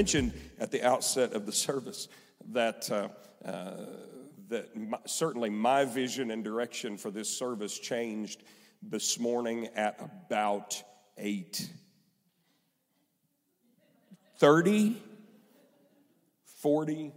mentioned 0.00 0.32
at 0.58 0.70
the 0.70 0.82
outset 0.82 1.34
of 1.34 1.44
the 1.44 1.52
service 1.52 2.08
that, 2.52 2.90
uh, 2.90 3.08
uh, 3.46 3.84
that 4.48 4.74
my, 4.74 4.96
certainly 5.04 5.50
my 5.50 5.84
vision 5.84 6.30
and 6.30 6.42
direction 6.42 6.96
for 6.96 7.10
this 7.10 7.28
service 7.28 7.78
changed 7.78 8.42
this 8.82 9.18
morning 9.18 9.68
at 9.76 10.00
about 10.00 10.82
8. 11.18 11.68
30, 14.38 14.96
40, 16.62 17.12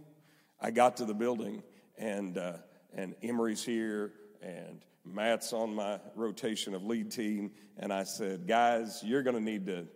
I 0.60 0.70
got 0.70 0.98
to 0.98 1.06
the 1.06 1.14
building 1.14 1.62
and, 1.96 2.36
uh, 2.36 2.58
and 2.94 3.14
Emery's 3.22 3.64
here 3.64 4.12
and 4.42 4.82
Matt's 5.06 5.54
on 5.54 5.74
my 5.74 6.00
rotation 6.14 6.74
of 6.74 6.84
lead 6.84 7.10
team. 7.10 7.52
And 7.78 7.94
I 7.94 8.04
said, 8.04 8.46
guys, 8.46 9.00
you're 9.02 9.22
going 9.22 9.36
to 9.36 9.42
need 9.42 9.64
to, 9.68 9.86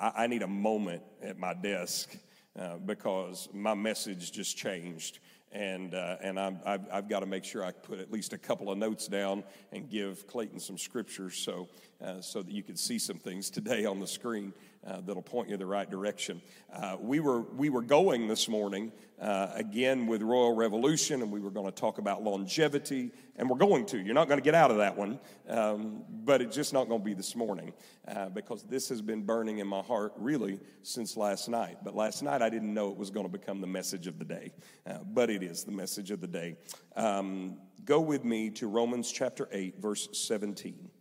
I, 0.00 0.12
I, 0.16 0.26
need 0.28 0.40
a 0.40 0.48
moment 0.48 1.02
at 1.22 1.38
my 1.38 1.52
desk 1.52 2.16
uh, 2.58 2.76
because 2.76 3.48
my 3.52 3.74
message 3.74 4.32
just 4.32 4.56
changed. 4.56 5.20
And 5.54 5.94
uh, 5.94 6.16
and 6.22 6.40
i 6.40 6.50
have 6.64 6.88
I've 6.90 7.08
got 7.10 7.20
to 7.20 7.26
make 7.26 7.44
sure 7.44 7.62
I 7.62 7.72
put 7.72 7.98
at 8.00 8.10
least 8.10 8.32
a 8.32 8.38
couple 8.38 8.70
of 8.70 8.78
notes 8.78 9.06
down 9.06 9.44
and 9.70 9.86
give 9.86 10.26
Clayton 10.26 10.58
some 10.58 10.78
scriptures 10.78 11.36
so 11.36 11.68
uh, 12.02 12.22
so 12.22 12.42
that 12.42 12.50
you 12.50 12.62
can 12.62 12.74
see 12.74 12.98
some 12.98 13.18
things 13.18 13.50
today 13.50 13.84
on 13.84 14.00
the 14.00 14.06
screen 14.06 14.54
uh, 14.86 15.00
that'll 15.00 15.22
point 15.22 15.48
you 15.48 15.56
the 15.56 15.66
right 15.66 15.88
direction. 15.88 16.42
Uh, 16.72 16.96
we 17.00 17.20
were 17.20 17.42
we 17.42 17.70
were 17.70 17.82
going 17.82 18.26
this 18.26 18.48
morning 18.48 18.92
uh, 19.20 19.48
again 19.54 20.06
with 20.06 20.22
Royal 20.22 20.54
Revolution, 20.54 21.22
and 21.22 21.30
we 21.30 21.40
were 21.40 21.50
going 21.50 21.66
to 21.66 21.72
talk 21.72 21.98
about 21.98 22.22
longevity, 22.24 23.12
and 23.36 23.48
we're 23.48 23.58
going 23.58 23.86
to. 23.86 23.98
You're 23.98 24.14
not 24.14 24.26
going 24.26 24.38
to 24.38 24.44
get 24.44 24.54
out 24.54 24.70
of 24.70 24.78
that 24.78 24.96
one, 24.96 25.20
um, 25.48 26.02
but 26.24 26.42
it's 26.42 26.56
just 26.56 26.72
not 26.72 26.88
going 26.88 27.00
to 27.00 27.04
be 27.04 27.14
this 27.14 27.36
morning 27.36 27.72
uh, 28.08 28.28
because 28.30 28.64
this 28.64 28.88
has 28.88 29.00
been 29.00 29.22
burning 29.22 29.58
in 29.58 29.66
my 29.66 29.82
heart 29.82 30.12
really 30.16 30.58
since 30.82 31.16
last 31.16 31.48
night. 31.48 31.78
But 31.84 31.94
last 31.94 32.22
night 32.22 32.42
I 32.42 32.48
didn't 32.48 32.74
know 32.74 32.90
it 32.90 32.96
was 32.96 33.10
going 33.10 33.26
to 33.26 33.32
become 33.32 33.60
the 33.60 33.68
message 33.68 34.08
of 34.08 34.18
the 34.18 34.24
day, 34.24 34.52
uh, 34.86 34.98
but 35.04 35.30
it 35.30 35.42
is 35.42 35.64
the 35.64 35.72
message 35.72 36.10
of 36.10 36.20
the 36.20 36.26
day. 36.26 36.56
Um, 36.96 37.58
go 37.84 38.00
with 38.00 38.24
me 38.24 38.50
to 38.50 38.66
Romans 38.66 39.12
chapter 39.12 39.48
8, 39.52 39.80
verse 39.80 40.08
17. 40.12 40.91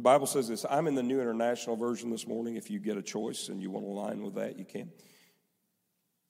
The 0.00 0.04
Bible 0.04 0.26
says 0.26 0.48
this. 0.48 0.64
I'm 0.70 0.86
in 0.86 0.94
the 0.94 1.02
New 1.02 1.20
International 1.20 1.76
Version 1.76 2.08
this 2.08 2.26
morning. 2.26 2.56
If 2.56 2.70
you 2.70 2.78
get 2.78 2.96
a 2.96 3.02
choice 3.02 3.50
and 3.50 3.60
you 3.60 3.70
want 3.70 3.84
to 3.84 3.90
align 3.90 4.22
with 4.22 4.36
that, 4.36 4.58
you 4.58 4.64
can. 4.64 4.90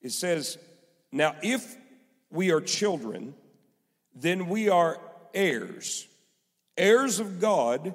It 0.02 0.10
says, 0.10 0.58
Now, 1.12 1.36
if 1.40 1.76
we 2.32 2.50
are 2.50 2.60
children, 2.60 3.32
then 4.12 4.48
we 4.48 4.68
are 4.68 4.98
heirs, 5.32 6.08
heirs 6.76 7.20
of 7.20 7.38
God 7.38 7.94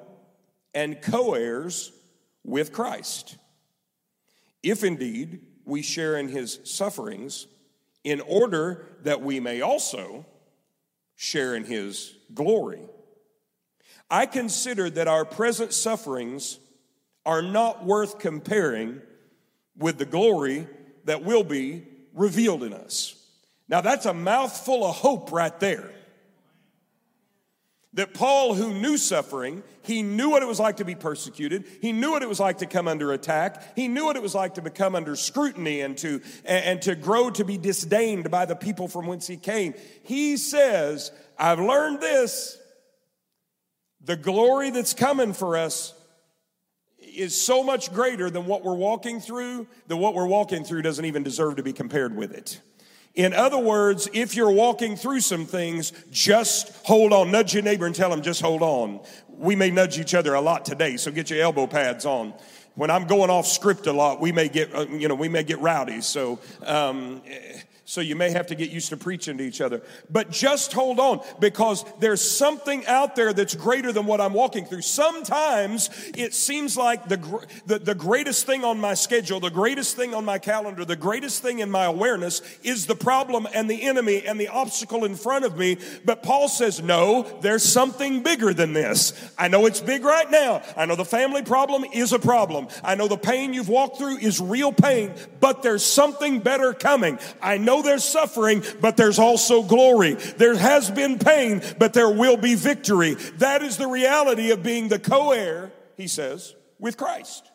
and 0.72 1.02
co 1.02 1.34
heirs 1.34 1.92
with 2.42 2.72
Christ. 2.72 3.36
If 4.62 4.82
indeed 4.82 5.42
we 5.66 5.82
share 5.82 6.16
in 6.16 6.28
his 6.28 6.58
sufferings, 6.64 7.48
in 8.02 8.22
order 8.22 8.86
that 9.02 9.20
we 9.20 9.40
may 9.40 9.60
also 9.60 10.24
share 11.16 11.54
in 11.54 11.64
his 11.64 12.16
glory. 12.32 12.88
I 14.10 14.26
consider 14.26 14.88
that 14.90 15.08
our 15.08 15.24
present 15.24 15.72
sufferings 15.72 16.58
are 17.24 17.42
not 17.42 17.84
worth 17.84 18.18
comparing 18.18 19.02
with 19.76 19.98
the 19.98 20.04
glory 20.04 20.66
that 21.04 21.24
will 21.24 21.44
be 21.44 21.84
revealed 22.14 22.62
in 22.62 22.72
us. 22.72 23.14
Now, 23.68 23.80
that's 23.80 24.06
a 24.06 24.14
mouthful 24.14 24.84
of 24.84 24.94
hope 24.96 25.32
right 25.32 25.58
there. 25.58 25.90
That 27.94 28.14
Paul, 28.14 28.54
who 28.54 28.74
knew 28.74 28.96
suffering, 28.98 29.62
he 29.82 30.02
knew 30.02 30.30
what 30.30 30.42
it 30.42 30.46
was 30.46 30.60
like 30.60 30.76
to 30.76 30.84
be 30.84 30.94
persecuted. 30.94 31.64
He 31.80 31.92
knew 31.92 32.10
what 32.10 32.22
it 32.22 32.28
was 32.28 32.38
like 32.38 32.58
to 32.58 32.66
come 32.66 32.86
under 32.86 33.12
attack. 33.12 33.74
He 33.74 33.88
knew 33.88 34.04
what 34.04 34.16
it 34.16 34.22
was 34.22 34.34
like 34.34 34.54
to 34.54 34.62
become 34.62 34.94
under 34.94 35.16
scrutiny 35.16 35.80
and 35.80 35.96
to, 35.98 36.20
and 36.44 36.80
to 36.82 36.94
grow 36.94 37.30
to 37.30 37.44
be 37.44 37.56
disdained 37.56 38.30
by 38.30 38.44
the 38.44 38.54
people 38.54 38.86
from 38.86 39.06
whence 39.06 39.26
he 39.26 39.36
came. 39.36 39.74
He 40.02 40.36
says, 40.36 41.10
I've 41.38 41.58
learned 41.58 42.00
this 42.00 42.58
the 44.06 44.16
glory 44.16 44.70
that's 44.70 44.94
coming 44.94 45.32
for 45.32 45.56
us 45.56 45.92
is 46.98 47.40
so 47.40 47.62
much 47.62 47.92
greater 47.92 48.30
than 48.30 48.46
what 48.46 48.64
we're 48.64 48.74
walking 48.74 49.20
through, 49.20 49.66
that 49.88 49.96
what 49.96 50.14
we're 50.14 50.26
walking 50.26 50.64
through 50.64 50.82
doesn't 50.82 51.04
even 51.04 51.22
deserve 51.22 51.56
to 51.56 51.62
be 51.62 51.72
compared 51.72 52.16
with 52.16 52.32
it. 52.32 52.60
In 53.14 53.32
other 53.32 53.58
words, 53.58 54.08
if 54.12 54.36
you're 54.36 54.50
walking 54.50 54.94
through 54.94 55.20
some 55.20 55.44
things, 55.44 55.92
just 56.10 56.86
hold 56.86 57.12
on. 57.12 57.32
Nudge 57.32 57.54
your 57.54 57.62
neighbor 57.62 57.86
and 57.86 57.94
tell 57.94 58.12
him, 58.12 58.22
just 58.22 58.40
hold 58.40 58.62
on. 58.62 59.00
We 59.28 59.56
may 59.56 59.70
nudge 59.70 59.98
each 59.98 60.14
other 60.14 60.34
a 60.34 60.40
lot 60.40 60.64
today, 60.64 60.96
so 60.98 61.10
get 61.10 61.30
your 61.30 61.40
elbow 61.40 61.66
pads 61.66 62.04
on. 62.04 62.34
When 62.74 62.90
I'm 62.90 63.06
going 63.06 63.30
off 63.30 63.46
script 63.46 63.86
a 63.86 63.92
lot, 63.92 64.20
we 64.20 64.32
may 64.32 64.48
get, 64.48 64.74
uh, 64.74 64.86
you 64.86 65.08
know, 65.08 65.14
we 65.14 65.30
may 65.30 65.42
get 65.42 65.58
rowdy. 65.60 66.02
So, 66.02 66.38
um, 66.64 67.22
so 67.88 68.00
you 68.00 68.16
may 68.16 68.30
have 68.30 68.48
to 68.48 68.56
get 68.56 68.70
used 68.70 68.88
to 68.88 68.96
preaching 68.96 69.38
to 69.38 69.44
each 69.44 69.60
other. 69.60 69.80
But 70.10 70.32
just 70.32 70.72
hold 70.72 70.98
on 70.98 71.20
because 71.38 71.84
there's 72.00 72.20
something 72.20 72.84
out 72.86 73.14
there 73.14 73.32
that's 73.32 73.54
greater 73.54 73.92
than 73.92 74.06
what 74.06 74.20
I'm 74.20 74.32
walking 74.32 74.66
through. 74.66 74.82
Sometimes 74.82 75.88
it 76.16 76.34
seems 76.34 76.76
like 76.76 77.08
the, 77.08 77.46
the, 77.64 77.78
the 77.78 77.94
greatest 77.94 78.44
thing 78.44 78.64
on 78.64 78.80
my 78.80 78.94
schedule, 78.94 79.38
the 79.38 79.50
greatest 79.50 79.94
thing 79.94 80.14
on 80.14 80.24
my 80.24 80.38
calendar, 80.38 80.84
the 80.84 80.96
greatest 80.96 81.42
thing 81.42 81.60
in 81.60 81.70
my 81.70 81.84
awareness 81.84 82.42
is 82.64 82.86
the 82.86 82.96
problem 82.96 83.46
and 83.54 83.70
the 83.70 83.82
enemy 83.82 84.26
and 84.26 84.40
the 84.40 84.48
obstacle 84.48 85.04
in 85.04 85.14
front 85.14 85.44
of 85.44 85.56
me. 85.56 85.78
But 86.04 86.24
Paul 86.24 86.48
says, 86.48 86.82
no, 86.82 87.22
there's 87.40 87.62
something 87.62 88.24
bigger 88.24 88.52
than 88.52 88.72
this. 88.72 89.12
I 89.38 89.46
know 89.46 89.64
it's 89.66 89.80
big 89.80 90.04
right 90.04 90.28
now. 90.28 90.60
I 90.76 90.86
know 90.86 90.96
the 90.96 91.04
family 91.04 91.42
problem 91.42 91.84
is 91.92 92.12
a 92.12 92.18
problem. 92.18 92.66
I 92.82 92.96
know 92.96 93.06
the 93.06 93.16
pain 93.16 93.54
you've 93.54 93.68
walked 93.68 93.98
through 93.98 94.16
is 94.16 94.40
real 94.40 94.72
pain, 94.72 95.14
but 95.38 95.62
there's 95.62 95.84
something 95.84 96.40
better 96.40 96.72
coming. 96.72 97.20
I 97.40 97.58
know 97.58 97.75
know 97.76 97.82
there's 97.82 98.04
suffering, 98.04 98.62
but 98.80 98.96
there's 98.96 99.18
also 99.18 99.62
glory. 99.62 100.14
There 100.14 100.56
has 100.56 100.90
been 100.90 101.18
pain, 101.18 101.62
but 101.78 101.92
there 101.92 102.10
will 102.10 102.36
be 102.36 102.54
victory. 102.54 103.14
That 103.38 103.62
is 103.62 103.76
the 103.76 103.86
reality 103.86 104.50
of 104.50 104.62
being 104.62 104.88
the 104.88 104.98
co 104.98 105.32
heir, 105.32 105.72
he 105.96 106.08
says, 106.08 106.54
with 106.78 106.96
Christ. 106.96 107.50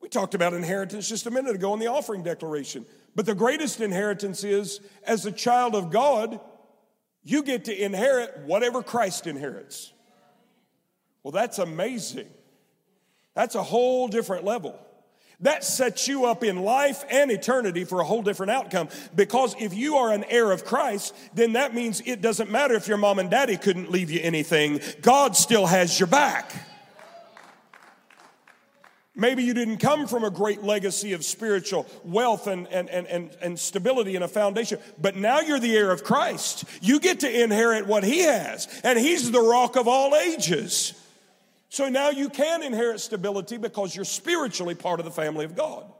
We 0.00 0.08
talked 0.08 0.34
about 0.34 0.52
inheritance 0.52 1.08
just 1.08 1.26
a 1.26 1.30
minute 1.30 1.54
ago 1.54 1.72
in 1.74 1.80
the 1.80 1.86
offering 1.86 2.22
declaration. 2.22 2.86
But 3.14 3.26
the 3.26 3.34
greatest 3.34 3.80
inheritance 3.80 4.42
is 4.42 4.80
as 5.04 5.26
a 5.26 5.32
child 5.32 5.74
of 5.74 5.90
God, 5.90 6.40
you 7.22 7.42
get 7.42 7.66
to 7.66 7.84
inherit 7.84 8.38
whatever 8.46 8.82
Christ 8.82 9.26
inherits. 9.26 9.92
Well, 11.22 11.30
that's 11.32 11.58
amazing. 11.58 12.28
That's 13.34 13.54
a 13.54 13.62
whole 13.62 14.08
different 14.08 14.44
level 14.44 14.78
that 15.42 15.64
sets 15.64 16.08
you 16.08 16.24
up 16.24 16.42
in 16.42 16.62
life 16.62 17.04
and 17.10 17.30
eternity 17.30 17.84
for 17.84 18.00
a 18.00 18.04
whole 18.04 18.22
different 18.22 18.52
outcome. 18.52 18.88
Because 19.14 19.54
if 19.60 19.74
you 19.74 19.96
are 19.96 20.12
an 20.12 20.24
heir 20.24 20.50
of 20.50 20.64
Christ, 20.64 21.14
then 21.34 21.52
that 21.52 21.74
means 21.74 22.02
it 22.06 22.20
doesn't 22.20 22.50
matter 22.50 22.74
if 22.74 22.88
your 22.88 22.96
mom 22.96 23.18
and 23.18 23.30
daddy 23.30 23.56
couldn't 23.56 23.90
leave 23.90 24.10
you 24.10 24.20
anything, 24.22 24.80
God 25.02 25.36
still 25.36 25.66
has 25.66 25.98
your 26.00 26.06
back. 26.06 26.52
Maybe 29.14 29.42
you 29.42 29.52
didn't 29.52 29.76
come 29.76 30.06
from 30.06 30.24
a 30.24 30.30
great 30.30 30.62
legacy 30.62 31.12
of 31.12 31.22
spiritual 31.22 31.86
wealth 32.02 32.46
and, 32.46 32.66
and, 32.68 32.88
and, 32.88 33.06
and, 33.08 33.36
and 33.42 33.60
stability 33.60 34.14
and 34.14 34.24
a 34.24 34.28
foundation, 34.28 34.78
but 34.98 35.16
now 35.16 35.40
you're 35.40 35.60
the 35.60 35.76
heir 35.76 35.90
of 35.90 36.02
Christ. 36.02 36.64
You 36.80 36.98
get 36.98 37.20
to 37.20 37.42
inherit 37.42 37.86
what 37.86 38.04
He 38.04 38.20
has, 38.20 38.68
and 38.82 38.98
He's 38.98 39.30
the 39.30 39.42
rock 39.42 39.76
of 39.76 39.86
all 39.86 40.16
ages. 40.16 40.94
So 41.72 41.88
now 41.88 42.10
you 42.10 42.28
can 42.28 42.62
inherit 42.62 43.00
stability 43.00 43.56
because 43.56 43.96
you're 43.96 44.04
spiritually 44.04 44.74
part 44.74 45.00
of 45.00 45.06
the 45.06 45.10
family 45.10 45.46
of 45.46 45.56
God. 45.56 45.90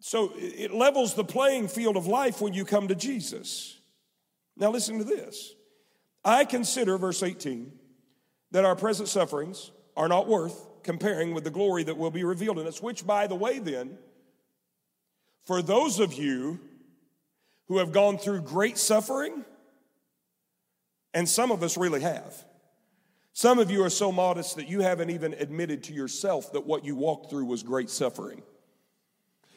So 0.00 0.32
it 0.34 0.74
levels 0.74 1.14
the 1.14 1.22
playing 1.22 1.68
field 1.68 1.96
of 1.96 2.08
life 2.08 2.40
when 2.40 2.52
you 2.52 2.64
come 2.64 2.88
to 2.88 2.96
Jesus. 2.96 3.78
Now 4.56 4.72
listen 4.72 4.98
to 4.98 5.04
this. 5.04 5.54
I 6.24 6.44
consider, 6.46 6.98
verse 6.98 7.22
18, 7.22 7.70
that 8.50 8.64
our 8.64 8.74
present 8.74 9.08
sufferings 9.08 9.70
are 9.96 10.08
not 10.08 10.26
worth 10.26 10.66
comparing 10.82 11.32
with 11.32 11.44
the 11.44 11.50
glory 11.50 11.84
that 11.84 11.96
will 11.96 12.10
be 12.10 12.24
revealed 12.24 12.58
in 12.58 12.66
us, 12.66 12.82
which, 12.82 13.06
by 13.06 13.28
the 13.28 13.36
way, 13.36 13.60
then, 13.60 13.98
for 15.44 15.62
those 15.62 16.00
of 16.00 16.12
you 16.12 16.58
who 17.68 17.78
have 17.78 17.92
gone 17.92 18.18
through 18.18 18.40
great 18.40 18.78
suffering, 18.78 19.44
and 21.14 21.28
some 21.28 21.52
of 21.52 21.62
us 21.62 21.76
really 21.76 22.00
have, 22.00 22.44
some 23.34 23.58
of 23.58 23.68
you 23.68 23.82
are 23.84 23.90
so 23.90 24.12
modest 24.12 24.56
that 24.56 24.68
you 24.68 24.80
haven't 24.80 25.10
even 25.10 25.34
admitted 25.34 25.82
to 25.84 25.92
yourself 25.92 26.52
that 26.52 26.66
what 26.66 26.84
you 26.84 26.94
walked 26.94 27.30
through 27.30 27.44
was 27.46 27.64
great 27.64 27.90
suffering. 27.90 28.42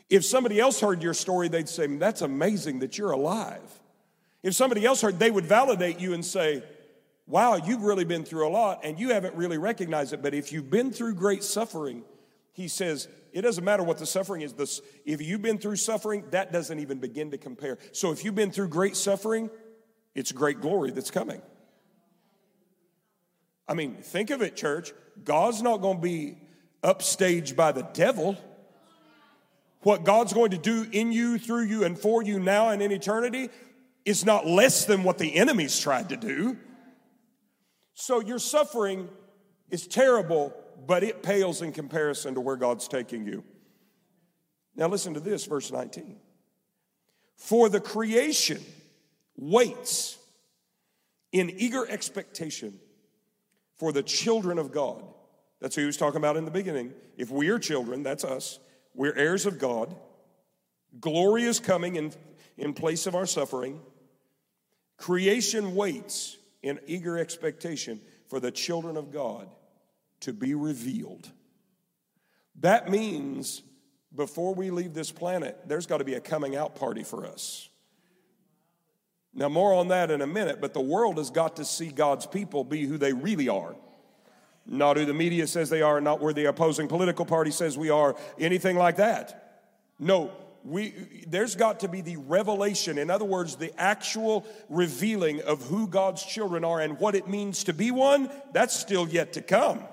If 0.09 0.25
somebody 0.25 0.59
else 0.59 0.79
heard 0.81 1.03
your 1.03 1.13
story, 1.13 1.47
they'd 1.47 1.69
say, 1.69 1.85
That's 1.85 2.21
amazing 2.21 2.79
that 2.79 2.97
you're 2.97 3.11
alive. 3.11 3.61
If 4.41 4.55
somebody 4.55 4.83
else 4.83 5.01
heard, 5.01 5.19
they 5.19 5.29
would 5.29 5.45
validate 5.45 5.99
you 5.99 6.13
and 6.13 6.25
say, 6.25 6.63
Wow, 7.27 7.57
you've 7.57 7.83
really 7.83 8.05
been 8.05 8.23
through 8.23 8.47
a 8.47 8.49
lot 8.49 8.81
and 8.83 8.99
you 8.99 9.09
haven't 9.09 9.35
really 9.35 9.59
recognized 9.59 10.11
it. 10.11 10.23
But 10.23 10.33
if 10.33 10.51
you've 10.51 10.71
been 10.71 10.91
through 10.91 11.13
great 11.13 11.43
suffering, 11.43 12.03
he 12.53 12.67
says, 12.67 13.07
it 13.31 13.41
doesn't 13.41 13.63
matter 13.63 13.83
what 13.83 13.99
the 13.99 14.05
suffering 14.07 14.41
is. 14.41 14.53
This, 14.53 14.81
if 15.05 15.21
you've 15.21 15.43
been 15.43 15.59
through 15.59 15.75
suffering, 15.75 16.23
that 16.31 16.51
doesn't 16.51 16.79
even 16.79 16.97
begin 16.97 17.29
to 17.31 17.37
compare. 17.37 17.77
So 17.91 18.11
if 18.11 18.25
you've 18.25 18.33
been 18.33 18.49
through 18.49 18.69
great 18.69 18.95
suffering, 18.95 19.51
it's 20.15 20.31
great 20.31 20.61
glory 20.61 20.89
that's 20.89 21.11
coming. 21.11 21.41
I 23.67 23.73
mean, 23.73 23.95
think 23.95 24.29
of 24.29 24.41
it, 24.41 24.55
church. 24.55 24.93
God's 25.23 25.61
not 25.61 25.81
going 25.81 25.97
to 25.97 26.03
be 26.03 26.37
upstaged 26.83 27.55
by 27.55 27.71
the 27.71 27.83
devil. 27.93 28.37
What 29.81 30.03
God's 30.03 30.33
going 30.33 30.51
to 30.51 30.57
do 30.57 30.87
in 30.91 31.11
you, 31.11 31.37
through 31.37 31.65
you, 31.65 31.83
and 31.83 31.97
for 31.97 32.23
you 32.23 32.39
now 32.39 32.69
and 32.69 32.81
in 32.81 32.91
eternity 32.91 33.49
is 34.05 34.25
not 34.25 34.47
less 34.47 34.85
than 34.85 35.03
what 35.03 35.17
the 35.17 35.35
enemy's 35.35 35.77
tried 35.79 36.09
to 36.09 36.17
do. 36.17 36.57
So 37.93 38.21
your 38.21 38.39
suffering 38.39 39.09
is 39.69 39.87
terrible, 39.87 40.53
but 40.85 41.03
it 41.03 41.23
pales 41.23 41.61
in 41.61 41.73
comparison 41.73 42.35
to 42.35 42.41
where 42.41 42.55
God's 42.55 42.87
taking 42.87 43.25
you. 43.25 43.43
Now, 44.75 44.87
listen 44.87 45.15
to 45.15 45.19
this, 45.19 45.45
verse 45.45 45.71
19. 45.71 46.17
For 47.35 47.67
the 47.67 47.79
creation 47.79 48.63
waits 49.35 50.17
in 51.31 51.49
eager 51.57 51.87
expectation 51.89 52.79
for 53.77 53.91
the 53.91 54.03
children 54.03 54.57
of 54.57 54.71
God. 54.71 55.03
That's 55.59 55.75
who 55.75 55.81
he 55.81 55.87
was 55.87 55.97
talking 55.97 56.17
about 56.17 56.37
in 56.37 56.45
the 56.45 56.51
beginning. 56.51 56.93
If 57.17 57.31
we 57.31 57.49
are 57.49 57.59
children, 57.59 58.03
that's 58.03 58.23
us. 58.23 58.59
We're 58.93 59.15
heirs 59.15 59.45
of 59.45 59.59
God. 59.59 59.95
Glory 60.99 61.43
is 61.43 61.59
coming 61.59 61.95
in, 61.95 62.13
in 62.57 62.73
place 62.73 63.07
of 63.07 63.15
our 63.15 63.25
suffering. 63.25 63.79
Creation 64.97 65.75
waits 65.75 66.37
in 66.63 66.79
eager 66.87 67.17
expectation 67.17 68.01
for 68.27 68.39
the 68.39 68.51
children 68.51 68.97
of 68.97 69.11
God 69.11 69.47
to 70.21 70.33
be 70.33 70.53
revealed. 70.55 71.29
That 72.59 72.89
means 72.89 73.61
before 74.15 74.55
we 74.55 74.71
leave 74.71 74.93
this 74.93 75.11
planet, 75.11 75.59
there's 75.67 75.85
got 75.85 75.97
to 75.97 76.03
be 76.03 76.15
a 76.15 76.19
coming 76.19 76.55
out 76.55 76.75
party 76.75 77.03
for 77.03 77.25
us. 77.25 77.69
Now, 79.37 79.49
more 79.49 79.71
on 79.71 79.89
that 79.89 80.09
in 80.09 80.21
a 80.21 80.27
minute, 80.27 80.59
but 80.59 80.73
the 80.73 80.81
world 80.81 81.19
has 81.19 81.29
got 81.29 81.57
to 81.57 81.63
see 81.63 81.89
God's 81.89 82.25
people 82.25 82.63
be 82.63 82.85
who 82.85 82.97
they 82.97 83.13
really 83.13 83.47
are. 83.47 83.75
Not 84.65 84.97
who 84.97 85.05
the 85.05 85.13
media 85.13 85.45
says 85.45 85.69
they 85.69 85.83
are, 85.83 86.01
not 86.01 86.19
where 86.19 86.33
the 86.33 86.45
opposing 86.45 86.87
political 86.87 87.23
party 87.23 87.51
says 87.51 87.77
we 87.77 87.91
are, 87.91 88.15
anything 88.39 88.77
like 88.77 88.97
that. 88.97 89.61
No, 89.99 90.31
we, 90.65 90.95
there's 91.27 91.55
got 91.55 91.81
to 91.81 91.87
be 91.87 92.01
the 92.01 92.17
revelation, 92.17 92.97
in 92.97 93.11
other 93.11 93.25
words, 93.25 93.57
the 93.57 93.71
actual 93.79 94.43
revealing 94.69 95.41
of 95.43 95.61
who 95.61 95.87
God's 95.87 96.25
children 96.25 96.65
are 96.65 96.81
and 96.81 96.99
what 96.99 97.13
it 97.13 97.27
means 97.27 97.63
to 97.65 97.73
be 97.73 97.91
one. 97.91 98.31
That's 98.53 98.77
still 98.77 99.07
yet 99.07 99.33
to 99.33 99.43
come. 99.43 99.83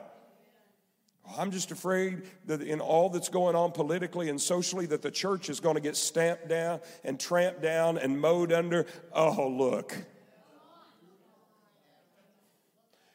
I'm 1.38 1.50
just 1.50 1.70
afraid 1.70 2.22
that 2.46 2.60
in 2.60 2.80
all 2.80 3.08
that's 3.08 3.28
going 3.28 3.56
on 3.56 3.72
politically 3.72 4.28
and 4.28 4.40
socially, 4.40 4.86
that 4.86 5.02
the 5.02 5.10
church 5.10 5.48
is 5.48 5.58
going 5.58 5.74
to 5.74 5.80
get 5.80 5.96
stamped 5.96 6.48
down 6.48 6.80
and 7.02 7.18
tramped 7.18 7.62
down 7.62 7.98
and 7.98 8.20
mowed 8.20 8.52
under. 8.52 8.86
Oh, 9.12 9.48
look. 9.48 9.96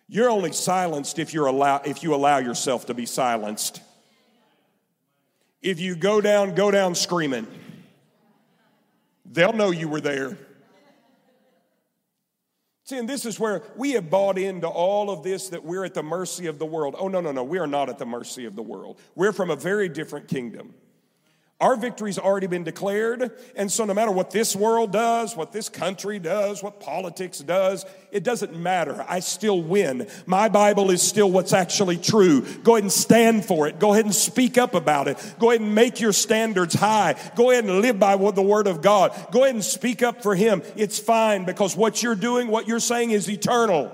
You're 0.08 0.30
only 0.30 0.52
silenced 0.52 1.20
if, 1.20 1.36
you're 1.36 1.46
allow, 1.46 1.82
if 1.86 2.02
you 2.02 2.16
allow 2.16 2.40
yourself 2.40 2.88
to 2.88 2.96
be 2.96 3.06
silenced. 3.06 3.80
If 5.62 5.80
you 5.80 5.96
go 5.96 6.20
down, 6.20 6.56
go 6.56 6.72
down 6.72 6.96
screaming. 6.96 7.46
They'll 9.24 9.54
know 9.54 9.70
you 9.70 9.88
were 9.88 10.02
there. 10.02 10.38
See, 12.90 12.98
and 12.98 13.08
this 13.08 13.24
is 13.24 13.40
where 13.40 13.62
we 13.76 13.92
have 13.92 14.10
bought 14.10 14.40
into 14.40 14.68
all 14.68 15.12
of 15.12 15.22
this 15.22 15.50
that 15.50 15.64
we're 15.64 15.86
at 15.86 15.94
the 15.94 16.02
mercy 16.02 16.48
of 16.48 16.58
the 16.58 16.66
world. 16.66 16.96
Oh, 16.98 17.08
no, 17.08 17.22
no, 17.22 17.32
no. 17.32 17.44
We 17.44 17.60
are 17.60 17.68
not 17.68 17.88
at 17.88 18.00
the 18.00 18.06
mercy 18.08 18.46
of 18.46 18.56
the 18.56 18.64
world. 18.64 19.00
We're 19.14 19.32
from 19.32 19.52
a 19.52 19.56
very 19.56 19.88
different 19.90 20.28
kingdom. 20.28 20.74
Our 21.62 21.76
victory's 21.76 22.18
already 22.18 22.48
been 22.48 22.64
declared. 22.64 23.32
And 23.54 23.70
so, 23.70 23.84
no 23.84 23.94
matter 23.94 24.12
what 24.12 24.32
this 24.32 24.56
world 24.56 24.94
does, 24.94 25.36
what 25.36 25.52
this 25.52 25.68
country 25.68 26.18
does, 26.18 26.64
what 26.64 26.80
politics 26.80 27.40
does, 27.40 27.86
it 28.12 28.24
doesn't 28.24 28.56
matter. 28.56 29.06
I 29.10 29.20
still 29.20 29.62
win. 29.62 30.08
My 30.26 30.48
Bible 30.48 30.90
is 30.90 31.02
still 31.02 31.30
what's 31.30 31.52
actually 31.52 31.98
true. 31.98 32.42
Go 32.64 32.76
ahead 32.76 32.84
and 32.84 32.92
stand 32.92 33.44
for 33.44 33.68
it. 33.68 33.78
Go 33.78 33.92
ahead 33.92 34.06
and 34.06 34.16
speak 34.16 34.58
up 34.58 34.74
about 34.74 35.10
it. 35.10 35.18
Go 35.38 35.50
ahead 35.52 35.60
and 35.60 35.76
make 35.76 36.00
your 36.00 36.14
standards 36.14 36.76
high. 36.76 37.16
Go 37.36 37.52
ahead 37.52 37.66
and 37.66 37.82
live 37.82 38.00
by 38.00 38.16
the 38.16 38.42
Word 38.42 38.68
of 38.68 38.82
God. 38.82 39.14
Go 39.32 39.44
ahead 39.44 39.56
and 39.56 39.64
speak 39.64 40.02
up 40.02 40.24
for 40.24 40.36
Him. 40.36 40.62
It's 40.78 40.98
fine 40.98 41.44
because 41.44 41.76
what 41.76 42.02
you're 42.02 42.16
doing, 42.16 42.48
what 42.48 42.70
you're 42.70 42.80
saying 42.80 43.12
is 43.12 43.30
eternal. 43.30 43.92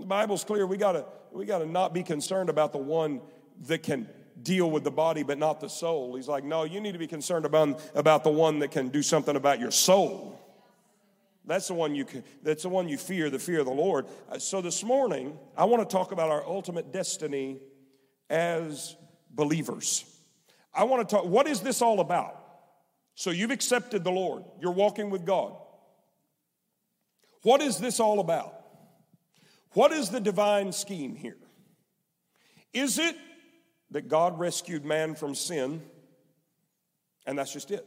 The 0.00 0.06
Bible's 0.06 0.42
clear. 0.42 0.66
We 0.66 0.78
gotta, 0.78 1.04
we 1.30 1.44
gotta 1.44 1.66
not 1.66 1.94
be 1.94 2.02
concerned 2.02 2.50
about 2.50 2.72
the 2.72 2.78
one 2.78 3.20
that 3.66 3.84
can 3.84 4.08
deal 4.42 4.70
with 4.70 4.84
the 4.84 4.90
body 4.90 5.22
but 5.22 5.38
not 5.38 5.60
the 5.60 5.68
soul. 5.68 6.16
He's 6.16 6.28
like, 6.28 6.44
no, 6.44 6.64
you 6.64 6.80
need 6.80 6.92
to 6.92 6.98
be 6.98 7.06
concerned 7.06 7.44
about, 7.44 7.80
about 7.94 8.24
the 8.24 8.30
one 8.30 8.58
that 8.60 8.70
can 8.70 8.88
do 8.88 9.02
something 9.02 9.36
about 9.36 9.60
your 9.60 9.70
soul. 9.70 10.38
That's 11.44 11.68
the 11.68 11.74
one 11.74 11.94
you 11.94 12.04
can, 12.04 12.24
that's 12.42 12.62
the 12.62 12.68
one 12.68 12.88
you 12.88 12.98
fear, 12.98 13.30
the 13.30 13.38
fear 13.38 13.60
of 13.60 13.66
the 13.66 13.72
Lord. 13.72 14.06
Uh, 14.30 14.38
so 14.38 14.60
this 14.60 14.84
morning, 14.84 15.38
I 15.56 15.64
want 15.64 15.88
to 15.88 15.90
talk 15.90 16.12
about 16.12 16.30
our 16.30 16.44
ultimate 16.44 16.92
destiny 16.92 17.60
as 18.28 18.96
believers. 19.30 20.04
I 20.74 20.84
want 20.84 21.08
to 21.08 21.16
talk, 21.16 21.24
what 21.24 21.48
is 21.48 21.60
this 21.60 21.80
all 21.80 22.00
about? 22.00 22.34
So 23.14 23.30
you've 23.30 23.50
accepted 23.50 24.04
the 24.04 24.12
Lord, 24.12 24.44
you're 24.60 24.72
walking 24.72 25.08
with 25.10 25.24
God. 25.24 25.56
What 27.42 27.62
is 27.62 27.78
this 27.78 27.98
all 27.98 28.20
about? 28.20 28.54
What 29.72 29.92
is 29.92 30.10
the 30.10 30.20
divine 30.20 30.72
scheme 30.72 31.14
here? 31.14 31.38
Is 32.72 32.98
it 32.98 33.16
that 33.90 34.08
God 34.08 34.38
rescued 34.38 34.84
man 34.84 35.14
from 35.14 35.34
sin, 35.34 35.82
and 37.26 37.38
that's 37.38 37.52
just 37.52 37.70
it? 37.70 37.86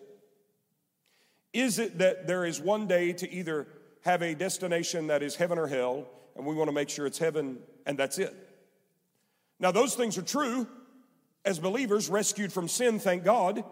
Is 1.54 1.80
it 1.80 1.98
that 2.00 2.28
there 2.28 2.46
is 2.46 2.60
one 2.60 2.88
day 2.88 3.14
to 3.14 3.32
either 3.32 3.68
have 4.02 4.22
a 4.22 4.34
destination 4.34 5.08
that 5.08 5.22
is 5.22 5.36
heaven 5.36 5.58
or 5.58 5.68
hell, 5.68 6.08
and 6.36 6.46
we 6.46 6.56
want 6.56 6.70
to 6.70 6.74
make 6.74 6.90
sure 6.90 7.06
it's 7.06 7.20
heaven, 7.20 7.60
and 7.86 7.98
that's 7.98 8.18
it? 8.18 8.36
Now, 9.60 9.72
those 9.72 9.96
things 9.96 10.18
are 10.18 10.24
true. 10.24 10.68
As 11.44 11.60
believers, 11.60 12.10
rescued 12.10 12.54
from 12.54 12.68
sin, 12.68 13.00
thank 13.00 13.24
God, 13.24 13.64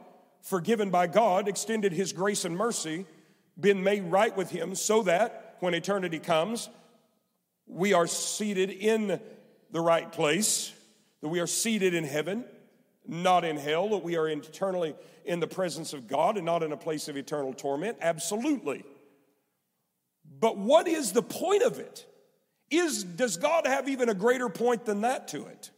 forgiven 0.41 0.89
by 0.89 1.07
God, 1.07 1.47
extended 1.47 1.93
His 1.93 2.13
grace 2.13 2.45
and 2.45 2.55
mercy, 2.55 3.05
been 3.59 3.83
made 3.83 4.03
right 4.03 4.35
with 4.35 4.49
Him 4.49 4.75
so 4.75 5.03
that 5.03 5.57
when 5.59 5.73
eternity 5.73 6.19
comes, 6.19 6.69
we 7.67 7.93
are 7.93 8.07
seated 8.07 8.71
in 8.71 9.19
the 9.71 9.81
right 9.81 10.11
place 10.11 10.73
that 11.21 11.29
we 11.29 11.39
are 11.39 11.47
seated 11.47 11.93
in 11.93 12.03
heaven, 12.03 12.45
not 13.07 13.43
in 13.43 13.57
hell, 13.57 13.89
that 13.89 14.03
we 14.03 14.15
are 14.15 14.27
eternally 14.27 14.95
in 15.25 15.39
the 15.39 15.47
presence 15.47 15.93
of 15.93 16.07
God 16.07 16.37
and 16.37 16.45
not 16.45 16.63
in 16.63 16.71
a 16.71 16.77
place 16.77 17.07
of 17.07 17.17
eternal 17.17 17.53
torment? 17.53 17.97
Absolutely. 18.01 18.83
But 20.39 20.57
what 20.57 20.87
is 20.87 21.11
the 21.11 21.21
point 21.21 21.63
of 21.63 21.79
it? 21.79 22.05
Is, 22.69 23.03
does 23.03 23.37
God 23.37 23.65
have 23.65 23.89
even 23.89 24.09
a 24.09 24.13
greater 24.13 24.47
point 24.47 24.85
than 24.85 25.01
that 25.01 25.29
to 25.29 25.47
it? 25.47 25.71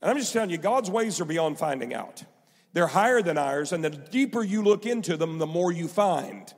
And 0.00 0.10
I'm 0.10 0.18
just 0.18 0.32
telling 0.32 0.50
you, 0.50 0.58
God's 0.58 0.90
ways 0.90 1.20
are 1.20 1.24
beyond 1.24 1.58
finding 1.58 1.94
out. 1.94 2.22
They're 2.74 2.86
higher 2.86 3.22
than 3.22 3.38
ours, 3.38 3.72
and 3.72 3.84
the 3.84 3.90
deeper 3.90 4.42
you 4.42 4.62
look 4.62 4.84
into 4.86 5.16
them, 5.16 5.38
the 5.38 5.46
more 5.46 5.72
you 5.72 5.88
find. 5.88 6.52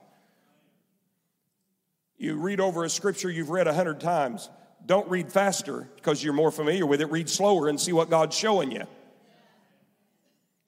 You 2.19 2.37
read 2.37 2.61
over 2.61 2.85
a 2.85 2.91
scripture 2.91 3.31
you've 3.31 3.51
read 3.51 3.67
a 3.67 3.75
hundred 3.75 4.01
times. 4.01 4.49
Don't 4.85 5.09
read 5.09 5.33
faster 5.33 5.89
because 5.97 6.23
you're 6.23 6.33
more 6.33 6.53
familiar 6.53 6.87
with 6.87 7.01
it. 7.01 7.11
Read 7.11 7.29
slower 7.29 7.69
and 7.69 7.81
see 7.81 7.93
what 7.93 8.11
God's 8.11 8.37
showing 8.37 8.71
you. 8.71 8.85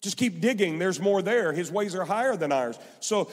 Just 0.01 0.17
keep 0.17 0.41
digging. 0.41 0.79
There's 0.79 1.01
more 1.01 1.23
there. 1.23 1.53
His 1.53 1.73
ways 1.73 1.97
are 1.97 2.05
higher 2.05 2.37
than 2.37 2.53
ours. 2.53 2.79
So, 3.01 3.29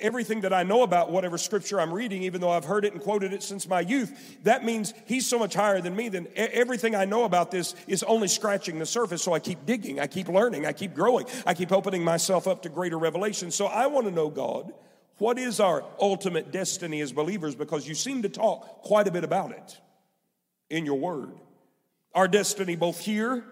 everything 0.00 0.42
that 0.42 0.52
I 0.52 0.62
know 0.62 0.84
about 0.84 1.10
whatever 1.10 1.36
scripture 1.36 1.80
I'm 1.80 1.92
reading, 1.92 2.22
even 2.22 2.40
though 2.40 2.50
I've 2.50 2.64
heard 2.64 2.84
it 2.84 2.92
and 2.92 3.02
quoted 3.02 3.32
it 3.32 3.42
since 3.42 3.66
my 3.66 3.80
youth, 3.80 4.38
that 4.44 4.64
means 4.64 4.94
He's 5.06 5.26
so 5.26 5.36
much 5.36 5.54
higher 5.54 5.80
than 5.80 5.96
me. 5.96 6.08
Then 6.08 6.28
everything 6.36 6.94
I 6.94 7.06
know 7.06 7.24
about 7.24 7.50
this 7.50 7.74
is 7.88 8.04
only 8.04 8.28
scratching 8.28 8.78
the 8.78 8.86
surface. 8.86 9.20
So, 9.22 9.32
I 9.32 9.40
keep 9.40 9.66
digging. 9.66 9.98
I 9.98 10.06
keep 10.06 10.28
learning. 10.28 10.64
I 10.64 10.72
keep 10.72 10.94
growing. 10.94 11.26
I 11.44 11.54
keep 11.54 11.72
opening 11.72 12.04
myself 12.04 12.46
up 12.46 12.62
to 12.62 12.68
greater 12.68 12.98
revelation. 12.98 13.50
So, 13.50 13.66
I 13.66 13.88
want 13.88 14.06
to 14.06 14.12
know 14.12 14.30
God. 14.30 14.72
What 15.18 15.40
is 15.40 15.58
our 15.58 15.82
ultimate 16.00 16.52
destiny 16.52 17.00
as 17.00 17.10
believers? 17.10 17.56
Because 17.56 17.88
you 17.88 17.96
seem 17.96 18.22
to 18.22 18.28
talk 18.28 18.82
quite 18.82 19.08
a 19.08 19.10
bit 19.10 19.24
about 19.24 19.50
it 19.50 19.80
in 20.70 20.86
your 20.86 20.98
word. 20.98 21.32
Our 22.14 22.28
destiny, 22.28 22.76
both 22.76 22.98
here 22.98 23.44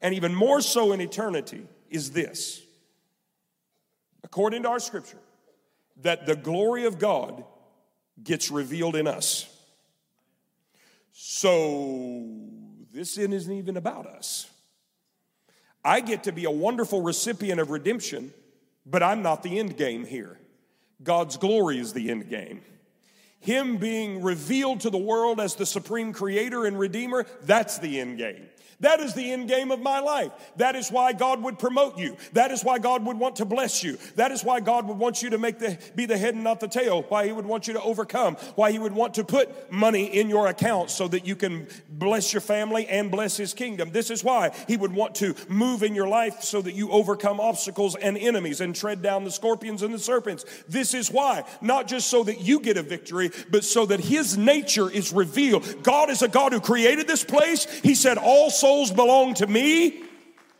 and 0.00 0.14
even 0.14 0.34
more 0.34 0.60
so 0.60 0.92
in 0.92 1.00
eternity, 1.00 1.66
is 1.90 2.10
this. 2.10 2.62
According 4.24 4.64
to 4.64 4.68
our 4.68 4.80
scripture, 4.80 5.18
that 6.02 6.26
the 6.26 6.36
glory 6.36 6.84
of 6.84 6.98
God 6.98 7.44
gets 8.22 8.50
revealed 8.50 8.96
in 8.96 9.06
us. 9.06 9.46
So, 11.12 12.24
this 12.92 13.18
isn't 13.18 13.52
even 13.52 13.76
about 13.76 14.06
us. 14.06 14.48
I 15.84 16.00
get 16.00 16.24
to 16.24 16.32
be 16.32 16.44
a 16.44 16.50
wonderful 16.50 17.02
recipient 17.02 17.60
of 17.60 17.70
redemption, 17.70 18.32
but 18.84 19.02
I'm 19.02 19.22
not 19.22 19.42
the 19.42 19.58
end 19.58 19.76
game 19.76 20.04
here. 20.04 20.38
God's 21.02 21.36
glory 21.36 21.78
is 21.78 21.92
the 21.92 22.10
end 22.10 22.28
game. 22.28 22.62
Him 23.40 23.76
being 23.76 24.22
revealed 24.22 24.80
to 24.80 24.90
the 24.90 24.98
world 24.98 25.40
as 25.40 25.54
the 25.54 25.66
supreme 25.66 26.12
creator 26.12 26.64
and 26.64 26.78
redeemer, 26.78 27.24
that's 27.42 27.78
the 27.78 28.00
end 28.00 28.18
game. 28.18 28.48
That 28.80 29.00
is 29.00 29.12
the 29.12 29.32
end 29.32 29.48
game 29.48 29.72
of 29.72 29.80
my 29.80 29.98
life. 29.98 30.30
That 30.56 30.76
is 30.76 30.90
why 30.90 31.12
God 31.12 31.42
would 31.42 31.58
promote 31.58 31.98
you. 31.98 32.16
That 32.32 32.52
is 32.52 32.62
why 32.62 32.78
God 32.78 33.04
would 33.06 33.18
want 33.18 33.36
to 33.36 33.44
bless 33.44 33.82
you. 33.82 33.98
That 34.14 34.30
is 34.30 34.44
why 34.44 34.60
God 34.60 34.86
would 34.86 34.98
want 34.98 35.20
you 35.20 35.30
to 35.30 35.38
make 35.38 35.58
the, 35.58 35.76
be 35.96 36.06
the 36.06 36.16
head 36.16 36.34
and 36.36 36.44
not 36.44 36.60
the 36.60 36.68
tail. 36.68 37.02
Why 37.08 37.26
He 37.26 37.32
would 37.32 37.46
want 37.46 37.66
you 37.66 37.74
to 37.74 37.82
overcome. 37.82 38.36
Why 38.54 38.70
He 38.70 38.78
would 38.78 38.92
want 38.92 39.14
to 39.14 39.24
put 39.24 39.72
money 39.72 40.04
in 40.04 40.28
your 40.28 40.46
account 40.46 40.90
so 40.90 41.08
that 41.08 41.26
you 41.26 41.34
can 41.34 41.66
bless 41.90 42.32
your 42.32 42.40
family 42.40 42.86
and 42.86 43.10
bless 43.10 43.36
His 43.36 43.52
kingdom. 43.52 43.90
This 43.90 44.10
is 44.10 44.22
why 44.22 44.52
He 44.68 44.76
would 44.76 44.92
want 44.92 45.16
to 45.16 45.34
move 45.48 45.82
in 45.82 45.96
your 45.96 46.08
life 46.08 46.42
so 46.42 46.62
that 46.62 46.74
you 46.74 46.92
overcome 46.92 47.40
obstacles 47.40 47.96
and 47.96 48.16
enemies 48.16 48.60
and 48.60 48.76
tread 48.76 49.02
down 49.02 49.24
the 49.24 49.32
scorpions 49.32 49.82
and 49.82 49.92
the 49.92 49.98
serpents. 49.98 50.44
This 50.68 50.94
is 50.94 51.10
why, 51.10 51.42
not 51.60 51.88
just 51.88 52.08
so 52.08 52.22
that 52.22 52.42
you 52.42 52.60
get 52.60 52.76
a 52.76 52.82
victory, 52.84 53.32
but 53.50 53.64
so 53.64 53.86
that 53.86 53.98
His 53.98 54.38
nature 54.38 54.88
is 54.88 55.12
revealed. 55.12 55.82
God 55.82 56.10
is 56.10 56.22
a 56.22 56.28
God 56.28 56.52
who 56.52 56.60
created 56.60 57.08
this 57.08 57.24
place. 57.24 57.64
He 57.80 57.96
said, 57.96 58.18
All 58.18 58.50
souls 58.50 58.67
belong 58.90 59.34
to 59.34 59.46
me. 59.46 60.02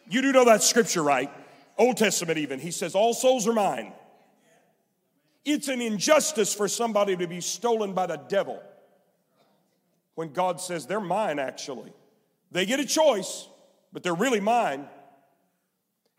You 0.08 0.22
do 0.22 0.32
know 0.32 0.44
that 0.46 0.62
scripture, 0.62 1.02
right? 1.02 1.30
Old 1.76 1.96
Testament, 1.96 2.38
even. 2.38 2.58
He 2.58 2.70
says, 2.70 2.94
All 2.94 3.14
souls 3.14 3.46
are 3.46 3.52
mine. 3.52 3.92
It's 5.44 5.68
an 5.68 5.80
injustice 5.80 6.54
for 6.54 6.68
somebody 6.68 7.16
to 7.16 7.26
be 7.26 7.40
stolen 7.40 7.92
by 7.94 8.06
the 8.06 8.16
devil 8.16 8.62
when 10.14 10.32
God 10.32 10.60
says 10.60 10.86
they're 10.86 11.00
mine, 11.00 11.38
actually. 11.38 11.92
They 12.50 12.66
get 12.66 12.80
a 12.80 12.84
choice, 12.84 13.48
but 13.92 14.02
they're 14.02 14.14
really 14.14 14.40
mine. 14.40 14.86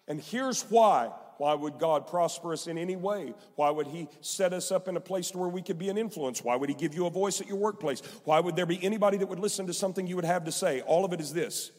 And 0.07 0.21
here's 0.21 0.63
why. 0.63 1.11
Why 1.37 1.53
would 1.53 1.79
God 1.79 2.07
prosper 2.07 2.51
us 2.51 2.67
in 2.67 2.77
any 2.77 2.97
way? 2.97 3.33
Why 3.55 3.69
would 3.69 3.87
He 3.87 4.09
set 4.19 4.51
us 4.51 4.71
up 4.71 4.89
in 4.89 4.97
a 4.97 4.99
place 4.99 5.33
where 5.33 5.47
we 5.47 5.61
could 5.61 5.79
be 5.79 5.87
an 5.87 5.97
influence? 5.97 6.43
Why 6.43 6.55
would 6.55 6.67
He 6.69 6.75
give 6.75 6.93
you 6.93 7.05
a 7.05 7.09
voice 7.09 7.39
at 7.39 7.47
your 7.47 7.57
workplace? 7.57 8.01
Why 8.25 8.39
would 8.41 8.57
there 8.57 8.65
be 8.65 8.83
anybody 8.83 9.17
that 9.17 9.27
would 9.27 9.39
listen 9.39 9.67
to 9.67 9.73
something 9.73 10.05
you 10.05 10.17
would 10.17 10.25
have 10.25 10.45
to 10.45 10.51
say? 10.51 10.81
All 10.81 11.05
of 11.05 11.13
it 11.13 11.21
is 11.21 11.33
this 11.33 11.71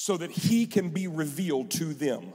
so 0.00 0.16
that 0.16 0.30
he 0.30 0.64
can 0.64 0.90
be 0.90 1.08
revealed 1.08 1.72
to 1.72 1.92
them, 1.92 2.32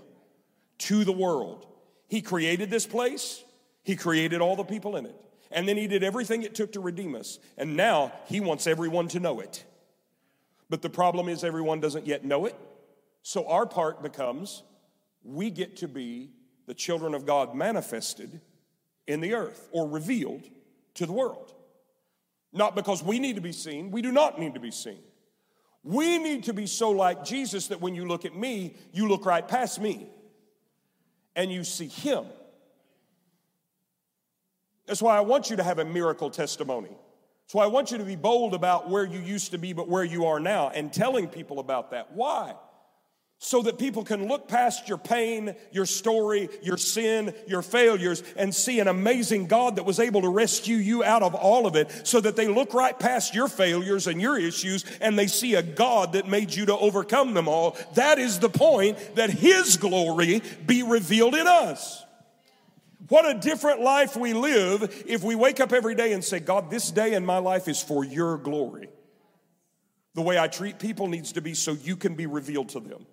to 0.78 1.06
the 1.06 1.14
world. 1.14 1.66
He 2.10 2.22
created 2.22 2.70
this 2.70 2.86
place, 2.86 3.42
he 3.84 3.96
created 3.96 4.42
all 4.42 4.58
the 4.58 4.66
people 4.66 4.98
in 4.98 5.06
it, 5.06 5.16
and 5.50 5.66
then 5.66 5.78
he 5.78 5.88
did 5.88 6.04
everything 6.04 6.44
it 6.44 6.56
took 6.56 6.74
to 6.74 6.82
redeem 6.82 7.16
us. 7.16 7.40
And 7.58 7.78
now 7.78 8.12
he 8.26 8.42
wants 8.42 8.68
everyone 8.68 9.08
to 9.08 9.22
know 9.22 9.40
it. 9.40 9.64
But 10.70 10.82
the 10.82 10.90
problem 10.90 11.30
is, 11.30 11.46
everyone 11.46 11.80
doesn't 11.80 12.06
yet 12.06 12.26
know 12.26 12.48
it. 12.48 12.56
So 13.22 13.48
our 13.48 13.66
part 13.66 14.04
becomes 14.04 14.62
we 15.24 15.50
get 15.50 15.78
to 15.78 15.88
be 15.88 16.32
the 16.66 16.74
children 16.74 17.14
of 17.14 17.26
God 17.26 17.56
manifested 17.56 18.42
in 19.08 19.22
the 19.22 19.36
earth 19.36 19.70
or 19.72 19.88
revealed 19.88 20.50
to 20.96 21.06
the 21.06 21.14
world. 21.14 21.54
Not 22.52 22.76
because 22.76 23.02
we 23.02 23.20
need 23.20 23.38
to 23.38 23.42
be 23.42 23.54
seen, 23.54 23.90
we 23.90 24.02
do 24.02 24.12
not 24.12 24.38
need 24.38 24.54
to 24.56 24.60
be 24.60 24.72
seen. 24.72 25.00
We 25.84 26.18
need 26.18 26.46
to 26.46 26.54
be 26.54 26.66
so 26.66 26.92
like 26.92 27.26
Jesus 27.26 27.68
that 27.68 27.82
when 27.82 27.94
you 27.94 28.08
look 28.08 28.24
at 28.26 28.36
me, 28.36 28.76
you 28.94 29.08
look 29.08 29.26
right 29.26 29.46
past 29.46 29.82
me 29.82 30.08
and 31.36 31.52
you 31.52 31.64
see 31.64 31.88
Him. 31.88 32.26
That's 34.86 35.02
why 35.02 35.18
I 35.18 35.22
want 35.22 35.50
you 35.50 35.58
to 35.58 35.64
have 35.64 35.80
a 35.80 35.86
miracle 35.86 36.30
testimony. 36.30 36.90
That's 37.46 37.54
why 37.54 37.64
I 37.66 37.68
want 37.68 37.92
you 37.92 37.98
to 37.98 38.04
be 38.04 38.16
bold 38.16 38.54
about 38.54 38.90
where 38.90 39.06
you 39.06 39.20
used 39.20 39.52
to 39.52 39.58
be, 39.58 39.74
but 39.74 39.90
where 39.90 40.04
you 40.04 40.26
are 40.26 40.40
now, 40.40 40.70
and 40.70 40.92
telling 40.92 41.28
people 41.28 41.60
about 41.60 41.92
that. 41.92 42.14
Why? 42.14 42.56
So 43.44 43.62
that 43.62 43.78
people 43.78 44.06
can 44.06 44.30
look 44.30 44.48
past 44.48 44.88
your 44.88 44.98
pain, 44.98 45.54
your 45.70 45.86
story, 45.86 46.48
your 46.62 46.78
sin, 46.78 47.36
your 47.46 47.62
failures, 47.62 48.24
and 48.38 48.56
see 48.56 48.80
an 48.80 48.88
amazing 48.88 49.48
God 49.48 49.76
that 49.76 49.84
was 49.84 50.00
able 50.00 50.22
to 50.22 50.30
rescue 50.30 50.78
you 50.78 51.04
out 51.04 51.24
of 51.24 51.36
all 51.36 51.68
of 51.68 51.76
it, 51.76 52.08
so 52.08 52.22
that 52.22 52.38
they 52.38 52.48
look 52.48 52.74
right 52.74 52.98
past 52.98 53.36
your 53.36 53.50
failures 53.50 54.08
and 54.08 54.22
your 54.22 54.40
issues 54.40 54.86
and 55.02 55.20
they 55.20 55.28
see 55.28 55.56
a 55.56 55.62
God 55.62 56.14
that 56.14 56.26
made 56.26 56.56
you 56.56 56.68
to 56.68 56.78
overcome 56.78 57.34
them 57.34 57.50
all. 57.50 57.76
That 57.96 58.18
is 58.18 58.40
the 58.40 58.50
point 58.50 58.98
that 59.16 59.30
His 59.30 59.76
glory 59.76 60.42
be 60.66 60.82
revealed 60.82 61.36
in 61.36 61.46
us. 61.46 62.02
What 63.10 63.30
a 63.30 63.38
different 63.38 63.82
life 63.82 64.16
we 64.16 64.32
live 64.32 65.04
if 65.06 65.22
we 65.22 65.36
wake 65.36 65.60
up 65.60 65.74
every 65.74 65.96
day 65.96 66.14
and 66.14 66.24
say, 66.24 66.40
God, 66.40 66.72
this 66.72 66.92
day 66.92 67.14
in 67.14 67.26
my 67.26 67.40
life 67.40 67.68
is 67.68 67.84
for 67.84 68.06
your 68.06 68.38
glory. 68.38 68.88
The 70.14 70.22
way 70.22 70.40
I 70.40 70.48
treat 70.48 70.80
people 70.80 71.10
needs 71.10 71.34
to 71.34 71.42
be 71.42 71.56
so 71.56 71.74
you 71.74 71.98
can 71.98 72.16
be 72.16 72.26
revealed 72.26 72.70
to 72.70 72.80
them. 72.80 73.06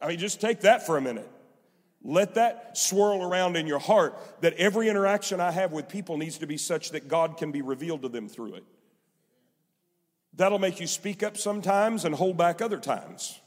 I 0.00 0.08
mean, 0.08 0.18
just 0.18 0.40
take 0.40 0.60
that 0.60 0.86
for 0.86 0.96
a 0.96 1.00
minute. 1.00 1.28
Let 2.04 2.34
that 2.34 2.78
swirl 2.78 3.22
around 3.22 3.56
in 3.56 3.66
your 3.66 3.80
heart 3.80 4.16
that 4.40 4.54
every 4.54 4.88
interaction 4.88 5.40
I 5.40 5.50
have 5.50 5.72
with 5.72 5.88
people 5.88 6.16
needs 6.16 6.38
to 6.38 6.46
be 6.46 6.56
such 6.56 6.90
that 6.90 7.08
God 7.08 7.36
can 7.36 7.50
be 7.50 7.62
revealed 7.62 8.02
to 8.02 8.08
them 8.08 8.28
through 8.28 8.54
it. 8.54 8.64
That'll 10.34 10.60
make 10.60 10.78
you 10.78 10.86
speak 10.86 11.24
up 11.24 11.36
sometimes 11.36 12.04
and 12.04 12.14
hold 12.14 12.36
back 12.36 12.62
other 12.62 12.78
times. 12.78 13.40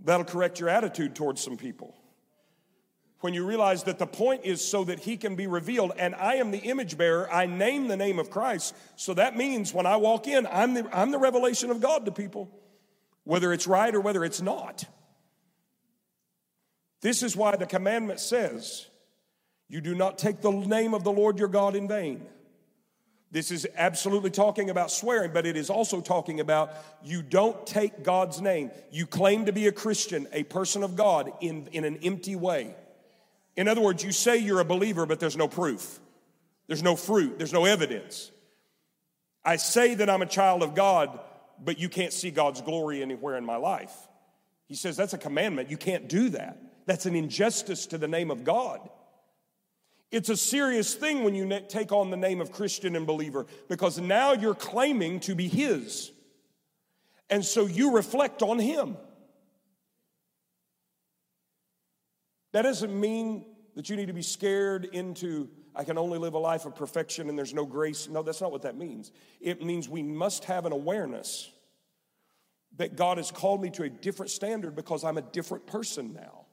That'll 0.00 0.24
correct 0.24 0.58
your 0.58 0.68
attitude 0.68 1.14
towards 1.14 1.40
some 1.40 1.56
people. 1.56 1.94
When 3.20 3.32
you 3.32 3.46
realize 3.46 3.84
that 3.84 4.00
the 4.00 4.06
point 4.06 4.44
is 4.44 4.66
so 4.66 4.82
that 4.82 4.98
he 4.98 5.16
can 5.16 5.36
be 5.36 5.46
revealed, 5.46 5.92
and 5.96 6.12
I 6.16 6.34
am 6.34 6.50
the 6.50 6.58
image 6.58 6.98
bearer, 6.98 7.32
I 7.32 7.46
name 7.46 7.86
the 7.86 7.96
name 7.96 8.18
of 8.18 8.30
Christ. 8.30 8.74
So 8.96 9.14
that 9.14 9.36
means 9.36 9.72
when 9.72 9.86
I 9.86 9.96
walk 9.96 10.26
in, 10.26 10.44
I'm 10.48 10.74
the, 10.74 10.88
I'm 10.92 11.12
the 11.12 11.20
revelation 11.20 11.70
of 11.70 11.80
God 11.80 12.04
to 12.06 12.10
people 12.10 12.50
whether 13.24 13.52
it's 13.52 13.66
right 13.66 13.94
or 13.94 14.00
whether 14.00 14.24
it's 14.24 14.40
not. 14.40 14.84
This 17.00 17.22
is 17.22 17.36
why 17.36 17.56
the 17.56 17.66
commandment 17.66 18.20
says, 18.20 18.86
You 19.68 19.80
do 19.80 19.94
not 19.94 20.18
take 20.18 20.40
the 20.40 20.52
name 20.52 20.94
of 20.94 21.04
the 21.04 21.12
Lord 21.12 21.38
your 21.38 21.48
God 21.48 21.76
in 21.76 21.88
vain. 21.88 22.26
This 23.32 23.50
is 23.50 23.66
absolutely 23.76 24.30
talking 24.30 24.68
about 24.68 24.90
swearing, 24.90 25.32
but 25.32 25.46
it 25.46 25.56
is 25.56 25.70
also 25.70 26.02
talking 26.02 26.38
about 26.38 26.70
you 27.02 27.22
don't 27.22 27.66
take 27.66 28.04
God's 28.04 28.42
name. 28.42 28.70
You 28.90 29.06
claim 29.06 29.46
to 29.46 29.52
be 29.52 29.66
a 29.66 29.72
Christian, 29.72 30.28
a 30.32 30.42
person 30.42 30.82
of 30.82 30.96
God, 30.96 31.32
in, 31.40 31.66
in 31.72 31.84
an 31.84 31.98
empty 32.02 32.36
way. 32.36 32.76
In 33.56 33.68
other 33.68 33.80
words, 33.80 34.04
you 34.04 34.12
say 34.12 34.36
you're 34.36 34.60
a 34.60 34.66
believer, 34.66 35.06
but 35.06 35.18
there's 35.18 35.36
no 35.36 35.48
proof, 35.48 35.98
there's 36.66 36.82
no 36.82 36.94
fruit, 36.94 37.38
there's 37.38 37.54
no 37.54 37.64
evidence. 37.64 38.30
I 39.44 39.56
say 39.56 39.94
that 39.94 40.08
I'm 40.08 40.22
a 40.22 40.26
child 40.26 40.62
of 40.62 40.74
God, 40.74 41.18
but 41.64 41.78
you 41.78 41.88
can't 41.88 42.12
see 42.12 42.30
God's 42.30 42.60
glory 42.60 43.02
anywhere 43.02 43.36
in 43.36 43.44
my 43.44 43.56
life. 43.56 43.94
He 44.66 44.74
says 44.74 44.96
that's 44.96 45.12
a 45.12 45.18
commandment. 45.18 45.70
You 45.70 45.76
can't 45.76 46.08
do 46.08 46.30
that. 46.30 46.58
That's 46.86 47.06
an 47.06 47.14
injustice 47.14 47.86
to 47.86 47.98
the 47.98 48.08
name 48.08 48.30
of 48.30 48.44
God. 48.44 48.88
It's 50.10 50.28
a 50.28 50.36
serious 50.36 50.94
thing 50.94 51.24
when 51.24 51.34
you 51.34 51.60
take 51.68 51.90
on 51.90 52.10
the 52.10 52.16
name 52.16 52.40
of 52.40 52.52
Christian 52.52 52.96
and 52.96 53.06
believer 53.06 53.46
because 53.68 53.98
now 53.98 54.32
you're 54.32 54.54
claiming 54.54 55.20
to 55.20 55.34
be 55.34 55.48
His. 55.48 56.12
And 57.30 57.44
so 57.44 57.66
you 57.66 57.92
reflect 57.92 58.42
on 58.42 58.58
Him. 58.58 58.96
That 62.52 62.62
doesn't 62.62 62.98
mean 62.98 63.46
that 63.74 63.88
you 63.88 63.96
need 63.96 64.08
to 64.08 64.12
be 64.12 64.22
scared 64.22 64.84
into 64.84 65.48
I 65.74 65.84
can 65.84 65.96
only 65.96 66.18
live 66.18 66.34
a 66.34 66.38
life 66.38 66.66
of 66.66 66.74
perfection 66.74 67.28
and 67.28 67.38
there's 67.38 67.54
no 67.54 67.64
grace. 67.64 68.08
No, 68.08 68.22
that's 68.22 68.40
not 68.40 68.52
what 68.52 68.62
that 68.62 68.76
means. 68.76 69.10
It 69.40 69.62
means 69.62 69.88
we 69.88 70.02
must 70.02 70.44
have 70.44 70.66
an 70.66 70.72
awareness 70.72 71.50
that 72.76 72.96
God 72.96 73.18
has 73.18 73.30
called 73.30 73.62
me 73.62 73.70
to 73.70 73.84
a 73.84 73.88
different 73.88 74.30
standard 74.30 74.74
because 74.74 75.04
I'm 75.04 75.18
a 75.18 75.22
different 75.22 75.66
person 75.66 76.12
now. 76.14 76.46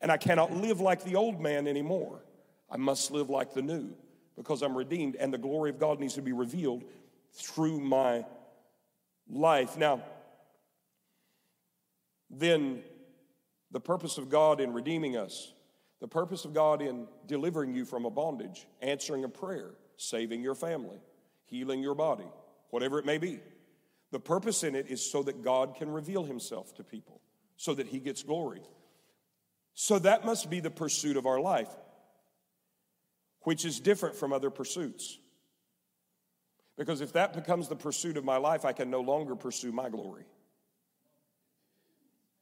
And 0.00 0.12
I 0.12 0.18
cannot 0.18 0.52
live 0.52 0.80
like 0.80 1.04
the 1.04 1.16
old 1.16 1.40
man 1.40 1.66
anymore. 1.66 2.22
I 2.70 2.76
must 2.76 3.10
live 3.10 3.30
like 3.30 3.54
the 3.54 3.62
new 3.62 3.94
because 4.36 4.62
I'm 4.62 4.76
redeemed 4.76 5.16
and 5.16 5.32
the 5.32 5.38
glory 5.38 5.70
of 5.70 5.78
God 5.78 5.98
needs 5.98 6.14
to 6.14 6.22
be 6.22 6.32
revealed 6.32 6.84
through 7.32 7.80
my 7.80 8.24
life. 9.28 9.78
Now, 9.78 10.02
then 12.30 12.82
the 13.70 13.80
purpose 13.80 14.18
of 14.18 14.28
God 14.28 14.60
in 14.60 14.72
redeeming 14.72 15.16
us 15.16 15.52
the 16.00 16.08
purpose 16.08 16.44
of 16.44 16.52
God 16.52 16.82
in 16.82 17.06
delivering 17.26 17.74
you 17.74 17.84
from 17.84 18.04
a 18.04 18.10
bondage, 18.10 18.66
answering 18.82 19.24
a 19.24 19.28
prayer, 19.28 19.70
saving 19.96 20.42
your 20.42 20.54
family, 20.54 21.00
healing 21.46 21.82
your 21.82 21.94
body, 21.94 22.26
whatever 22.70 22.98
it 22.98 23.06
may 23.06 23.18
be. 23.18 23.40
The 24.12 24.20
purpose 24.20 24.62
in 24.62 24.74
it 24.74 24.88
is 24.88 25.04
so 25.04 25.22
that 25.24 25.42
God 25.42 25.74
can 25.74 25.90
reveal 25.90 26.24
himself 26.24 26.74
to 26.74 26.84
people, 26.84 27.20
so 27.56 27.74
that 27.74 27.88
he 27.88 27.98
gets 27.98 28.22
glory. 28.22 28.62
So 29.74 29.98
that 30.00 30.24
must 30.24 30.48
be 30.50 30.60
the 30.60 30.70
pursuit 30.70 31.16
of 31.16 31.26
our 31.26 31.40
life, 31.40 31.70
which 33.42 33.64
is 33.64 33.80
different 33.80 34.16
from 34.16 34.32
other 34.32 34.50
pursuits. 34.50 35.18
Because 36.76 37.00
if 37.00 37.14
that 37.14 37.32
becomes 37.32 37.68
the 37.68 37.76
pursuit 37.76 38.16
of 38.16 38.24
my 38.24 38.36
life, 38.36 38.64
I 38.64 38.72
can 38.72 38.90
no 38.90 39.00
longer 39.00 39.34
pursue 39.34 39.72
my 39.72 39.88
glory. 39.88 40.24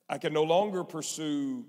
I 0.08 0.18
can 0.18 0.32
no 0.32 0.42
longer 0.42 0.84
pursue 0.84 1.64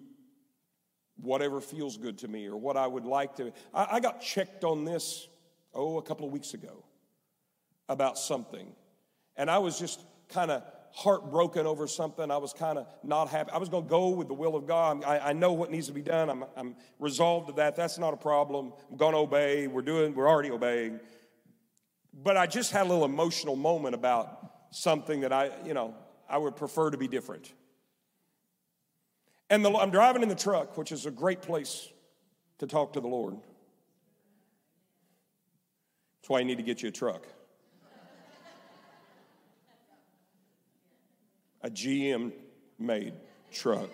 whatever 1.18 1.62
feels 1.62 1.98
good 1.98 2.18
to 2.20 2.28
me 2.28 2.48
or 2.48 2.58
what 2.58 2.78
I 2.78 2.88
would 2.88 3.06
like 3.06 3.36
to. 3.38 3.52
I, 3.74 3.88
I 3.94 4.00
got 4.00 4.22
checked 4.22 4.64
on 4.64 4.86
this, 4.86 5.28
oh, 5.74 5.98
a 5.98 6.02
couple 6.02 6.26
of 6.26 6.32
weeks 6.32 6.54
ago 6.54 6.84
about 7.88 8.18
something. 8.18 8.74
And 9.38 9.50
I 9.50 9.60
was 9.60 9.80
just 9.80 10.02
kind 10.30 10.52
of 10.52 10.64
heartbroken 10.92 11.66
over 11.66 11.88
something. 11.88 12.32
I 12.32 12.38
was 12.38 12.54
kind 12.54 12.78
of 12.78 12.88
not 13.04 13.28
happy. 13.28 13.52
I 13.52 13.58
was 13.58 13.68
going 13.68 13.84
to 13.84 13.90
go 13.90 14.10
with 14.10 14.30
the 14.30 14.34
will 14.34 14.56
of 14.56 14.66
God. 14.66 15.04
I, 15.04 15.20
I, 15.20 15.34
know 15.34 15.52
what 15.52 15.70
needs 15.70 15.88
to 15.88 15.94
be 15.94 16.02
done. 16.02 16.30
I'm, 16.30 16.46
I'm 16.56 16.76
resolved 17.00 17.48
to 17.48 17.54
that. 17.56 17.76
That's 17.76 17.98
not 17.98 18.14
a 18.14 18.18
problem. 18.18 18.72
I'm 18.90 18.96
going 18.96 19.12
to 19.12 19.20
obey. 19.20 19.68
We're 19.68 19.82
doing. 19.82 20.16
We're 20.16 20.30
already 20.30 20.52
obeying. 20.52 21.02
But 22.14 22.38
I 22.38 22.48
just 22.48 22.72
had 22.72 22.84
a 22.84 22.90
little 22.90 23.04
emotional 23.04 23.58
moment 23.58 23.94
about 23.94 24.52
something 24.72 25.20
that 25.22 25.34
I, 25.34 25.52
you 25.66 25.74
know, 25.74 25.94
I 26.30 26.38
would 26.38 26.56
prefer 26.56 26.90
to 26.90 26.98
be 26.98 27.10
different. 27.10 27.52
And 29.50 29.64
the, 29.64 29.72
I'm 29.72 29.92
driving 29.92 30.24
in 30.24 30.30
the 30.30 30.36
truck, 30.36 30.78
which 30.78 30.92
is 30.92 31.06
a 31.06 31.12
great 31.12 31.42
place 31.42 31.90
to 32.58 32.68
talk 32.68 32.94
to 32.94 33.00
the 33.00 33.08
Lord. 33.08 33.36
That's 36.22 36.30
why 36.30 36.40
you 36.40 36.46
need 36.46 36.58
to 36.58 36.64
get 36.64 36.82
you 36.82 36.90
a 36.90 36.92
truck. 36.92 37.28
a 41.62 41.70
GM 41.70 42.32
made 42.78 43.14
truck. 43.52 43.90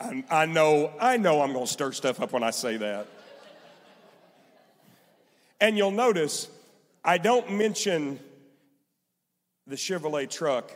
I, 0.00 0.24
I, 0.30 0.46
know, 0.46 0.92
I 1.00 1.16
know 1.16 1.42
I'm 1.42 1.52
going 1.52 1.66
to 1.66 1.72
stir 1.72 1.92
stuff 1.92 2.20
up 2.20 2.32
when 2.32 2.42
I 2.42 2.50
say 2.50 2.76
that. 2.76 3.06
And 5.60 5.76
you'll 5.76 5.92
notice 5.92 6.48
I 7.04 7.18
don't 7.18 7.52
mention 7.52 8.18
the 9.66 9.76
Chevrolet 9.76 10.28
truck 10.28 10.72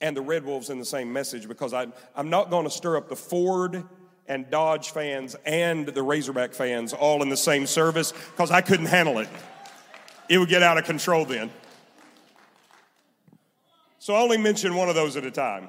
and 0.00 0.16
the 0.16 0.22
Red 0.22 0.44
Wolves 0.44 0.70
in 0.70 0.78
the 0.78 0.84
same 0.84 1.12
message 1.12 1.46
because 1.46 1.72
I, 1.72 1.88
I'm 2.16 2.30
not 2.30 2.50
going 2.50 2.64
to 2.64 2.70
stir 2.70 2.96
up 2.96 3.08
the 3.08 3.16
Ford 3.16 3.84
and 4.26 4.48
Dodge 4.50 4.90
fans 4.90 5.36
and 5.44 5.86
the 5.86 6.02
Razorback 6.02 6.52
fans 6.52 6.92
all 6.92 7.22
in 7.22 7.28
the 7.28 7.36
same 7.36 7.66
service 7.66 8.12
because 8.12 8.50
I 8.50 8.60
couldn't 8.60 8.86
handle 8.86 9.18
it 9.18 9.28
it 10.30 10.38
would 10.38 10.48
get 10.48 10.62
out 10.62 10.78
of 10.78 10.84
control 10.84 11.24
then. 11.24 11.50
So 13.98 14.14
I 14.14 14.20
only 14.20 14.38
mention 14.38 14.76
one 14.76 14.88
of 14.88 14.94
those 14.94 15.16
at 15.16 15.26
a 15.26 15.30
time. 15.30 15.68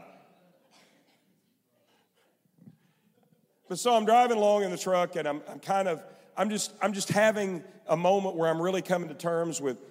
But 3.67 3.79
so 3.79 3.93
I'm 3.95 4.05
driving 4.05 4.37
along 4.37 4.63
in 4.63 4.71
the 4.71 4.77
truck 4.77 5.15
and 5.15 5.27
I'm, 5.27 5.41
I'm 5.49 5.59
kind 5.59 5.87
of, 5.87 6.03
I'm 6.37 6.49
just, 6.49 6.71
I'm 6.79 6.93
just 6.93 7.09
having 7.09 7.63
a 7.87 7.97
moment 7.97 8.35
where 8.35 8.49
I'm 8.49 8.61
really 8.61 8.83
coming 8.83 9.09
to 9.09 9.15
terms 9.15 9.59
with 9.59 9.81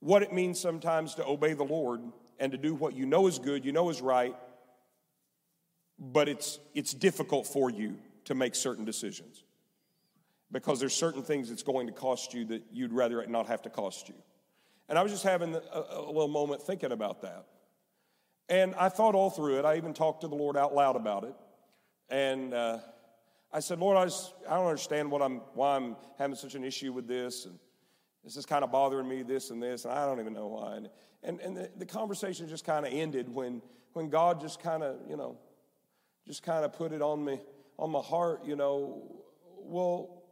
what 0.00 0.22
it 0.22 0.32
means 0.32 0.60
sometimes 0.60 1.14
to 1.16 1.26
obey 1.26 1.54
the 1.54 1.64
Lord 1.64 2.00
and 2.38 2.52
to 2.52 2.58
do 2.58 2.74
what 2.74 2.94
you 2.94 3.06
know 3.06 3.26
is 3.26 3.38
good, 3.38 3.64
you 3.64 3.72
know 3.72 3.90
is 3.90 4.00
right, 4.00 4.34
but 5.98 6.28
it's, 6.28 6.58
it's 6.74 6.94
difficult 6.94 7.46
for 7.46 7.70
you 7.70 7.96
to 8.24 8.34
make 8.34 8.54
certain 8.54 8.84
decisions 8.84 9.42
because 10.50 10.80
there's 10.80 10.94
certain 10.94 11.22
things 11.22 11.48
that's 11.48 11.62
going 11.62 11.86
to 11.86 11.92
cost 11.92 12.32
you 12.32 12.44
that 12.46 12.62
you'd 12.72 12.92
rather 12.92 13.26
not 13.26 13.46
have 13.46 13.62
to 13.62 13.70
cost 13.70 14.08
you. 14.08 14.14
And 14.88 14.98
I 14.98 15.02
was 15.02 15.12
just 15.12 15.24
having 15.24 15.54
a, 15.54 15.60
a, 15.90 16.06
little 16.06 16.28
moment 16.28 16.62
thinking 16.62 16.92
about 16.92 17.22
that. 17.22 17.46
And 18.48 18.74
I 18.76 18.88
thought 18.88 19.14
all 19.14 19.28
through 19.28 19.58
it. 19.58 19.64
I 19.66 19.76
even 19.76 19.92
talked 19.92 20.22
to 20.22 20.28
the 20.28 20.34
Lord 20.34 20.56
out 20.56 20.74
loud 20.74 20.96
about 20.96 21.24
it. 21.24 21.34
And 22.08 22.54
uh, 22.54 22.78
I 23.52 23.60
said, 23.60 23.78
Lord, 23.78 23.98
I, 23.98 24.04
just, 24.04 24.32
I 24.48 24.54
don't 24.54 24.66
understand 24.66 25.10
what 25.10 25.20
I'm, 25.20 25.38
why 25.52 25.76
I'm 25.76 25.96
having 26.18 26.36
such 26.36 26.54
an 26.54 26.64
issue 26.64 26.92
with 26.94 27.06
this. 27.06 27.44
And 27.44 27.58
this 28.28 28.36
is 28.36 28.44
kind 28.44 28.62
of 28.62 28.70
bothering 28.70 29.08
me, 29.08 29.22
this 29.22 29.48
and 29.48 29.62
this. 29.62 29.86
And 29.86 29.94
I 29.94 30.04
don't 30.04 30.20
even 30.20 30.34
know 30.34 30.48
why. 30.48 30.76
And, 30.76 30.90
and, 31.22 31.40
and 31.40 31.56
the, 31.56 31.70
the 31.78 31.86
conversation 31.86 32.46
just 32.46 32.62
kind 32.62 32.84
of 32.84 32.92
ended 32.92 33.26
when, 33.26 33.62
when 33.94 34.10
God 34.10 34.38
just 34.38 34.60
kind 34.60 34.82
of, 34.82 34.98
you 35.08 35.16
know, 35.16 35.38
just 36.26 36.42
kind 36.42 36.62
of 36.62 36.74
put 36.74 36.92
it 36.92 37.00
on 37.00 37.24
me, 37.24 37.40
on 37.78 37.90
my 37.90 38.02
heart, 38.02 38.44
you 38.44 38.54
know, 38.54 39.02
well, 39.56 40.24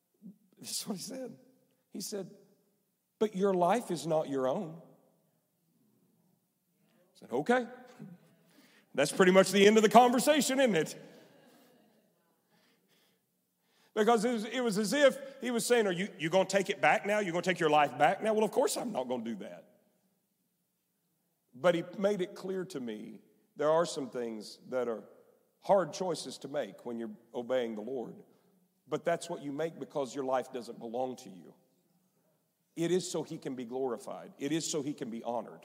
this 0.60 0.70
is 0.70 0.86
what 0.86 0.96
he 0.96 1.02
said. 1.02 1.32
He 1.92 2.00
said, 2.00 2.30
But 3.18 3.34
your 3.34 3.52
life 3.52 3.90
is 3.90 4.06
not 4.06 4.28
your 4.28 4.46
own. 4.46 4.76
I 7.16 7.18
said, 7.18 7.32
Okay. 7.32 7.66
That's 8.94 9.10
pretty 9.10 9.32
much 9.32 9.50
the 9.50 9.66
end 9.66 9.76
of 9.76 9.82
the 9.82 9.88
conversation, 9.88 10.60
isn't 10.60 10.76
it? 10.76 10.94
Because 13.94 14.24
it 14.24 14.32
was, 14.32 14.44
it 14.44 14.60
was 14.60 14.78
as 14.78 14.92
if 14.92 15.18
he 15.40 15.50
was 15.50 15.66
saying, 15.66 15.86
Are 15.86 15.92
you, 15.92 16.08
you 16.18 16.30
going 16.30 16.46
to 16.46 16.56
take 16.56 16.70
it 16.70 16.80
back 16.80 17.06
now? 17.06 17.18
You're 17.18 17.32
going 17.32 17.42
to 17.42 17.50
take 17.50 17.60
your 17.60 17.70
life 17.70 17.96
back 17.98 18.22
now? 18.22 18.32
Well, 18.32 18.44
of 18.44 18.50
course 18.50 18.76
I'm 18.76 18.92
not 18.92 19.08
going 19.08 19.24
to 19.24 19.30
do 19.30 19.36
that. 19.40 19.64
But 21.54 21.74
he 21.74 21.84
made 21.98 22.20
it 22.20 22.34
clear 22.34 22.64
to 22.66 22.80
me 22.80 23.20
there 23.56 23.70
are 23.70 23.84
some 23.84 24.08
things 24.08 24.58
that 24.70 24.88
are 24.88 25.02
hard 25.60 25.92
choices 25.92 26.38
to 26.38 26.48
make 26.48 26.86
when 26.86 26.98
you're 26.98 27.10
obeying 27.34 27.74
the 27.74 27.82
Lord 27.82 28.14
but 28.90 29.04
that's 29.04 29.30
what 29.30 29.42
you 29.42 29.52
make 29.52 29.78
because 29.78 30.14
your 30.14 30.24
life 30.24 30.52
doesn't 30.52 30.78
belong 30.78 31.16
to 31.16 31.30
you. 31.30 31.54
It 32.76 32.90
is 32.90 33.08
so 33.08 33.22
he 33.22 33.38
can 33.38 33.54
be 33.54 33.64
glorified. 33.64 34.32
It 34.38 34.52
is 34.52 34.68
so 34.68 34.82
he 34.82 34.92
can 34.92 35.10
be 35.10 35.22
honored. 35.22 35.64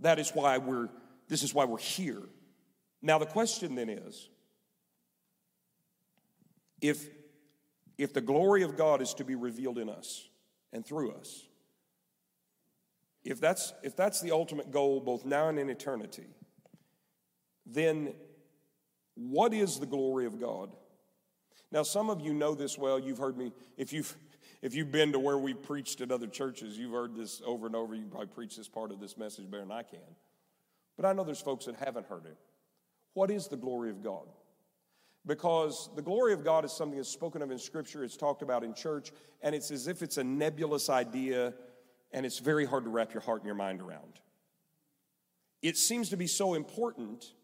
That 0.00 0.18
is 0.18 0.30
why 0.30 0.58
we're 0.58 0.88
this 1.28 1.42
is 1.42 1.54
why 1.54 1.64
we're 1.64 1.78
here. 1.78 2.22
Now 3.00 3.18
the 3.18 3.26
question 3.26 3.74
then 3.74 3.88
is 3.88 4.28
if 6.80 7.08
if 7.98 8.12
the 8.12 8.20
glory 8.20 8.62
of 8.62 8.76
God 8.76 9.02
is 9.02 9.14
to 9.14 9.24
be 9.24 9.34
revealed 9.34 9.78
in 9.78 9.88
us 9.88 10.28
and 10.72 10.84
through 10.84 11.12
us, 11.12 11.46
if 13.24 13.40
that's 13.40 13.72
if 13.82 13.96
that's 13.96 14.20
the 14.20 14.32
ultimate 14.32 14.70
goal 14.72 15.00
both 15.00 15.24
now 15.24 15.48
and 15.48 15.58
in 15.58 15.70
eternity, 15.70 16.26
then 17.66 18.14
what 19.14 19.54
is 19.54 19.78
the 19.78 19.86
glory 19.86 20.26
of 20.26 20.40
God? 20.40 20.70
Now, 21.70 21.82
some 21.82 22.10
of 22.10 22.20
you 22.20 22.34
know 22.34 22.54
this 22.54 22.76
well. 22.76 22.98
You've 22.98 23.18
heard 23.18 23.36
me, 23.36 23.52
if 23.76 23.92
you've, 23.92 24.14
if 24.60 24.74
you've 24.74 24.92
been 24.92 25.12
to 25.12 25.18
where 25.18 25.38
we 25.38 25.54
preached 25.54 26.00
at 26.02 26.10
other 26.10 26.26
churches, 26.26 26.78
you've 26.78 26.92
heard 26.92 27.16
this 27.16 27.40
over 27.44 27.66
and 27.66 27.74
over. 27.74 27.94
You 27.94 28.06
probably 28.06 28.28
preach 28.28 28.56
this 28.56 28.68
part 28.68 28.90
of 28.90 29.00
this 29.00 29.16
message 29.16 29.50
better 29.50 29.62
than 29.62 29.72
I 29.72 29.82
can. 29.82 30.00
But 30.96 31.06
I 31.06 31.14
know 31.14 31.24
there's 31.24 31.40
folks 31.40 31.64
that 31.64 31.76
haven't 31.76 32.06
heard 32.06 32.26
it. 32.26 32.36
What 33.14 33.30
is 33.30 33.48
the 33.48 33.56
glory 33.56 33.90
of 33.90 34.02
God? 34.02 34.28
Because 35.24 35.88
the 35.94 36.02
glory 36.02 36.32
of 36.32 36.44
God 36.44 36.64
is 36.64 36.72
something 36.72 36.96
that's 36.96 37.08
spoken 37.08 37.42
of 37.42 37.50
in 37.50 37.58
Scripture, 37.58 38.02
it's 38.02 38.16
talked 38.16 38.42
about 38.42 38.64
in 38.64 38.74
church, 38.74 39.12
and 39.40 39.54
it's 39.54 39.70
as 39.70 39.86
if 39.86 40.02
it's 40.02 40.16
a 40.16 40.24
nebulous 40.24 40.90
idea, 40.90 41.54
and 42.12 42.26
it's 42.26 42.38
very 42.38 42.64
hard 42.64 42.84
to 42.84 42.90
wrap 42.90 43.14
your 43.14 43.20
heart 43.22 43.40
and 43.40 43.46
your 43.46 43.54
mind 43.54 43.80
around. 43.80 44.20
It 45.62 45.76
seems 45.76 46.08
to 46.10 46.16
be 46.16 46.26
so 46.26 46.54
important 46.54 47.34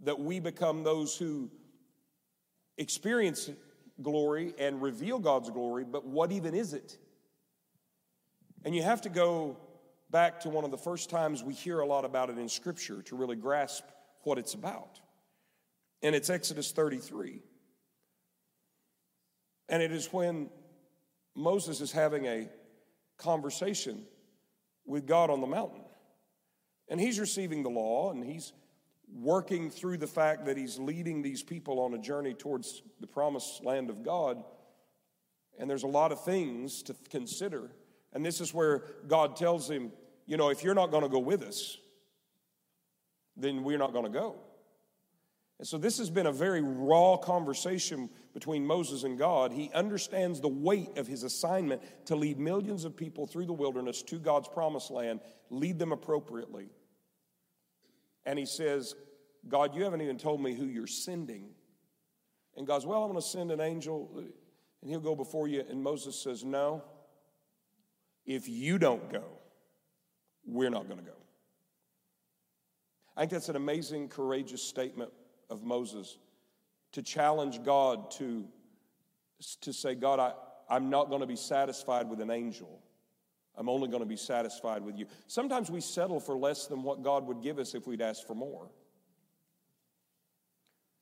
that 0.00 0.18
we 0.18 0.40
become 0.40 0.82
those 0.82 1.16
who 1.16 1.50
experience 2.76 3.50
glory 4.02 4.54
and 4.58 4.82
reveal 4.82 5.18
God's 5.20 5.50
glory, 5.50 5.84
but 5.84 6.04
what 6.04 6.32
even 6.32 6.54
is 6.54 6.72
it? 6.72 6.98
And 8.64 8.74
you 8.74 8.82
have 8.82 9.00
to 9.02 9.08
go 9.08 9.56
back 10.10 10.40
to 10.40 10.48
one 10.48 10.64
of 10.64 10.70
the 10.70 10.78
first 10.78 11.10
times 11.10 11.44
we 11.44 11.54
hear 11.54 11.80
a 11.80 11.86
lot 11.86 12.04
about 12.04 12.30
it 12.30 12.38
in 12.38 12.48
Scripture 12.48 13.02
to 13.02 13.16
really 13.16 13.36
grasp 13.36 13.84
what 14.22 14.38
it's 14.38 14.54
about. 14.54 15.00
And 16.02 16.14
it's 16.14 16.30
Exodus 16.30 16.70
33. 16.72 17.42
And 19.68 19.82
it 19.82 19.92
is 19.92 20.12
when 20.12 20.48
Moses 21.34 21.80
is 21.80 21.92
having 21.92 22.26
a 22.26 22.48
conversation 23.18 24.04
with 24.86 25.06
God 25.06 25.30
on 25.30 25.40
the 25.40 25.46
mountain. 25.46 25.82
And 26.88 27.00
he's 27.00 27.20
receiving 27.20 27.62
the 27.62 27.68
law 27.68 28.10
and 28.10 28.24
he's 28.24 28.52
working 29.12 29.70
through 29.70 29.98
the 29.98 30.06
fact 30.06 30.46
that 30.46 30.56
he's 30.56 30.78
leading 30.78 31.22
these 31.22 31.42
people 31.42 31.80
on 31.80 31.94
a 31.94 31.98
journey 31.98 32.34
towards 32.34 32.82
the 33.00 33.06
promised 33.06 33.64
land 33.64 33.90
of 33.90 34.02
God. 34.02 34.42
And 35.58 35.68
there's 35.68 35.82
a 35.82 35.88
lot 35.88 36.12
of 36.12 36.24
things 36.24 36.82
to 36.84 36.94
consider. 37.10 37.70
And 38.12 38.24
this 38.24 38.40
is 38.40 38.54
where 38.54 38.84
God 39.06 39.36
tells 39.36 39.68
him, 39.68 39.92
you 40.26 40.36
know, 40.36 40.50
if 40.50 40.62
you're 40.62 40.74
not 40.74 40.90
going 40.90 41.02
to 41.02 41.08
go 41.08 41.18
with 41.18 41.42
us, 41.42 41.76
then 43.36 43.64
we're 43.64 43.78
not 43.78 43.92
going 43.92 44.04
to 44.04 44.10
go. 44.10 44.36
And 45.58 45.66
so 45.66 45.76
this 45.76 45.98
has 45.98 46.08
been 46.08 46.26
a 46.26 46.32
very 46.32 46.62
raw 46.62 47.16
conversation 47.16 48.10
between 48.32 48.64
Moses 48.64 49.02
and 49.02 49.18
God. 49.18 49.52
He 49.52 49.70
understands 49.74 50.40
the 50.40 50.48
weight 50.48 50.96
of 50.96 51.06
his 51.06 51.24
assignment 51.24 51.82
to 52.06 52.14
lead 52.14 52.38
millions 52.38 52.84
of 52.84 52.96
people 52.96 53.26
through 53.26 53.46
the 53.46 53.52
wilderness 53.52 54.02
to 54.04 54.18
God's 54.18 54.48
promised 54.48 54.90
land, 54.90 55.20
lead 55.50 55.78
them 55.78 55.90
appropriately 55.90 56.68
and 58.28 58.38
he 58.38 58.44
says, 58.44 58.94
God, 59.48 59.74
you 59.74 59.84
haven't 59.84 60.02
even 60.02 60.18
told 60.18 60.42
me 60.42 60.52
who 60.52 60.66
you're 60.66 60.86
sending. 60.86 61.48
And 62.58 62.66
God's, 62.66 62.84
well, 62.84 63.02
I'm 63.02 63.10
going 63.10 63.22
to 63.22 63.26
send 63.26 63.50
an 63.50 63.60
angel 63.62 64.10
and 64.18 64.90
he'll 64.90 65.00
go 65.00 65.16
before 65.16 65.48
you. 65.48 65.64
And 65.66 65.82
Moses 65.82 66.14
says, 66.22 66.44
No, 66.44 66.84
if 68.26 68.46
you 68.46 68.78
don't 68.78 69.10
go, 69.10 69.24
we're 70.44 70.68
not 70.68 70.88
going 70.88 71.00
to 71.00 71.06
go. 71.06 71.16
I 73.16 73.22
think 73.22 73.32
that's 73.32 73.48
an 73.48 73.56
amazing, 73.56 74.10
courageous 74.10 74.62
statement 74.62 75.10
of 75.50 75.62
Moses 75.62 76.18
to 76.92 77.02
challenge 77.02 77.62
God 77.62 78.10
to, 78.12 78.46
to 79.62 79.72
say, 79.72 79.94
God, 79.94 80.18
I, 80.18 80.32
I'm 80.68 80.90
not 80.90 81.08
going 81.08 81.20
to 81.20 81.26
be 81.26 81.36
satisfied 81.36 82.08
with 82.08 82.20
an 82.20 82.30
angel. 82.30 82.80
I'm 83.56 83.68
only 83.68 83.88
going 83.88 84.02
to 84.02 84.08
be 84.08 84.16
satisfied 84.16 84.82
with 84.82 84.96
you. 84.96 85.06
Sometimes 85.26 85.70
we 85.70 85.80
settle 85.80 86.20
for 86.20 86.36
less 86.36 86.66
than 86.66 86.82
what 86.82 87.02
God 87.02 87.26
would 87.26 87.42
give 87.42 87.58
us 87.58 87.74
if 87.74 87.86
we'd 87.86 88.00
ask 88.00 88.26
for 88.26 88.34
more. 88.34 88.70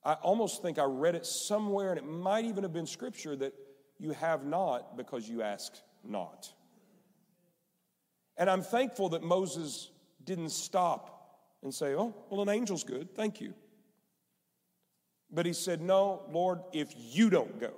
I 0.03 0.15
almost 0.15 0.63
think 0.63 0.79
I 0.79 0.85
read 0.85 1.17
it 1.17 1.27
somewhere, 1.27 1.91
and 1.91 1.99
it 1.99 2.07
might 2.07 2.45
even 2.45 2.63
have 2.63 2.73
been 2.73 2.87
scripture 2.87 3.37
that 3.37 3.53
you 3.99 4.13
have 4.13 4.45
not 4.45 4.97
because 4.97 5.29
you 5.29 5.43
ask 5.43 5.73
not. 6.05 6.53
And 8.37 8.49
I'm 8.49 8.63
thankful 8.63 9.11
that 9.11 9.23
Moses 9.23 9.91
didn't 10.25 10.51
stop 10.51 11.41
and 11.63 11.75
say, 11.75 11.95
Oh, 11.95 12.15
well, 12.31 12.43
an 12.43 12.49
angel's 12.49 12.85
good. 12.85 13.15
Thank 13.15 13.41
you. 13.41 13.55
But 15.37 15.45
he 15.45 15.53
said, 15.53 15.83
No, 15.83 16.23
Lord, 16.33 16.61
if 16.73 16.95
you 16.97 17.29
don't 17.29 17.61
go. 17.61 17.75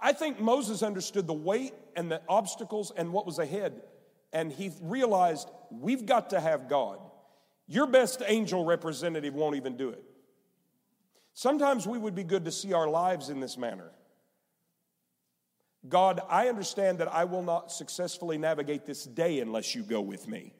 I 0.00 0.12
think 0.12 0.40
Moses 0.40 0.82
understood 0.82 1.28
the 1.28 1.32
weight 1.32 1.74
and 1.94 2.10
the 2.10 2.20
obstacles 2.28 2.90
and 2.94 3.12
what 3.12 3.24
was 3.24 3.38
ahead. 3.38 3.80
And 4.32 4.52
he 4.52 4.72
realized 4.82 5.48
we've 5.70 6.04
got 6.04 6.30
to 6.30 6.40
have 6.40 6.68
God. 6.68 6.98
Your 7.68 7.86
best 7.86 8.20
angel 8.26 8.64
representative 8.64 9.32
won't 9.32 9.54
even 9.54 9.76
do 9.76 9.90
it. 9.90 10.02
Sometimes 11.34 11.86
we 11.86 11.98
would 11.98 12.16
be 12.16 12.24
good 12.24 12.46
to 12.46 12.50
see 12.50 12.72
our 12.72 12.88
lives 12.88 13.30
in 13.30 13.38
this 13.38 13.56
manner. 13.56 13.92
God, 15.88 16.20
I 16.28 16.48
understand 16.48 16.98
that 16.98 17.14
I 17.14 17.24
will 17.24 17.44
not 17.44 17.70
successfully 17.70 18.38
navigate 18.38 18.86
this 18.86 19.04
day 19.04 19.38
unless 19.38 19.76
you 19.76 19.84
go 19.84 20.00
with 20.00 20.26
me. 20.26 20.52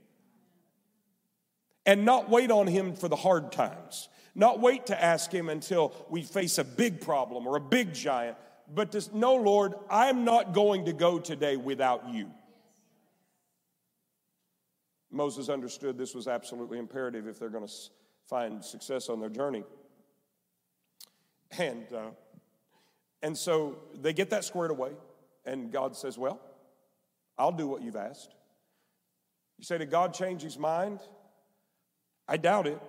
And 1.84 2.04
not 2.04 2.30
wait 2.30 2.52
on 2.52 2.68
Him 2.68 2.94
for 2.94 3.08
the 3.08 3.16
hard 3.16 3.50
times. 3.50 4.08
Not 4.38 4.60
wait 4.60 4.86
to 4.86 5.02
ask 5.02 5.32
Him 5.32 5.48
until 5.48 5.94
we 6.10 6.22
face 6.22 6.58
a 6.58 6.64
big 6.64 7.00
problem 7.00 7.46
or 7.46 7.56
a 7.56 7.60
big 7.60 7.94
giant, 7.94 8.36
but 8.72 8.92
to 8.92 9.16
know, 9.16 9.34
Lord, 9.34 9.74
I'm 9.88 10.24
not 10.24 10.52
going 10.52 10.84
to 10.84 10.92
go 10.92 11.18
today 11.18 11.56
without 11.56 12.12
you. 12.12 12.30
Moses 15.10 15.48
understood 15.48 15.96
this 15.96 16.14
was 16.14 16.28
absolutely 16.28 16.78
imperative 16.78 17.26
if 17.26 17.38
they're 17.38 17.48
going 17.48 17.66
to 17.66 17.72
find 18.28 18.62
success 18.62 19.08
on 19.08 19.20
their 19.20 19.30
journey. 19.30 19.64
And, 21.58 21.86
uh, 21.90 22.10
and 23.22 23.38
so 23.38 23.78
they 23.94 24.12
get 24.12 24.28
that 24.30 24.44
squared 24.44 24.70
away, 24.70 24.90
and 25.46 25.72
God 25.72 25.96
says, 25.96 26.18
Well, 26.18 26.38
I'll 27.38 27.52
do 27.52 27.66
what 27.66 27.80
you've 27.80 27.96
asked. 27.96 28.34
You 29.56 29.64
say, 29.64 29.78
Did 29.78 29.90
God 29.90 30.12
change 30.12 30.42
his 30.42 30.58
mind? 30.58 31.00
I 32.28 32.36
doubt 32.36 32.66
it. 32.66 32.82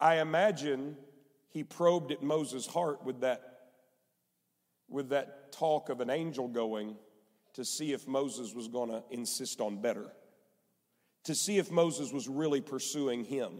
I 0.00 0.20
imagine 0.20 0.96
he 1.50 1.64
probed 1.64 2.12
at 2.12 2.22
Moses' 2.22 2.66
heart 2.66 3.04
with 3.04 3.20
that, 3.20 3.60
with 4.88 5.08
that 5.10 5.52
talk 5.52 5.88
of 5.88 6.00
an 6.00 6.10
angel 6.10 6.48
going 6.48 6.96
to 7.54 7.64
see 7.64 7.92
if 7.92 8.06
Moses 8.06 8.54
was 8.54 8.68
going 8.68 8.90
to 8.90 9.02
insist 9.10 9.60
on 9.60 9.80
better, 9.80 10.06
to 11.24 11.34
see 11.34 11.58
if 11.58 11.70
Moses 11.70 12.12
was 12.12 12.28
really 12.28 12.60
pursuing 12.60 13.24
him. 13.24 13.52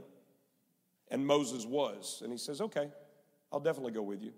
And 1.11 1.27
Moses 1.27 1.64
was. 1.64 2.20
And 2.22 2.31
he 2.31 2.38
says, 2.38 2.61
Okay, 2.61 2.90
I'll 3.51 3.61
definitely 3.61 3.92
go 3.92 4.03
with 4.03 4.22
you. 4.22 4.33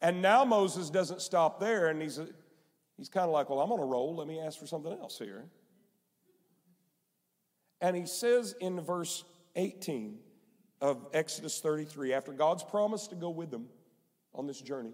And 0.00 0.20
now 0.20 0.44
Moses 0.44 0.90
doesn't 0.90 1.22
stop 1.22 1.60
there, 1.60 1.86
and 1.86 2.02
he's, 2.02 2.20
he's 2.96 3.08
kind 3.08 3.26
of 3.26 3.30
like, 3.30 3.48
Well, 3.48 3.60
I'm 3.60 3.70
on 3.72 3.78
a 3.78 3.86
roll. 3.86 4.16
Let 4.16 4.26
me 4.26 4.40
ask 4.40 4.58
for 4.58 4.66
something 4.66 4.92
else 4.92 5.18
here. 5.18 5.44
And 7.80 7.96
he 7.96 8.06
says 8.06 8.56
in 8.60 8.80
verse 8.80 9.24
18 9.54 10.18
of 10.80 11.04
Exodus 11.12 11.60
33, 11.60 12.12
after 12.12 12.32
God's 12.32 12.62
promise 12.62 13.08
to 13.08 13.14
go 13.14 13.30
with 13.30 13.50
them 13.50 13.66
on 14.34 14.46
this 14.46 14.60
journey, 14.60 14.92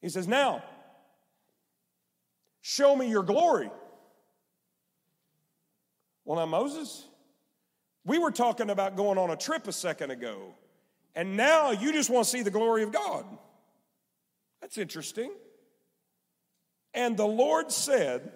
he 0.00 0.08
says, 0.08 0.28
Now, 0.28 0.62
show 2.60 2.94
me 2.94 3.08
your 3.08 3.22
glory. 3.22 3.70
Well, 6.24 6.38
now, 6.38 6.46
Moses, 6.46 7.06
we 8.04 8.18
were 8.18 8.30
talking 8.30 8.70
about 8.70 8.96
going 8.96 9.18
on 9.18 9.30
a 9.30 9.36
trip 9.36 9.66
a 9.66 9.72
second 9.72 10.10
ago, 10.10 10.54
and 11.14 11.36
now 11.36 11.70
you 11.70 11.92
just 11.92 12.10
want 12.10 12.24
to 12.24 12.30
see 12.30 12.42
the 12.42 12.50
glory 12.50 12.82
of 12.82 12.92
God. 12.92 13.24
That's 14.60 14.78
interesting. 14.78 15.30
And 16.94 17.16
the 17.16 17.26
Lord 17.26 17.72
said, 17.72 18.32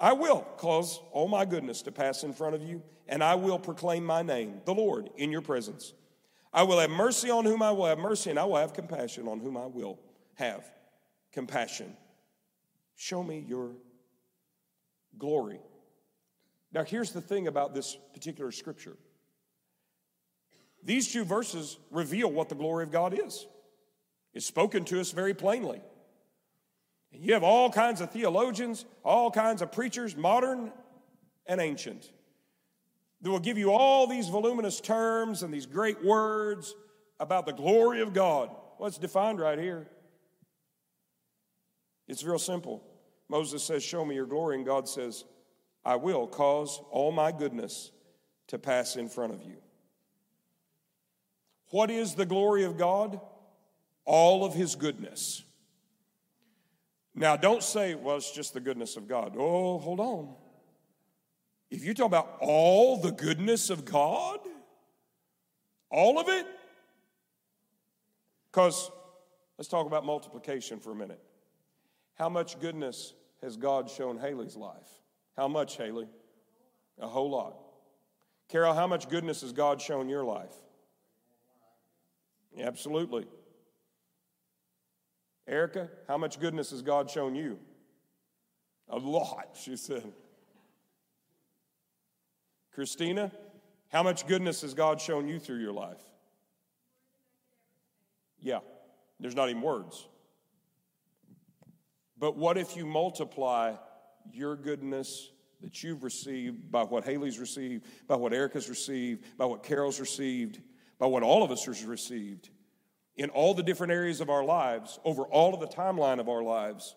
I 0.00 0.12
will 0.12 0.42
cause 0.56 1.00
all 1.12 1.28
my 1.28 1.44
goodness 1.44 1.82
to 1.82 1.92
pass 1.92 2.22
in 2.22 2.32
front 2.32 2.54
of 2.54 2.62
you, 2.62 2.82
and 3.08 3.22
I 3.22 3.34
will 3.34 3.58
proclaim 3.58 4.04
my 4.04 4.22
name, 4.22 4.60
the 4.64 4.74
Lord, 4.74 5.10
in 5.16 5.32
your 5.32 5.42
presence. 5.42 5.92
I 6.52 6.62
will 6.62 6.78
have 6.78 6.90
mercy 6.90 7.30
on 7.30 7.44
whom 7.44 7.62
I 7.62 7.72
will 7.72 7.86
have 7.86 7.98
mercy, 7.98 8.30
and 8.30 8.38
I 8.38 8.44
will 8.44 8.56
have 8.56 8.74
compassion 8.74 9.26
on 9.26 9.40
whom 9.40 9.56
I 9.56 9.66
will 9.66 9.98
have 10.34 10.70
compassion. 11.32 11.96
Show 12.96 13.22
me 13.22 13.44
your 13.46 13.72
glory. 15.18 15.60
Now, 16.72 16.84
here's 16.84 17.12
the 17.12 17.20
thing 17.20 17.48
about 17.48 17.74
this 17.74 17.96
particular 18.12 18.52
scripture 18.52 18.96
these 20.84 21.12
two 21.12 21.24
verses 21.24 21.76
reveal 21.90 22.30
what 22.30 22.48
the 22.48 22.54
glory 22.54 22.84
of 22.84 22.92
God 22.92 23.18
is. 23.18 23.46
It's 24.32 24.46
spoken 24.46 24.84
to 24.86 25.00
us 25.00 25.10
very 25.10 25.34
plainly. 25.34 25.82
And 27.12 27.22
you 27.24 27.32
have 27.34 27.42
all 27.42 27.70
kinds 27.70 28.00
of 28.00 28.10
theologians, 28.10 28.84
all 29.04 29.30
kinds 29.30 29.62
of 29.62 29.72
preachers, 29.72 30.16
modern 30.16 30.72
and 31.46 31.60
ancient, 31.60 32.10
that 33.22 33.30
will 33.30 33.38
give 33.38 33.58
you 33.58 33.72
all 33.72 34.06
these 34.06 34.28
voluminous 34.28 34.80
terms 34.80 35.42
and 35.42 35.52
these 35.52 35.66
great 35.66 36.04
words 36.04 36.74
about 37.18 37.46
the 37.46 37.52
glory 37.52 38.00
of 38.00 38.12
God. 38.12 38.50
Well, 38.78 38.86
it's 38.86 38.98
defined 38.98 39.40
right 39.40 39.58
here. 39.58 39.88
It's 42.06 42.22
real 42.24 42.38
simple. 42.38 42.82
Moses 43.28 43.62
says, 43.62 43.82
Show 43.82 44.04
me 44.04 44.14
your 44.14 44.26
glory, 44.26 44.56
and 44.56 44.64
God 44.64 44.88
says, 44.88 45.24
I 45.84 45.96
will 45.96 46.26
cause 46.26 46.80
all 46.90 47.12
my 47.12 47.32
goodness 47.32 47.90
to 48.48 48.58
pass 48.58 48.96
in 48.96 49.08
front 49.08 49.32
of 49.32 49.42
you. 49.42 49.56
What 51.70 51.90
is 51.90 52.14
the 52.14 52.26
glory 52.26 52.64
of 52.64 52.78
God? 52.78 53.20
All 54.04 54.44
of 54.44 54.54
his 54.54 54.74
goodness. 54.74 55.42
Now, 57.18 57.36
don't 57.36 57.64
say, 57.64 57.96
well, 57.96 58.16
it's 58.16 58.30
just 58.30 58.54
the 58.54 58.60
goodness 58.60 58.96
of 58.96 59.08
God. 59.08 59.34
Oh, 59.36 59.78
hold 59.78 59.98
on. 59.98 60.34
If 61.68 61.84
you 61.84 61.92
talk 61.92 62.06
about 62.06 62.36
all 62.40 62.96
the 62.96 63.10
goodness 63.10 63.70
of 63.70 63.84
God, 63.84 64.38
all 65.90 66.20
of 66.20 66.28
it, 66.28 66.46
because 68.50 68.90
let's 69.58 69.68
talk 69.68 69.86
about 69.86 70.06
multiplication 70.06 70.78
for 70.78 70.92
a 70.92 70.94
minute. 70.94 71.20
How 72.14 72.28
much 72.28 72.60
goodness 72.60 73.14
has 73.42 73.56
God 73.56 73.90
shown 73.90 74.18
Haley's 74.18 74.56
life? 74.56 74.88
How 75.36 75.48
much, 75.48 75.76
Haley? 75.76 76.06
A 77.00 77.08
whole 77.08 77.30
lot. 77.30 77.56
Carol, 78.48 78.74
how 78.74 78.86
much 78.86 79.08
goodness 79.08 79.40
has 79.40 79.52
God 79.52 79.82
shown 79.82 80.08
your 80.08 80.24
life? 80.24 80.54
Absolutely. 82.58 83.26
Erica, 85.48 85.88
how 86.06 86.18
much 86.18 86.38
goodness 86.38 86.70
has 86.70 86.82
God 86.82 87.10
shown 87.10 87.34
you? 87.34 87.58
A 88.90 88.98
lot, 88.98 89.56
she 89.58 89.76
said. 89.76 90.12
Christina, 92.74 93.32
how 93.88 94.02
much 94.02 94.26
goodness 94.26 94.60
has 94.60 94.74
God 94.74 95.00
shown 95.00 95.26
you 95.26 95.38
through 95.38 95.58
your 95.58 95.72
life? 95.72 96.02
Yeah, 98.40 98.60
there's 99.18 99.34
not 99.34 99.48
even 99.48 99.62
words. 99.62 100.06
But 102.18 102.36
what 102.36 102.58
if 102.58 102.76
you 102.76 102.84
multiply 102.86 103.74
your 104.32 104.54
goodness 104.54 105.30
that 105.60 105.82
you've 105.82 106.04
received, 106.04 106.70
by 106.70 106.82
what 106.82 107.04
Haley's 107.04 107.38
received, 107.38 107.86
by 108.06 108.16
what 108.16 108.32
Erica's 108.32 108.68
received, 108.68 109.24
by 109.36 109.44
what 109.44 109.62
Carol's 109.62 109.98
received, 109.98 110.60
by 110.98 111.06
what 111.06 111.22
all 111.22 111.42
of 111.42 111.50
us 111.50 111.64
has 111.64 111.84
received 111.84 112.50
in 113.18 113.30
all 113.30 113.52
the 113.52 113.64
different 113.64 113.92
areas 113.92 114.20
of 114.20 114.30
our 114.30 114.44
lives, 114.44 115.00
over 115.04 115.24
all 115.24 115.52
of 115.52 115.60
the 115.60 115.66
timeline 115.66 116.20
of 116.20 116.28
our 116.28 116.42
lives. 116.42 116.94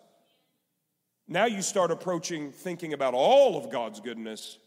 Now 1.28 1.46
you 1.46 1.64
start 1.64 1.90
approaching 1.90 2.52
thinking 2.52 2.94
about 2.94 3.16
all 3.16 3.58
of 3.58 3.72
God's 3.72 4.00
goodness. 4.00 4.60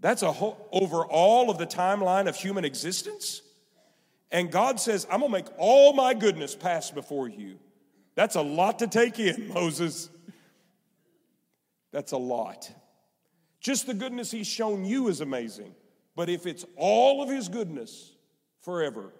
That's 0.00 0.22
a 0.22 0.32
whole, 0.32 0.68
over 0.72 1.04
all 1.06 1.50
of 1.50 1.58
the 1.58 1.66
timeline 1.66 2.28
of 2.28 2.36
human 2.36 2.64
existence. 2.64 3.42
And 4.32 4.50
God 4.50 4.80
says, 4.80 5.06
I'm 5.10 5.20
gonna 5.20 5.32
make 5.32 5.46
all 5.56 5.92
my 5.92 6.14
goodness 6.14 6.56
pass 6.56 6.90
before 6.90 7.28
you. 7.28 7.58
That's 8.16 8.34
a 8.34 8.42
lot 8.42 8.80
to 8.80 8.88
take 8.88 9.20
in, 9.20 9.48
Moses. 9.54 10.10
That's 11.92 12.12
a 12.12 12.18
lot. 12.18 12.70
Just 13.60 13.86
the 13.86 13.94
goodness 13.94 14.30
he's 14.32 14.48
shown 14.48 14.84
you 14.84 15.08
is 15.08 15.20
amazing. 15.20 15.74
But 16.16 16.28
if 16.28 16.46
it's 16.46 16.64
all 16.76 17.22
of 17.22 17.28
his 17.28 17.48
goodness 17.48 18.12
forever 18.62 19.12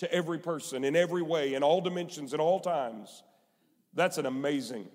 to 0.00 0.10
every 0.12 0.38
person 0.38 0.82
in 0.82 0.96
every 0.96 1.20
way, 1.20 1.52
in 1.52 1.62
all 1.62 1.82
dimensions, 1.82 2.32
in 2.32 2.40
all 2.40 2.58
times, 2.58 3.22
that's 3.92 4.16
an 4.16 4.24
amazing 4.24 4.88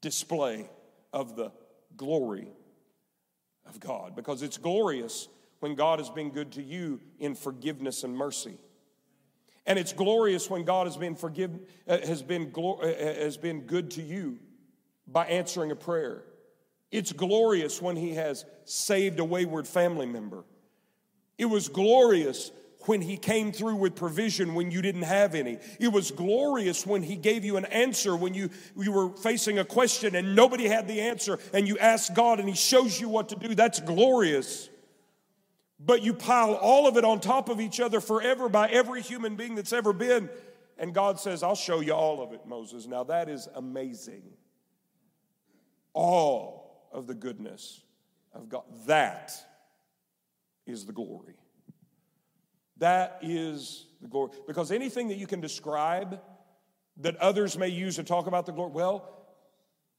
display 0.00 0.68
of 1.12 1.36
the 1.36 1.52
glory 1.94 2.48
of 3.66 3.78
God 3.78 4.16
because 4.16 4.42
it's 4.42 4.56
glorious 4.56 5.28
when 5.60 5.74
God 5.74 5.98
has 5.98 6.08
been 6.08 6.30
good 6.30 6.52
to 6.52 6.62
you 6.62 7.00
in 7.18 7.34
forgiveness 7.34 8.02
and 8.02 8.16
mercy. 8.16 8.56
And 9.66 9.78
it's 9.78 9.92
glorious 9.92 10.48
when 10.48 10.64
God 10.64 10.86
has 10.86 10.96
been 10.96 11.16
forgive, 11.16 11.50
uh, 11.86 11.98
has 12.06 12.22
been 12.22 12.50
uh, 12.56 12.70
uh, 12.70 12.86
has 12.86 13.36
been 13.36 13.62
good 13.62 13.90
to 13.92 14.02
you 14.02 14.38
by 15.06 15.26
answering 15.26 15.70
a 15.70 15.76
prayer. 15.76 16.22
It's 16.90 17.12
glorious 17.12 17.82
when 17.82 17.96
he 17.96 18.14
has 18.14 18.46
saved 18.64 19.20
a 19.20 19.24
wayward 19.24 19.68
family 19.68 20.06
member. 20.06 20.44
It 21.36 21.46
was 21.46 21.68
glorious 21.68 22.50
when 22.86 23.00
he 23.00 23.16
came 23.16 23.52
through 23.52 23.76
with 23.76 23.94
provision 23.94 24.54
when 24.54 24.70
you 24.70 24.82
didn't 24.82 25.02
have 25.02 25.34
any. 25.34 25.58
It 25.80 25.88
was 25.88 26.10
glorious 26.10 26.86
when 26.86 27.02
he 27.02 27.16
gave 27.16 27.44
you 27.44 27.56
an 27.56 27.64
answer 27.66 28.16
when 28.16 28.34
you, 28.34 28.50
you 28.76 28.92
were 28.92 29.10
facing 29.16 29.58
a 29.58 29.64
question 29.64 30.14
and 30.14 30.34
nobody 30.34 30.68
had 30.68 30.88
the 30.88 31.00
answer 31.00 31.38
and 31.52 31.66
you 31.66 31.78
asked 31.78 32.14
God 32.14 32.40
and 32.40 32.48
he 32.48 32.54
shows 32.54 33.00
you 33.00 33.08
what 33.08 33.30
to 33.30 33.36
do. 33.36 33.54
That's 33.54 33.80
glorious. 33.80 34.68
But 35.80 36.02
you 36.02 36.14
pile 36.14 36.54
all 36.54 36.86
of 36.86 36.96
it 36.96 37.04
on 37.04 37.20
top 37.20 37.48
of 37.48 37.60
each 37.60 37.80
other 37.80 38.00
forever 38.00 38.48
by 38.48 38.68
every 38.68 39.02
human 39.02 39.36
being 39.36 39.54
that's 39.54 39.72
ever 39.72 39.92
been. 39.92 40.30
And 40.78 40.94
God 40.94 41.20
says, 41.20 41.42
I'll 41.42 41.54
show 41.54 41.80
you 41.80 41.92
all 41.92 42.22
of 42.22 42.32
it, 42.32 42.46
Moses. 42.46 42.86
Now 42.86 43.04
that 43.04 43.28
is 43.28 43.48
amazing. 43.54 44.22
All 45.92 46.88
of 46.92 47.06
the 47.06 47.14
goodness 47.14 47.80
of 48.32 48.48
God. 48.48 48.64
That 48.86 49.32
is 50.66 50.86
the 50.86 50.92
glory. 50.92 51.34
That 52.78 53.18
is 53.22 53.86
the 54.02 54.08
glory. 54.08 54.32
Because 54.46 54.72
anything 54.72 55.08
that 55.08 55.16
you 55.16 55.26
can 55.26 55.40
describe 55.40 56.20
that 56.98 57.16
others 57.16 57.56
may 57.56 57.68
use 57.68 57.96
to 57.96 58.04
talk 58.04 58.26
about 58.26 58.46
the 58.46 58.52
glory, 58.52 58.72
well, 58.72 59.26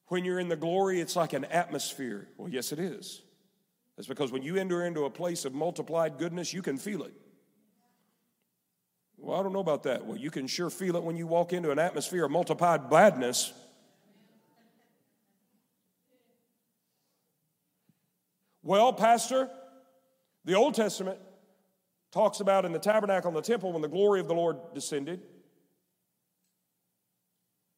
when 0.08 0.24
you're 0.24 0.40
in 0.40 0.50
the 0.50 0.56
glory, 0.56 1.00
it's 1.00 1.16
like 1.16 1.34
an 1.34 1.46
atmosphere. 1.46 2.28
Well, 2.38 2.50
yes, 2.50 2.72
it 2.72 2.80
is. 2.80 3.22
That's 3.96 4.08
because 4.08 4.32
when 4.32 4.44
you 4.44 4.58
enter 4.58 4.86
into 4.86 5.06
a 5.06 5.10
place 5.10 5.46
of 5.46 5.54
multiplied 5.54 6.18
goodness, 6.18 6.54
you 6.54 6.62
can 6.62 6.78
feel 6.78 7.04
it. 7.04 7.14
Well, 9.18 9.40
I 9.40 9.44
don't 9.44 9.54
know 9.54 9.60
about 9.60 9.84
that. 9.84 10.06
Well, 10.06 10.18
you 10.18 10.30
can 10.30 10.46
sure 10.46 10.70
feel 10.70 10.98
it 10.98 11.04
when 11.04 11.16
you 11.16 11.26
walk 11.26 11.54
into 11.54 11.72
an 11.72 11.80
atmosphere 11.80 12.26
of 12.26 12.32
multiplied 12.32 12.90
badness. 12.90 13.54
Well, 18.62 18.92
Pastor, 18.94 19.50
the 20.44 20.56
Old 20.56 20.74
Testament 20.74 21.20
talks 22.15 22.39
about 22.39 22.63
in 22.63 22.71
the 22.71 22.80
tabernacle 22.80 23.28
and 23.28 23.36
the 23.36 23.41
temple 23.41 23.73
when 23.73 23.82
the 23.82 23.89
glory 23.89 24.21
of 24.21 24.30
the 24.30 24.34
Lord 24.34 24.56
descended. 24.73 25.21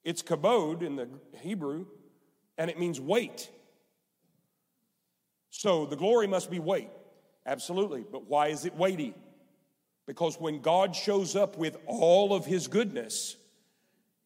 It's 0.04 0.22
kabod 0.22 0.84
in 0.84 0.96
the 0.96 1.10
Hebrew, 1.40 1.88
and 2.56 2.70
it 2.70 2.78
means 2.78 3.02
weight. 3.02 3.50
So 5.50 5.88
the 5.88 5.96
glory 5.96 6.28
must 6.28 6.52
be 6.52 6.60
weight. 6.60 6.92
Absolutely. 7.48 8.06
But 8.10 8.28
why 8.28 8.50
is 8.50 8.66
it 8.66 8.76
weighty? 8.76 9.16
Because 10.06 10.40
when 10.40 10.62
God 10.62 10.96
shows 10.96 11.36
up 11.36 11.58
with 11.58 11.76
all 11.88 12.36
of 12.36 12.46
his 12.46 12.68
goodness, 12.68 13.38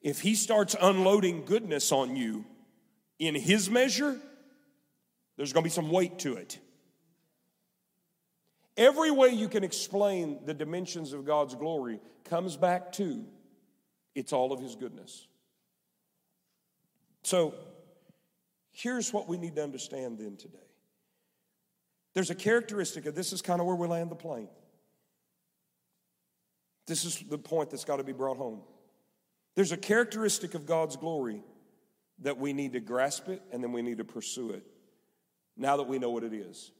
if 0.02 0.20
he 0.20 0.36
starts 0.36 0.76
unloading 0.82 1.46
goodness 1.46 1.94
on 1.94 2.18
you 2.18 2.44
in 3.18 3.34
his 3.34 3.70
measure, 3.70 4.20
there's 5.38 5.54
going 5.54 5.64
to 5.64 5.70
be 5.70 5.74
some 5.74 5.90
weight 5.90 6.20
to 6.20 6.34
it. 6.34 6.60
Every 8.78 9.12
way 9.12 9.30
you 9.30 9.50
can 9.50 9.64
explain 9.64 10.40
the 10.46 10.54
dimensions 10.54 11.14
of 11.14 11.26
God's 11.26 11.56
glory 11.56 12.00
comes 12.24 12.56
back 12.56 12.92
to 12.94 13.26
it's 14.16 14.34
all 14.34 14.52
of 14.52 14.60
his 14.60 14.76
goodness. 14.76 15.28
So, 17.24 17.54
here's 18.72 19.14
what 19.14 19.28
we 19.28 19.38
need 19.38 19.56
to 19.56 19.64
understand 19.64 20.18
then 20.18 20.38
today. 20.38 20.58
There's 22.14 22.30
a 22.30 22.36
characteristic 22.36 23.06
of 23.06 23.16
this 23.16 23.32
is 23.32 23.42
kind 23.42 23.62
of 23.62 23.68
where 23.68 23.76
we 23.76 23.88
land 23.88 24.12
the 24.12 24.16
plane. 24.16 24.50
This 26.88 27.06
is 27.06 27.20
the 27.30 27.38
point 27.38 27.70
that's 27.70 27.86
got 27.86 27.98
to 27.98 28.04
be 28.04 28.12
brought 28.12 28.38
home. 28.38 28.62
There's 29.56 29.72
a 29.72 29.78
characteristic 29.78 30.56
of 30.56 30.66
God's 30.66 30.98
glory 30.98 31.44
that 32.20 32.38
we 32.38 32.54
need 32.54 32.74
to 32.74 32.80
grasp 32.80 33.30
it 33.30 33.42
and 33.52 33.64
then 33.64 33.72
we 33.72 33.82
need 33.82 33.98
to 34.00 34.04
pursue 34.04 34.52
it 34.52 34.64
now 35.58 35.78
that 35.78 35.88
we 35.88 36.00
know 36.00 36.10
what 36.10 36.24
it 36.24 36.34
is. 36.34 36.72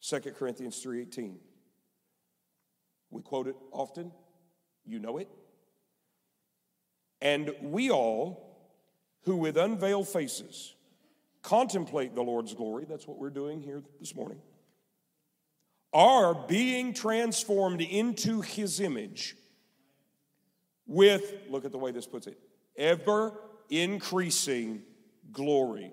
2 0.00 0.20
Corinthians 0.34 0.82
3:18. 0.82 1.38
We 3.10 3.22
quote 3.22 3.48
it 3.48 3.56
often. 3.72 4.12
You 4.84 4.98
know 4.98 5.18
it. 5.18 5.28
And 7.20 7.54
we 7.62 7.90
all 7.90 8.50
who 9.22 9.36
with 9.36 9.56
unveiled 9.56 10.08
faces 10.08 10.74
contemplate 11.42 12.14
the 12.14 12.22
Lord's 12.22 12.54
glory, 12.54 12.84
that's 12.88 13.06
what 13.06 13.18
we're 13.18 13.30
doing 13.30 13.60
here 13.60 13.82
this 13.98 14.14
morning, 14.14 14.40
are 15.92 16.34
being 16.34 16.94
transformed 16.94 17.80
into 17.80 18.40
his 18.40 18.80
image 18.80 19.36
with, 20.86 21.34
look 21.48 21.64
at 21.64 21.72
the 21.72 21.78
way 21.78 21.92
this 21.92 22.06
puts 22.06 22.26
it, 22.26 22.38
ever 22.76 23.32
increasing 23.68 24.82
glory, 25.32 25.92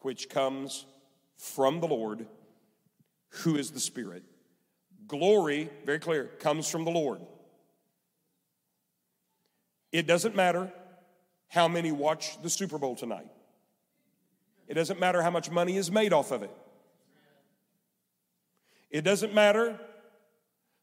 which 0.00 0.28
comes 0.28 0.86
from 1.36 1.80
the 1.80 1.86
Lord, 1.86 2.26
who 3.38 3.56
is 3.56 3.70
the 3.70 3.80
Spirit. 3.80 4.22
Glory, 5.06 5.70
very 5.84 5.98
clear, 5.98 6.26
comes 6.40 6.68
from 6.68 6.84
the 6.84 6.90
Lord. 6.90 7.20
It 9.92 10.06
doesn't 10.06 10.34
matter 10.34 10.72
how 11.48 11.68
many 11.68 11.92
watch 11.92 12.40
the 12.42 12.50
Super 12.50 12.78
Bowl 12.78 12.96
tonight. 12.96 13.28
It 14.68 14.74
doesn't 14.74 14.98
matter 14.98 15.22
how 15.22 15.30
much 15.30 15.50
money 15.50 15.76
is 15.76 15.90
made 15.90 16.12
off 16.12 16.32
of 16.32 16.42
it. 16.42 16.50
It 18.90 19.02
doesn't 19.02 19.32
matter 19.32 19.78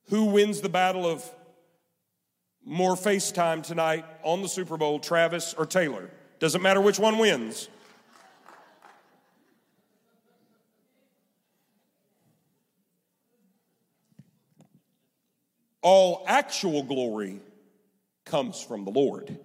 who 0.10 0.26
wins 0.26 0.62
the 0.62 0.70
battle 0.70 1.06
of 1.06 1.30
more 2.66 2.96
FaceTime 2.96 3.64
tonight 3.64 4.06
on 4.24 4.42
the 4.42 4.48
Super 4.48 4.78
Bowl, 4.78 5.00
Travis 5.00 5.54
or 5.58 5.66
Taylor. 5.66 6.10
Doesn't 6.40 6.62
matter 6.62 6.82
which 6.82 7.00
one 7.00 7.18
wins. 7.18 7.68
All 15.84 16.24
actual 16.26 16.82
glory 16.82 17.40
comes 18.26 18.62
from 18.62 18.86
the 18.86 18.92
Lord. 18.92 19.38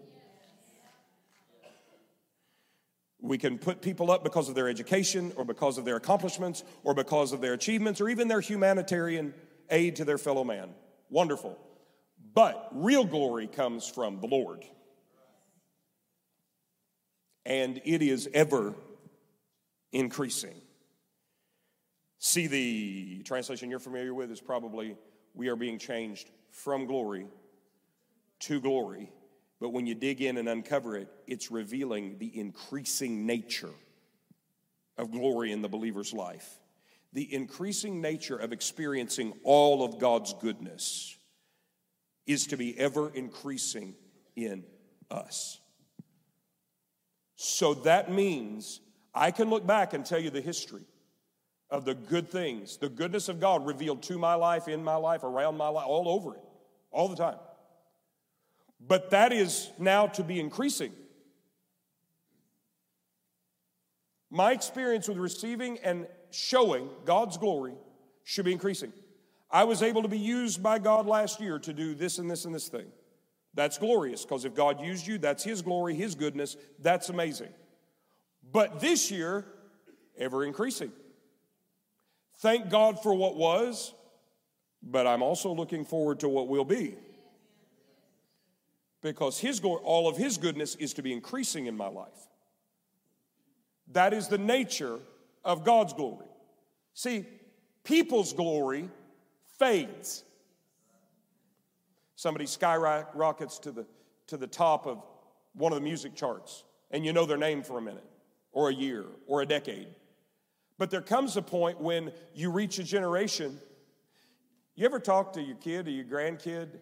We 3.20 3.36
can 3.36 3.58
put 3.58 3.82
people 3.82 4.12
up 4.12 4.22
because 4.22 4.48
of 4.48 4.54
their 4.54 4.68
education 4.68 5.32
or 5.36 5.44
because 5.44 5.76
of 5.76 5.84
their 5.84 5.96
accomplishments 5.96 6.62
or 6.84 6.94
because 6.94 7.32
of 7.32 7.40
their 7.40 7.54
achievements 7.54 8.00
or 8.00 8.08
even 8.08 8.28
their 8.28 8.40
humanitarian 8.40 9.34
aid 9.68 9.96
to 9.96 10.04
their 10.04 10.18
fellow 10.18 10.44
man. 10.44 10.70
Wonderful. 11.10 11.58
But 12.34 12.68
real 12.72 13.04
glory 13.04 13.48
comes 13.48 13.88
from 13.88 14.20
the 14.20 14.28
Lord. 14.28 14.64
And 17.44 17.80
it 17.84 18.00
is 18.00 18.28
ever 18.32 18.74
increasing. 19.92 20.54
See, 22.20 22.46
the 22.46 23.22
translation 23.24 23.70
you're 23.70 23.80
familiar 23.80 24.14
with 24.14 24.30
is 24.30 24.40
probably 24.40 24.96
we 25.38 25.48
are 25.48 25.56
being 25.56 25.78
changed 25.78 26.28
from 26.50 26.86
glory 26.86 27.26
to 28.40 28.60
glory. 28.60 29.10
But 29.60 29.70
when 29.70 29.86
you 29.86 29.94
dig 29.94 30.20
in 30.20 30.36
and 30.36 30.48
uncover 30.48 30.96
it, 30.96 31.08
it's 31.26 31.50
revealing 31.50 32.18
the 32.18 32.38
increasing 32.38 33.24
nature 33.24 33.70
of 34.98 35.12
glory 35.12 35.52
in 35.52 35.62
the 35.62 35.68
believer's 35.68 36.12
life, 36.12 36.58
the 37.12 37.32
increasing 37.32 38.00
nature 38.00 38.36
of 38.36 38.52
experiencing 38.52 39.32
all 39.44 39.84
of 39.84 40.00
God's 40.00 40.34
goodness 40.40 41.16
is 42.26 42.48
to 42.48 42.56
be 42.56 42.76
ever 42.78 43.10
increasing 43.14 43.94
in 44.34 44.64
us. 45.08 45.60
So 47.36 47.74
that 47.74 48.10
means 48.10 48.80
I 49.14 49.30
can 49.30 49.48
look 49.50 49.64
back 49.64 49.94
and 49.94 50.04
tell 50.04 50.18
you 50.18 50.30
the 50.30 50.40
history 50.40 50.82
of 51.70 51.84
the 51.84 51.94
good 51.94 52.30
things, 52.30 52.76
the 52.78 52.88
goodness 52.88 53.28
of 53.28 53.40
God 53.40 53.66
revealed 53.66 54.02
to 54.04 54.18
my 54.18 54.34
life, 54.34 54.68
in 54.68 54.82
my 54.82 54.96
life, 54.96 55.22
around 55.22 55.56
my 55.56 55.68
life, 55.68 55.86
all 55.86 56.08
over 56.08 56.34
it, 56.34 56.40
all 56.90 57.08
the 57.08 57.16
time. 57.16 57.38
But 58.80 59.10
that 59.10 59.32
is 59.32 59.70
now 59.78 60.06
to 60.06 60.22
be 60.22 60.40
increasing. 60.40 60.92
My 64.30 64.52
experience 64.52 65.08
with 65.08 65.18
receiving 65.18 65.78
and 65.78 66.06
showing 66.30 66.88
God's 67.04 67.36
glory 67.36 67.74
should 68.24 68.44
be 68.44 68.52
increasing. 68.52 68.92
I 69.50 69.64
was 69.64 69.82
able 69.82 70.02
to 70.02 70.08
be 70.08 70.18
used 70.18 70.62
by 70.62 70.78
God 70.78 71.06
last 71.06 71.40
year 71.40 71.58
to 71.60 71.72
do 71.72 71.94
this 71.94 72.18
and 72.18 72.30
this 72.30 72.44
and 72.44 72.54
this 72.54 72.68
thing. 72.68 72.86
That's 73.54 73.78
glorious 73.78 74.24
because 74.24 74.44
if 74.44 74.54
God 74.54 74.80
used 74.80 75.06
you, 75.06 75.18
that's 75.18 75.42
His 75.42 75.62
glory, 75.62 75.94
His 75.94 76.14
goodness. 76.14 76.56
That's 76.78 77.08
amazing. 77.08 77.48
But 78.52 78.80
this 78.80 79.10
year, 79.10 79.46
ever 80.18 80.44
increasing. 80.44 80.92
Thank 82.38 82.70
God 82.70 83.02
for 83.02 83.14
what 83.14 83.36
was, 83.36 83.94
but 84.82 85.06
I'm 85.06 85.22
also 85.22 85.52
looking 85.52 85.84
forward 85.84 86.20
to 86.20 86.28
what 86.28 86.48
will 86.48 86.64
be 86.64 86.96
because 89.02 89.38
his 89.38 89.60
glory, 89.60 89.80
all 89.84 90.08
of 90.08 90.16
his 90.16 90.38
goodness 90.38 90.74
is 90.76 90.92
to 90.94 91.02
be 91.02 91.12
increasing 91.12 91.66
in 91.66 91.76
my 91.76 91.88
life. 91.88 92.28
That 93.92 94.12
is 94.12 94.28
the 94.28 94.38
nature 94.38 94.98
of 95.44 95.64
God's 95.64 95.92
glory. 95.92 96.26
See, 96.94 97.24
people's 97.84 98.32
glory 98.32 98.88
fades. 99.58 100.24
Somebody 102.16 102.46
skyrockets 102.46 103.58
to 103.60 103.70
the, 103.70 103.86
to 104.26 104.36
the 104.36 104.46
top 104.46 104.86
of 104.86 105.02
one 105.54 105.72
of 105.72 105.78
the 105.78 105.84
music 105.84 106.14
charts, 106.14 106.64
and 106.90 107.04
you 107.04 107.12
know 107.12 107.24
their 107.24 107.36
name 107.36 107.62
for 107.62 107.78
a 107.78 107.82
minute, 107.82 108.04
or 108.52 108.68
a 108.68 108.74
year, 108.74 109.04
or 109.26 109.42
a 109.42 109.46
decade. 109.46 109.88
But 110.78 110.90
there 110.90 111.02
comes 111.02 111.36
a 111.36 111.42
point 111.42 111.80
when 111.80 112.12
you 112.34 112.50
reach 112.50 112.78
a 112.78 112.84
generation 112.84 113.60
You 114.76 114.84
ever 114.84 115.00
talk 115.00 115.32
to 115.32 115.42
your 115.42 115.56
kid 115.56 115.88
or 115.88 115.90
your 115.90 116.04
grandkid 116.04 116.78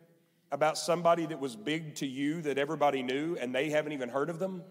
about 0.52 0.76
somebody 0.76 1.24
that 1.26 1.40
was 1.40 1.56
big 1.56 1.94
to 1.96 2.06
you 2.06 2.42
that 2.42 2.58
everybody 2.58 3.02
knew 3.02 3.36
and 3.40 3.54
they 3.54 3.70
haven't 3.70 3.92
even 3.92 4.10
heard 4.10 4.28
of 4.28 4.38
them? 4.38 4.62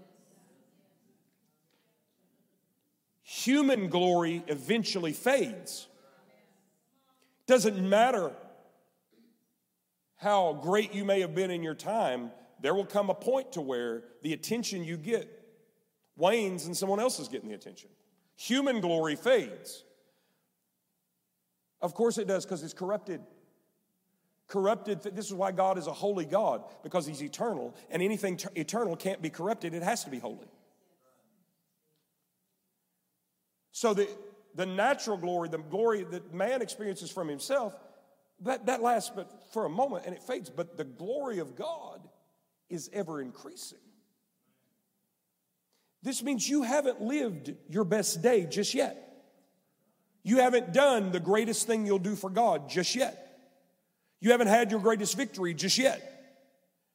Human 3.24 3.90
glory 3.90 4.44
eventually 4.48 5.12
fades. 5.12 5.88
Doesn't 7.48 7.78
matter 7.90 8.32
how 10.18 10.54
great 10.54 10.94
you 10.94 11.04
may 11.04 11.22
have 11.22 11.34
been 11.34 11.50
in 11.50 11.64
your 11.64 11.74
time, 11.74 12.32
there 12.62 12.76
will 12.76 12.86
come 12.86 13.10
a 13.10 13.16
point 13.16 13.54
to 13.54 13.62
where 13.62 14.04
the 14.22 14.34
attention 14.34 14.84
you 14.84 14.98
get 14.98 15.28
wanes 16.16 16.68
and 16.68 16.78
someone 16.78 17.00
else 17.00 17.20
is 17.20 17.28
getting 17.28 17.50
the 17.50 17.56
attention. 17.56 17.90
Human 18.36 18.82
glory 18.82 19.16
fades. 19.16 19.84
Of 21.82 21.94
course 21.94 22.18
it 22.18 22.28
does 22.28 22.46
because 22.46 22.64
it's 22.64 22.74
corrupted. 22.74 23.22
Corrupted, 24.48 25.02
this 25.02 25.26
is 25.26 25.34
why 25.34 25.52
God 25.52 25.78
is 25.78 25.88
a 25.88 25.94
holy 25.94 26.26
God, 26.26 26.64
because 26.84 27.08
He's 27.08 27.24
eternal, 27.24 27.76
and 27.90 28.04
anything 28.04 28.38
t- 28.38 28.48
eternal 28.56 28.96
can't 28.96 29.22
be 29.22 29.30
corrupted, 29.30 29.74
it 29.74 29.82
has 29.82 30.04
to 30.04 30.12
be 30.12 30.20
holy. 30.20 30.48
So 33.72 33.94
the, 33.94 34.08
the 34.56 34.66
natural 34.66 35.18
glory, 35.18 35.50
the 35.50 35.58
glory 35.58 36.04
that 36.04 36.34
man 36.34 36.62
experiences 36.62 37.12
from 37.12 37.28
himself, 37.28 37.76
that, 38.42 38.68
that 38.68 38.82
lasts 38.82 39.12
but 39.14 39.52
for 39.52 39.66
a 39.66 39.70
moment 39.70 40.06
and 40.06 40.16
it 40.16 40.24
fades. 40.24 40.50
But 40.50 40.78
the 40.78 40.86
glory 40.86 41.40
of 41.40 41.58
God 41.58 42.00
is 42.70 42.90
ever 42.94 43.22
increasing. 43.22 43.80
This 46.06 46.22
means 46.22 46.48
you 46.48 46.62
haven't 46.62 47.02
lived 47.02 47.56
your 47.68 47.84
best 47.84 48.22
day 48.22 48.46
just 48.46 48.76
yet. 48.76 48.96
You 50.22 50.38
haven't 50.38 50.72
done 50.72 51.12
the 51.12 51.20
greatest 51.20 51.66
thing 51.66 51.88
you'll 51.88 51.98
do 51.98 52.16
for 52.16 52.30
God 52.30 52.70
just 52.70 52.96
yet. 52.96 53.40
You 54.22 54.30
haven't 54.30 54.48
had 54.48 54.70
your 54.70 54.80
greatest 54.80 55.18
victory 55.18 55.56
just 55.56 55.80
yet. 55.80 56.12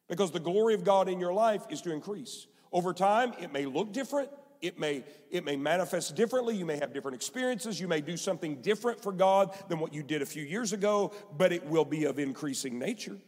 Because 0.09 0.31
the 0.31 0.39
glory 0.39 0.75
of 0.75 0.85
God 0.85 1.09
in 1.09 1.19
your 1.19 1.33
life 1.33 1.63
is 1.71 1.83
to 1.83 1.93
increase. 1.93 2.47
Over 2.71 2.95
time, 2.95 3.33
it 3.41 3.53
may 3.53 3.67
look 3.67 3.93
different. 3.93 4.31
It 4.61 4.79
may, 4.79 5.03
it 5.29 5.45
may 5.45 5.57
manifest 5.57 6.15
differently. 6.15 6.55
You 6.55 6.65
may 6.65 6.79
have 6.79 6.93
different 6.93 7.17
experiences. 7.17 7.81
You 7.81 7.89
may 7.89 8.01
do 8.01 8.17
something 8.17 8.63
different 8.63 9.03
for 9.03 9.11
God 9.11 9.57
than 9.69 9.81
what 9.81 9.93
you 9.93 10.05
did 10.05 10.23
a 10.23 10.27
few 10.27 10.45
years 10.45 10.73
ago, 10.73 11.13
but 11.37 11.53
it 11.53 11.67
will 11.67 11.85
be 11.85 12.05
of 12.05 12.21
increasing 12.21 12.79
nature. 12.79 13.19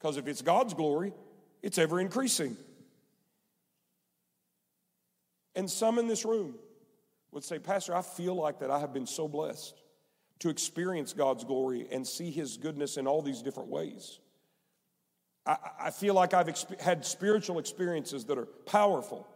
Because 0.00 0.16
if 0.16 0.26
it's 0.26 0.42
God's 0.42 0.74
glory, 0.74 1.12
it's 1.62 1.78
ever 1.78 2.00
increasing. 2.00 2.56
And 5.56 5.68
some 5.70 5.98
in 5.98 6.06
this 6.06 6.24
room 6.24 6.54
would 7.32 7.42
say, 7.42 7.58
Pastor, 7.58 7.96
I 7.96 8.02
feel 8.02 8.34
like 8.34 8.60
that 8.60 8.70
I 8.70 8.78
have 8.78 8.92
been 8.92 9.06
so 9.06 9.26
blessed 9.26 9.82
to 10.40 10.50
experience 10.50 11.14
God's 11.14 11.44
glory 11.44 11.88
and 11.90 12.06
see 12.06 12.30
His 12.30 12.58
goodness 12.58 12.98
in 12.98 13.06
all 13.06 13.22
these 13.22 13.42
different 13.42 13.70
ways. 13.70 14.20
I, 15.46 15.92
feel 15.92 16.14
like 16.14 16.34
I've 16.34 16.48
had 16.80 17.06
spiritual 17.06 17.60
experiences 17.60 18.24
that 18.24 18.36
are 18.36 18.46
powerful. 18.46 19.28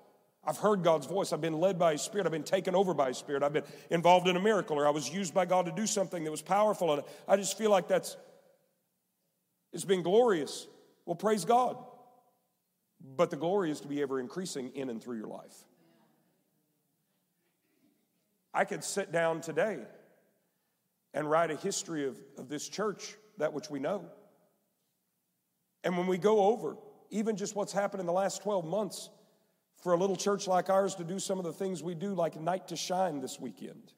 I've 0.42 0.56
heard 0.56 0.82
God's 0.82 1.06
voice. 1.06 1.32
I've 1.32 1.40
been 1.40 1.60
led 1.60 1.78
by 1.78 1.92
His 1.92 2.02
Spirit. 2.02 2.26
I've 2.26 2.32
been 2.32 2.42
taken 2.42 2.74
over 2.74 2.94
by 2.94 3.08
His 3.08 3.18
Spirit. 3.18 3.44
I've 3.44 3.52
been 3.52 3.64
involved 3.90 4.26
in 4.26 4.36
a 4.36 4.40
miracle, 4.40 4.76
or 4.76 4.88
I 4.88 4.90
was 4.90 5.08
used 5.08 5.32
by 5.32 5.46
God 5.46 5.66
to 5.66 5.72
do 5.72 5.86
something 5.86 6.24
that 6.24 6.30
was 6.30 6.42
powerful. 6.42 6.92
And 6.92 7.02
I 7.28 7.36
just 7.36 7.56
feel 7.56 7.70
like 7.70 7.86
that's 7.86 8.16
it's 9.72 9.84
been 9.84 10.02
glorious. 10.02 10.66
Well, 11.06 11.14
praise 11.14 11.44
God. 11.44 11.76
But 13.16 13.30
the 13.30 13.36
glory 13.36 13.70
is 13.70 13.80
to 13.82 13.88
be 13.88 14.02
ever 14.02 14.18
increasing 14.18 14.70
in 14.74 14.90
and 14.90 15.02
through 15.02 15.16
your 15.16 15.28
life. 15.28 15.54
I 18.52 18.64
could 18.64 18.82
sit 18.82 19.12
down 19.12 19.40
today 19.40 19.78
and 21.14 21.30
write 21.30 21.50
a 21.50 21.56
history 21.56 22.06
of, 22.06 22.20
of 22.38 22.48
this 22.48 22.68
church, 22.68 23.16
that 23.38 23.52
which 23.52 23.70
we 23.70 23.78
know. 23.78 24.04
And 25.84 25.96
when 25.96 26.06
we 26.06 26.18
go 26.18 26.40
over, 26.46 26.76
even 27.10 27.36
just 27.36 27.56
what's 27.56 27.72
happened 27.72 28.00
in 28.00 28.06
the 28.06 28.12
last 28.12 28.42
12 28.42 28.64
months, 28.64 29.10
for 29.82 29.94
a 29.94 29.96
little 29.96 30.16
church 30.16 30.46
like 30.46 30.68
ours 30.68 30.94
to 30.96 31.04
do 31.04 31.18
some 31.18 31.38
of 31.38 31.44
the 31.44 31.52
things 31.52 31.82
we 31.82 31.94
do, 31.94 32.14
like 32.14 32.38
Night 32.38 32.68
to 32.68 32.76
Shine 32.76 33.20
this 33.20 33.40
weekend. 33.40 33.92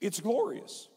It's 0.00 0.20
glorious. 0.20 0.88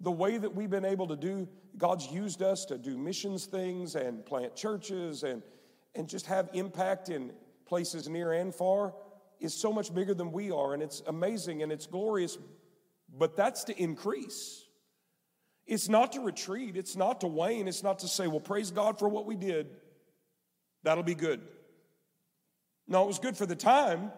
The 0.00 0.10
way 0.10 0.36
that 0.36 0.54
we've 0.54 0.70
been 0.70 0.84
able 0.84 1.06
to 1.08 1.16
do, 1.16 1.48
God's 1.76 2.06
used 2.06 2.42
us 2.42 2.64
to 2.66 2.78
do 2.78 2.96
missions 2.96 3.46
things 3.46 3.94
and 3.94 4.24
plant 4.24 4.56
churches 4.56 5.22
and 5.22 5.42
and 5.94 6.08
just 6.08 6.26
have 6.26 6.48
impact 6.52 7.08
in 7.08 7.32
places 7.66 8.08
near 8.08 8.32
and 8.32 8.54
far 8.54 8.94
is 9.40 9.54
so 9.54 9.72
much 9.72 9.94
bigger 9.94 10.14
than 10.14 10.32
we 10.32 10.50
are, 10.50 10.74
and 10.74 10.82
it's 10.82 11.02
amazing 11.06 11.62
and 11.62 11.70
it's 11.72 11.86
glorious, 11.86 12.38
but 13.16 13.36
that's 13.36 13.64
to 13.64 13.82
increase. 13.82 14.64
It's 15.66 15.88
not 15.88 16.12
to 16.12 16.20
retreat, 16.20 16.76
it's 16.76 16.96
not 16.96 17.20
to 17.22 17.26
wane, 17.26 17.68
it's 17.68 17.82
not 17.82 18.00
to 18.00 18.08
say, 18.08 18.26
well, 18.26 18.40
praise 18.40 18.70
God 18.70 18.98
for 18.98 19.08
what 19.08 19.26
we 19.26 19.36
did. 19.36 19.68
That'll 20.82 21.04
be 21.04 21.14
good. 21.14 21.40
No, 22.86 23.02
it 23.02 23.06
was 23.06 23.18
good 23.18 23.36
for 23.36 23.46
the 23.46 23.56
time, 23.56 24.12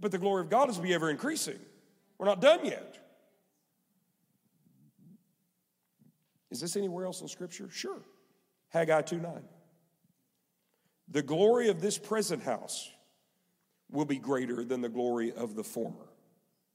but 0.00 0.10
the 0.10 0.18
glory 0.18 0.42
of 0.42 0.50
God 0.50 0.68
is 0.68 0.76
to 0.76 0.82
be 0.82 0.92
ever 0.92 1.08
increasing. 1.08 1.58
We're 2.18 2.26
not 2.26 2.40
done 2.40 2.64
yet. 2.64 2.98
Is 6.50 6.60
this 6.60 6.76
anywhere 6.76 7.04
else 7.04 7.20
in 7.20 7.28
Scripture? 7.28 7.68
Sure. 7.70 8.00
Haggai 8.70 9.02
2 9.02 9.18
9. 9.18 9.42
The 11.08 11.22
glory 11.22 11.68
of 11.68 11.80
this 11.80 11.98
present 11.98 12.42
house 12.42 12.90
will 13.90 14.04
be 14.04 14.18
greater 14.18 14.64
than 14.64 14.80
the 14.80 14.88
glory 14.88 15.32
of 15.32 15.54
the 15.54 15.62
former 15.64 16.08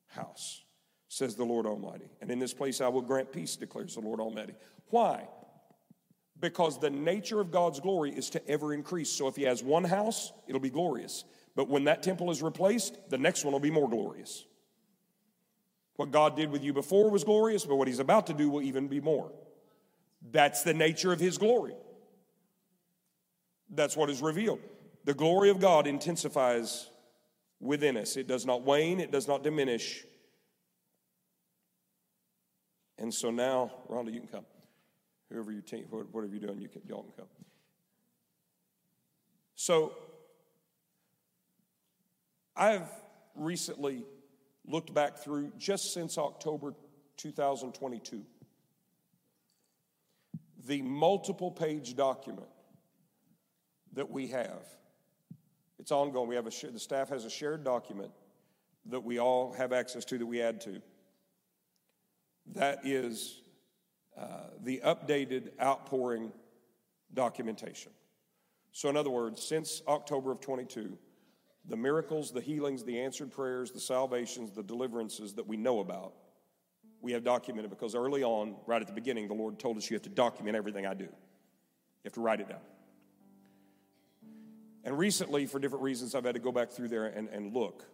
house, 0.07 0.63
says 1.09 1.35
the 1.35 1.43
Lord 1.43 1.65
Almighty. 1.65 2.09
And 2.21 2.31
in 2.31 2.39
this 2.39 2.53
place 2.53 2.81
I 2.81 2.87
will 2.87 3.01
grant 3.01 3.31
peace, 3.31 3.55
declares 3.55 3.95
the 3.95 4.01
Lord 4.01 4.19
Almighty. 4.19 4.53
Why? 4.89 5.27
Because 6.39 6.79
the 6.79 6.89
nature 6.89 7.39
of 7.39 7.51
God's 7.51 7.79
glory 7.79 8.11
is 8.11 8.29
to 8.31 8.47
ever 8.49 8.73
increase. 8.73 9.09
So 9.09 9.27
if 9.27 9.35
He 9.35 9.43
has 9.43 9.63
one 9.63 9.83
house, 9.83 10.31
it'll 10.47 10.61
be 10.61 10.69
glorious. 10.69 11.25
But 11.55 11.67
when 11.67 11.83
that 11.83 12.01
temple 12.01 12.31
is 12.31 12.41
replaced, 12.41 12.97
the 13.09 13.17
next 13.17 13.43
one 13.43 13.51
will 13.51 13.59
be 13.59 13.71
more 13.71 13.89
glorious. 13.89 14.45
What 15.97 16.11
God 16.11 16.35
did 16.35 16.49
with 16.49 16.63
you 16.63 16.73
before 16.73 17.11
was 17.11 17.23
glorious, 17.23 17.65
but 17.65 17.75
what 17.75 17.87
He's 17.87 17.99
about 17.99 18.27
to 18.27 18.33
do 18.33 18.49
will 18.49 18.61
even 18.61 18.87
be 18.87 19.01
more. 19.01 19.31
That's 20.31 20.63
the 20.63 20.73
nature 20.73 21.11
of 21.11 21.19
His 21.19 21.37
glory. 21.37 21.75
That's 23.71 23.95
what 23.95 24.09
is 24.09 24.21
revealed. 24.21 24.59
The 25.05 25.13
glory 25.13 25.49
of 25.49 25.59
God 25.59 25.87
intensifies 25.87 26.89
within 27.59 27.97
us, 27.97 28.17
it 28.17 28.27
does 28.27 28.45
not 28.45 28.63
wane, 28.63 28.99
it 28.99 29.11
does 29.11 29.27
not 29.27 29.43
diminish. 29.43 30.03
And 32.97 33.13
so 33.13 33.31
now, 33.31 33.71
Rhonda, 33.89 34.13
you 34.13 34.19
can 34.19 34.29
come. 34.29 34.45
Whoever 35.31 35.51
your 35.51 35.61
team, 35.61 35.85
whatever 35.89 36.35
you're 36.35 36.47
doing, 36.47 36.61
you 36.61 36.67
can, 36.67 36.81
y'all 36.87 37.03
can 37.03 37.13
come. 37.17 37.27
So, 39.55 39.93
I've 42.55 42.89
recently 43.35 44.03
looked 44.67 44.93
back 44.93 45.17
through 45.17 45.51
just 45.57 45.93
since 45.93 46.17
October 46.17 46.73
2022 47.17 48.23
the 50.67 50.81
multiple 50.81 51.51
page 51.51 51.95
document 51.95 52.47
that 53.93 54.09
we 54.09 54.27
have. 54.27 54.63
It's 55.79 55.91
ongoing. 55.91 56.27
We 56.27 56.35
have 56.35 56.47
a 56.47 56.71
the 56.71 56.79
staff 56.79 57.09
has 57.09 57.25
a 57.25 57.29
shared 57.29 57.63
document 57.63 58.11
that 58.87 59.03
we 59.03 59.19
all 59.19 59.53
have 59.53 59.73
access 59.73 60.05
to 60.05 60.17
that 60.17 60.25
we 60.25 60.41
add 60.41 60.61
to. 60.61 60.81
That 62.53 62.85
is 62.85 63.41
uh, 64.17 64.49
the 64.63 64.81
updated 64.83 65.51
outpouring 65.61 66.31
documentation. 67.13 67.91
So, 68.71 68.89
in 68.89 68.97
other 68.97 69.09
words, 69.09 69.43
since 69.43 69.81
October 69.87 70.31
of 70.31 70.39
22, 70.39 70.97
the 71.67 71.77
miracles, 71.77 72.31
the 72.31 72.41
healings, 72.41 72.83
the 72.83 72.99
answered 72.99 73.31
prayers, 73.31 73.71
the 73.71 73.79
salvations, 73.79 74.51
the 74.51 74.63
deliverances 74.63 75.33
that 75.33 75.45
we 75.45 75.57
know 75.57 75.79
about, 75.79 76.13
we 77.01 77.11
have 77.11 77.23
documented 77.23 77.69
because 77.69 77.95
early 77.95 78.23
on, 78.23 78.55
right 78.65 78.81
at 78.81 78.87
the 78.87 78.93
beginning, 78.93 79.27
the 79.27 79.33
Lord 79.33 79.59
told 79.59 79.77
us 79.77 79.89
you 79.89 79.95
have 79.95 80.03
to 80.03 80.09
document 80.09 80.55
everything 80.55 80.85
I 80.85 80.93
do. 80.93 81.05
You 81.05 81.09
have 82.05 82.13
to 82.13 82.21
write 82.21 82.39
it 82.39 82.49
down. 82.49 82.59
And 84.83 84.97
recently, 84.97 85.45
for 85.45 85.59
different 85.59 85.83
reasons, 85.83 86.15
I've 86.15 86.25
had 86.25 86.35
to 86.35 86.41
go 86.41 86.51
back 86.51 86.71
through 86.71 86.87
there 86.87 87.05
and, 87.05 87.29
and 87.29 87.53
look. 87.53 87.85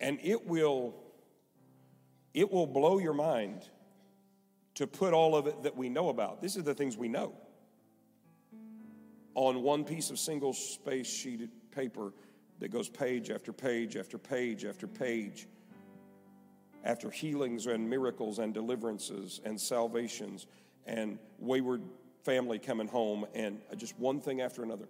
And 0.00 0.18
it 0.22 0.46
will, 0.46 0.96
it 2.34 2.50
will 2.50 2.66
blow 2.66 2.98
your 2.98 3.14
mind 3.14 3.68
to 4.74 4.86
put 4.86 5.12
all 5.12 5.36
of 5.36 5.46
it 5.46 5.62
that 5.62 5.76
we 5.76 5.88
know 5.88 6.08
about. 6.08 6.40
This 6.40 6.56
is 6.56 6.64
the 6.64 6.74
things 6.74 6.96
we 6.96 7.08
know 7.08 7.34
on 9.34 9.62
one 9.62 9.84
piece 9.84 10.10
of 10.10 10.18
single 10.18 10.52
space 10.52 11.06
sheeted 11.06 11.50
paper 11.70 12.12
that 12.58 12.70
goes 12.70 12.88
page 12.88 13.30
after 13.30 13.52
page 13.52 13.96
after 13.96 14.18
page 14.18 14.64
after 14.64 14.86
page 14.86 15.46
after 16.84 17.10
healings 17.10 17.66
and 17.66 17.88
miracles 17.88 18.38
and 18.38 18.52
deliverances 18.52 19.40
and 19.44 19.58
salvations 19.60 20.46
and 20.86 21.18
wayward 21.38 21.82
family 22.24 22.58
coming 22.58 22.88
home 22.88 23.26
and 23.34 23.60
just 23.76 23.98
one 23.98 24.20
thing 24.20 24.40
after 24.40 24.62
another. 24.62 24.86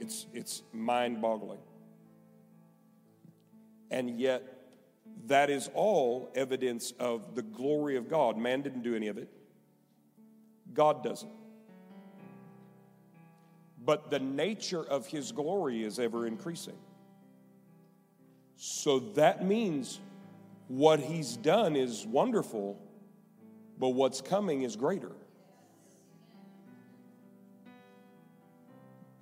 It's, 0.00 0.26
it's 0.32 0.62
mind 0.72 1.22
boggling. 1.22 1.60
And 3.90 4.18
yet, 4.18 4.42
that 5.26 5.50
is 5.50 5.70
all 5.74 6.32
evidence 6.34 6.92
of 6.98 7.34
the 7.34 7.42
glory 7.42 7.96
of 7.96 8.08
God. 8.08 8.36
Man 8.36 8.62
didn't 8.62 8.82
do 8.82 8.96
any 8.96 9.08
of 9.08 9.18
it, 9.18 9.28
God 10.72 11.04
does 11.04 11.22
it. 11.22 11.28
But 13.84 14.10
the 14.10 14.20
nature 14.20 14.84
of 14.84 15.06
his 15.06 15.32
glory 15.32 15.82
is 15.82 15.98
ever 15.98 16.26
increasing. 16.26 16.76
So 18.56 19.00
that 19.14 19.44
means 19.44 19.98
what 20.68 21.00
he's 21.00 21.36
done 21.36 21.74
is 21.74 22.06
wonderful, 22.06 22.78
but 23.82 23.88
what's 23.88 24.20
coming 24.20 24.62
is 24.62 24.76
greater. 24.76 25.10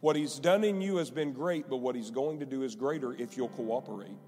What 0.00 0.16
he's 0.16 0.38
done 0.38 0.64
in 0.64 0.82
you 0.82 0.98
has 0.98 1.08
been 1.08 1.32
great, 1.32 1.70
but 1.70 1.78
what 1.78 1.94
he's 1.94 2.10
going 2.10 2.40
to 2.40 2.44
do 2.44 2.62
is 2.62 2.74
greater 2.74 3.14
if 3.14 3.38
you'll 3.38 3.48
cooperate. 3.48 4.18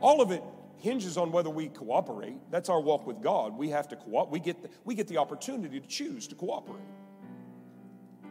All 0.00 0.22
of 0.22 0.30
it 0.30 0.42
hinges 0.78 1.18
on 1.18 1.32
whether 1.32 1.50
we 1.50 1.68
cooperate. 1.68 2.36
That's 2.50 2.70
our 2.70 2.80
walk 2.80 3.06
with 3.06 3.20
God. 3.20 3.58
We 3.58 3.68
have 3.68 3.88
to 3.88 3.96
cooperate. 3.96 4.32
We 4.32 4.40
get 4.40 4.62
the, 4.62 4.70
we 4.86 4.94
get 4.94 5.06
the 5.06 5.18
opportunity 5.18 5.80
to 5.80 5.86
choose 5.86 6.26
to 6.28 6.34
cooperate. 6.34 6.80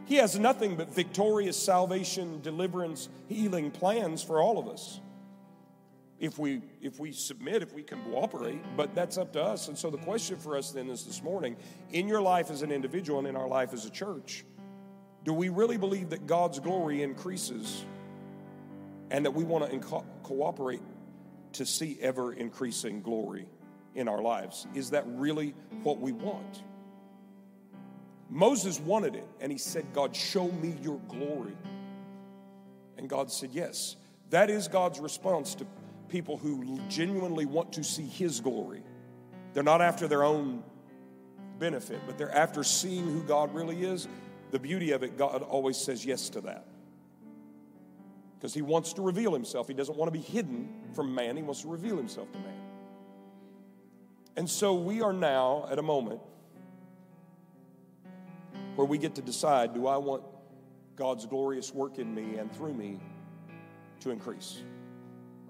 He 0.06 0.16
has 0.16 0.40
nothing 0.40 0.76
but 0.76 0.92
victorious 0.92 1.56
salvation, 1.56 2.42
deliverance, 2.42 3.10
healing 3.28 3.70
plans 3.70 4.24
for 4.24 4.42
all 4.42 4.58
of 4.58 4.68
us. 4.68 5.00
If 6.20 6.40
we 6.40 6.62
if 6.82 7.00
we 7.00 7.12
submit, 7.12 7.64
if 7.64 7.74
we 7.74 7.84
can 7.84 8.02
cooperate, 8.04 8.62
but 8.78 8.96
that's 8.96 9.18
up 9.18 9.34
to 9.34 9.42
us. 9.42 9.68
And 9.68 9.78
so 9.78 9.90
the 9.90 9.98
question 9.98 10.38
for 10.38 10.56
us 10.58 10.72
then 10.72 10.90
is 10.90 11.06
this 11.06 11.22
morning, 11.22 11.58
in 11.92 12.08
your 12.08 12.22
life 12.22 12.50
as 12.50 12.62
an 12.62 12.72
individual 12.72 13.20
and 13.20 13.28
in 13.28 13.36
our 13.36 13.48
life 13.48 13.74
as 13.74 13.86
a 13.86 13.90
church, 13.90 14.46
do 15.26 15.34
we 15.34 15.50
really 15.50 15.78
believe 15.78 16.10
that 16.12 16.28
God's 16.28 16.60
glory 16.60 17.02
increases 17.02 17.86
and 19.12 19.26
that 19.26 19.32
we 19.32 19.44
want 19.44 19.70
to 19.70 19.80
co- 19.80 20.06
cooperate 20.24 20.82
to 21.54 21.66
see 21.66 21.98
ever 22.02 22.34
increasing 22.34 23.02
glory 23.02 23.48
in 23.96 24.08
our 24.08 24.22
lives? 24.22 24.68
Is 24.74 24.92
that 24.92 25.04
really 25.08 25.56
what 25.84 26.00
we 26.00 26.12
want? 26.12 26.64
Moses 28.30 28.80
wanted 28.80 29.16
it, 29.16 29.28
and 29.40 29.52
he 29.52 29.58
said, 29.58 29.86
God, 29.94 30.16
show 30.16 30.48
me 30.48 30.76
your 30.82 31.00
glory. 31.08 31.56
And 32.98 33.10
God 33.10 33.32
said, 33.32 33.50
Yes. 33.52 33.96
That 34.30 34.50
is 34.50 34.68
God's 34.68 35.00
response 35.00 35.54
to 35.56 35.68
people 36.14 36.38
who 36.38 36.80
genuinely 36.90 37.48
want 37.48 37.74
to 37.74 37.84
see 37.84 38.04
his 38.04 38.40
glory. 38.40 38.84
They're 39.54 39.64
not 39.64 39.82
after 39.82 40.08
their 40.08 40.24
own 40.24 40.62
benefit, 41.58 42.02
but 42.06 42.20
they're 42.20 42.36
after 42.36 42.64
seeing 42.64 43.12
who 43.12 43.24
God 43.24 43.52
really 43.52 43.84
is. 43.84 44.08
The 44.52 44.60
beauty 44.60 44.92
of 44.92 45.02
it, 45.02 45.18
God 45.18 45.42
always 45.42 45.76
says 45.76 46.06
yes 46.06 46.30
to 46.30 46.42
that. 46.42 46.68
Because 48.38 48.54
he 48.54 48.62
wants 48.62 48.94
to 48.94 49.02
reveal 49.02 49.34
himself. 49.34 49.68
He 49.68 49.74
doesn't 49.74 49.98
want 49.98 50.14
to 50.14 50.20
be 50.20 50.24
hidden 50.24 50.70
from 50.94 51.16
man, 51.16 51.36
he 51.36 51.42
wants 51.42 51.62
to 51.62 51.68
reveal 51.68 51.98
himself 51.98 52.32
to 52.32 52.38
man. 52.38 52.62
And 54.36 54.48
so 54.48 54.76
we 54.76 55.02
are 55.02 55.14
now 55.14 55.68
at 55.72 55.80
a 55.80 55.84
moment 55.84 56.20
where 58.76 58.86
we 58.86 59.00
get 59.00 59.16
to 59.16 59.24
decide 59.24 59.74
do 59.74 59.88
I 59.88 59.98
want 59.98 60.22
God's 60.96 61.26
glorious 61.26 61.74
work 61.74 61.98
in 61.98 62.14
me 62.14 62.38
and 62.38 62.56
through 62.56 62.76
me 62.76 63.00
to 64.02 64.12
increase? 64.12 64.62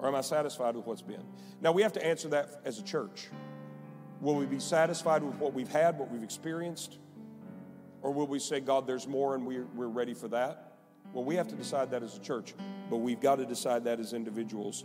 Or 0.03 0.09
am 0.09 0.15
I 0.15 0.21
satisfied 0.21 0.75
with 0.75 0.85
what's 0.85 1.01
been? 1.01 1.23
Now, 1.61 1.71
we 1.71 1.81
have 1.81 1.93
to 1.93 2.05
answer 2.05 2.27
that 2.29 2.59
as 2.65 2.77
a 2.77 2.83
church. 2.83 3.29
Will 4.19 4.35
we 4.35 4.45
be 4.45 4.59
satisfied 4.59 5.23
with 5.23 5.35
what 5.35 5.53
we've 5.53 5.71
had, 5.71 5.97
what 5.97 6.11
we've 6.11 6.23
experienced? 6.23 6.97
Or 8.01 8.11
will 8.11 8.27
we 8.27 8.39
say, 8.39 8.59
God, 8.59 8.85
there's 8.85 9.07
more 9.07 9.33
and 9.33 9.47
we're, 9.47 9.65
we're 9.73 9.87
ready 9.87 10.13
for 10.13 10.27
that? 10.27 10.73
Well, 11.13 11.23
we 11.23 11.35
have 11.35 11.47
to 11.47 11.55
decide 11.55 11.91
that 11.91 12.03
as 12.03 12.17
a 12.17 12.19
church, 12.19 12.53
but 12.89 12.97
we've 12.97 13.21
got 13.21 13.37
to 13.37 13.45
decide 13.45 13.85
that 13.85 14.01
as 14.01 14.11
individuals. 14.11 14.83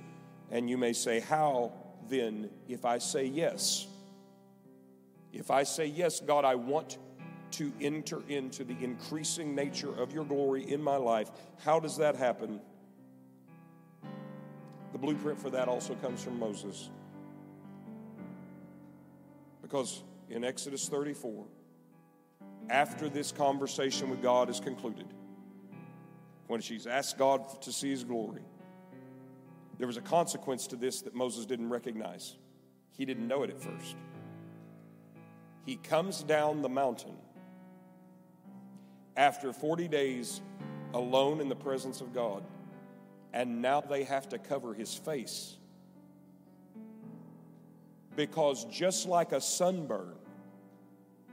And 0.53 0.71
you 0.71 0.79
may 0.79 0.93
say, 0.93 1.19
How 1.19 1.73
then, 2.09 2.49
if 2.69 2.85
I 2.85 2.99
say 2.99 3.25
yes? 3.25 3.89
If 5.33 5.51
I 5.51 5.65
say, 5.65 5.87
Yes, 5.87 6.21
God, 6.21 6.45
I 6.45 6.55
want 6.55 6.99
to 7.53 7.73
enter 7.81 8.23
into 8.29 8.63
the 8.63 8.77
increasing 8.81 9.53
nature 9.57 9.93
of 10.01 10.13
your 10.13 10.25
glory 10.25 10.71
in 10.71 10.81
my 10.81 10.97
life. 10.97 11.31
How 11.65 11.81
does 11.81 11.97
that 11.97 12.15
happen? 12.15 12.61
The 14.93 14.99
blueprint 14.99 15.39
for 15.39 15.51
that 15.51 15.69
also 15.69 15.95
comes 15.97 16.23
from 16.23 16.39
Moses. 16.39 16.91
Because 19.63 20.03
in 20.31 20.45
Exodus 20.45 20.89
34, 20.89 21.45
after 22.71 23.09
this 23.09 23.33
conversation 23.33 24.11
with 24.11 24.23
God 24.23 24.49
is 24.49 24.61
concluded, 24.61 25.07
when 26.47 26.61
she's 26.61 26.87
asked 26.87 27.19
God 27.19 27.61
to 27.63 27.73
see 27.73 27.91
his 27.91 28.05
glory, 28.05 28.43
there 29.79 29.87
was 29.87 29.97
a 29.97 30.03
consequence 30.03 30.67
to 30.69 30.77
this 30.77 31.03
that 31.03 31.15
Moses 31.15 31.47
didn't 31.47 31.69
recognize. 31.69 32.37
He 32.91 33.05
didn't 33.05 33.29
know 33.29 33.43
it 33.43 33.51
at 33.51 33.61
first. 33.61 33.97
He 35.65 35.77
comes 35.77 36.23
down 36.23 36.63
the 36.63 36.69
mountain 36.69 37.15
after 39.17 39.53
40 39.53 39.87
days 39.89 40.41
alone 40.95 41.41
in 41.41 41.49
the 41.49 41.57
presence 41.57 42.01
of 42.01 42.15
God, 42.15 42.43
and 43.33 43.63
now 43.63 43.81
they 43.81 44.05
have 44.05 44.29
to 44.31 44.39
cover 44.39 44.75
his 44.75 44.95
face. 44.95 45.57
Because 48.17 48.65
just 48.65 49.07
like 49.07 49.33
a 49.33 49.41
sunburn, 49.41 50.15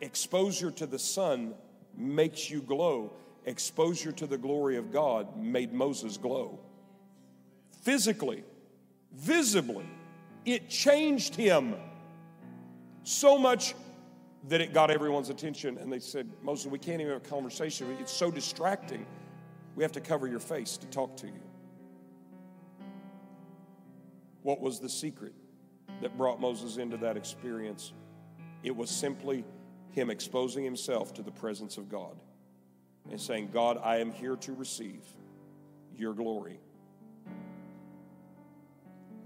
exposure 0.02 0.72
to 0.72 0.86
the 0.86 1.00
sun 1.00 1.56
makes 1.98 2.50
you 2.50 2.62
glow. 2.62 3.14
Exposure 3.46 4.12
to 4.12 4.28
the 4.28 4.38
glory 4.38 4.78
of 4.78 4.91
God 4.91 5.38
made 5.38 5.74
Moses 5.74 6.18
glow. 6.18 6.60
Physically, 7.84 8.43
visibly, 9.14 9.86
it 10.46 10.70
changed 10.70 11.36
him 11.36 11.76
so 13.04 13.38
much 13.38 13.76
that 14.48 14.62
it 14.62 14.74
got 14.74 14.91
everyone's 14.91 15.30
attention. 15.30 15.78
And 15.78 15.91
they 15.91 16.00
said, 16.00 16.30
Moses, 16.41 16.68
we 16.68 16.80
can't 16.80 17.02
even 17.02 17.14
have 17.14 17.26
a 17.26 17.30
conversation. 17.30 17.96
It's 18.00 18.12
so 18.12 18.30
distracting. 18.30 19.06
We 19.76 19.84
have 19.84 19.91
to 19.93 20.02
cover 20.02 20.28
your 20.28 20.39
face 20.39 20.78
to 20.78 20.88
talk 20.88 21.16
to 21.18 21.28
you. 21.28 21.45
What 24.46 24.62
was 24.62 24.80
the 24.80 24.89
secret 24.89 25.34
that 26.04 26.16
brought 26.20 26.39
Moses 26.39 26.78
into 26.78 26.98
that 26.98 27.18
experience? 27.18 27.93
It 28.62 28.76
was 28.76 28.91
simply 28.91 29.43
him 29.89 30.12
exposing 30.12 30.64
himself 30.64 31.16
to 31.16 31.24
the 31.24 31.32
presence 31.32 31.80
of 31.80 31.89
God 31.89 32.16
and 33.10 33.20
saying, 33.20 33.50
God, 33.52 33.80
I 33.84 33.98
am 33.98 34.12
here 34.12 34.36
to 34.36 34.54
receive 34.54 35.02
your 35.98 36.14
glory. 36.14 36.60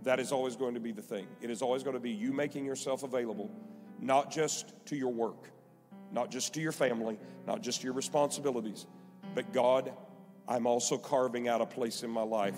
That 0.04 0.22
is 0.22 0.32
always 0.32 0.56
going 0.56 0.76
to 0.76 0.80
be 0.80 0.94
the 0.94 1.02
thing. 1.02 1.28
It 1.42 1.50
is 1.50 1.62
always 1.62 1.84
going 1.84 1.96
to 1.96 2.00
be 2.00 2.12
you 2.12 2.32
making 2.32 2.64
yourself 2.64 3.04
available 3.04 3.52
not 4.00 4.32
just 4.32 4.72
to 4.86 4.96
your 4.96 5.12
work, 5.12 5.50
not 6.14 6.32
just 6.32 6.54
to 6.54 6.62
your 6.62 6.72
family, 6.72 7.20
not 7.46 7.62
just 7.62 7.84
your 7.84 7.92
responsibilities, 7.92 8.86
but 9.36 9.52
God, 9.52 9.92
I'm 10.48 10.66
also 10.66 10.98
carving 10.98 11.50
out 11.50 11.60
a 11.60 11.66
place 11.66 12.04
in 12.04 12.10
my 12.10 12.24
life. 12.24 12.56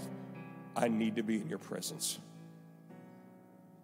I 0.75 0.89
need 0.89 1.15
to 1.15 1.23
be 1.23 1.37
in 1.37 1.47
your 1.47 1.57
presence. 1.57 2.19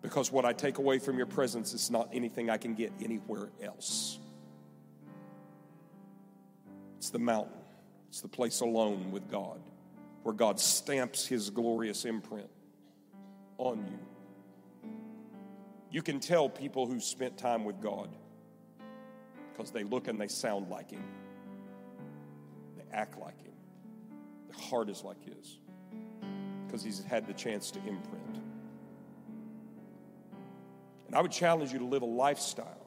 Because 0.08 0.32
what 0.32 0.46
I 0.46 0.54
take 0.54 0.78
away 0.78 1.00
from 1.00 1.18
your 1.18 1.26
presence 1.26 1.74
is 1.74 1.92
not 1.92 2.08
anything 2.14 2.50
I 2.50 2.56
can 2.56 2.76
get 2.76 2.94
anywhere 3.04 3.50
else. 3.62 4.20
It's 6.96 7.10
the 7.10 7.20
mountain, 7.20 7.60
it's 8.08 8.22
the 8.22 8.30
place 8.30 8.62
alone 8.62 9.12
with 9.12 9.30
God, 9.30 9.60
where 10.24 10.34
God 10.34 10.62
stamps 10.62 11.28
his 11.28 11.50
glorious 11.50 12.06
imprint 12.06 12.50
on 13.58 13.86
you. 13.86 14.90
You 15.92 16.02
can 16.02 16.22
tell 16.22 16.48
people 16.48 16.88
who 16.88 17.02
spent 17.02 17.38
time 17.38 17.66
with 17.66 17.82
God 17.82 18.08
because 19.52 19.72
they 19.72 19.84
look 19.84 20.08
and 20.08 20.22
they 20.22 20.30
sound 20.30 20.70
like 20.70 20.90
Him, 20.92 21.04
they 22.78 22.84
act 22.96 23.20
like 23.20 23.42
Him, 23.42 23.52
their 24.50 24.68
heart 24.70 24.88
is 24.88 25.04
like 25.04 25.22
His 25.22 25.58
because 26.66 26.82
He's 26.82 27.04
had 27.04 27.28
the 27.28 27.34
chance 27.34 27.72
to 27.72 27.80
imprint. 27.80 28.37
And 31.08 31.16
I 31.16 31.22
would 31.22 31.32
challenge 31.32 31.72
you 31.72 31.80
to 31.80 31.86
live 31.86 32.02
a 32.02 32.06
lifestyle 32.06 32.86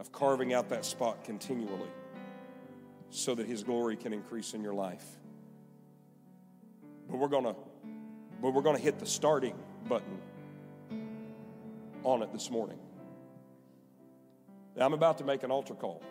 of 0.00 0.12
carving 0.12 0.54
out 0.54 0.70
that 0.70 0.84
spot 0.84 1.24
continually 1.24 1.90
so 3.10 3.34
that 3.34 3.46
His 3.46 3.62
glory 3.62 3.96
can 3.96 4.12
increase 4.12 4.54
in 4.54 4.62
your 4.62 4.74
life. 4.74 5.04
But 7.08 7.18
we're 7.18 7.28
gonna, 7.28 7.54
but 8.42 8.52
we're 8.52 8.62
gonna 8.62 8.78
hit 8.78 8.98
the 8.98 9.06
starting 9.06 9.54
button 9.88 10.18
on 12.04 12.22
it 12.22 12.32
this 12.32 12.50
morning. 12.50 12.78
Now, 14.76 14.86
I'm 14.86 14.94
about 14.94 15.18
to 15.18 15.24
make 15.24 15.42
an 15.42 15.50
altar 15.50 15.74
call. 15.74 16.02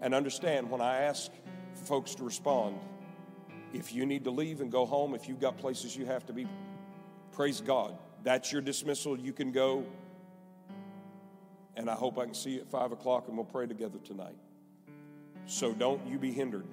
And 0.00 0.14
understand 0.14 0.70
when 0.70 0.80
I 0.80 1.02
ask 1.02 1.30
folks 1.84 2.14
to 2.16 2.24
respond, 2.24 2.80
if 3.72 3.92
you 3.92 4.06
need 4.06 4.24
to 4.24 4.30
leave 4.30 4.60
and 4.60 4.72
go 4.72 4.84
home, 4.84 5.14
if 5.14 5.28
you've 5.28 5.40
got 5.40 5.58
places 5.58 5.96
you 5.96 6.06
have 6.06 6.26
to 6.26 6.32
be, 6.32 6.46
praise 7.32 7.60
God. 7.60 7.96
That's 8.22 8.52
your 8.52 8.62
dismissal. 8.62 9.18
You 9.18 9.32
can 9.32 9.52
go. 9.52 9.84
And 11.76 11.88
I 11.88 11.94
hope 11.94 12.18
I 12.18 12.24
can 12.24 12.34
see 12.34 12.50
you 12.50 12.60
at 12.60 12.70
5 12.70 12.92
o'clock 12.92 13.28
and 13.28 13.36
we'll 13.36 13.46
pray 13.46 13.66
together 13.66 13.98
tonight. 14.04 14.36
So 15.46 15.72
don't 15.72 16.06
you 16.06 16.18
be 16.18 16.32
hindered. 16.32 16.66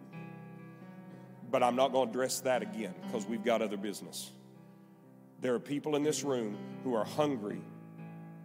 But 1.50 1.64
I'm 1.64 1.76
not 1.76 1.92
going 1.92 2.08
to 2.08 2.12
address 2.12 2.42
that 2.42 2.62
again 2.62 2.94
because 3.04 3.26
we've 3.26 3.44
got 3.44 3.62
other 3.62 3.78
business. 3.78 4.32
There 5.42 5.56
are 5.56 5.60
people 5.60 5.96
in 5.96 6.04
this 6.04 6.24
room 6.24 6.58
who 6.84 6.94
are 6.94 7.06
hungry 7.06 7.62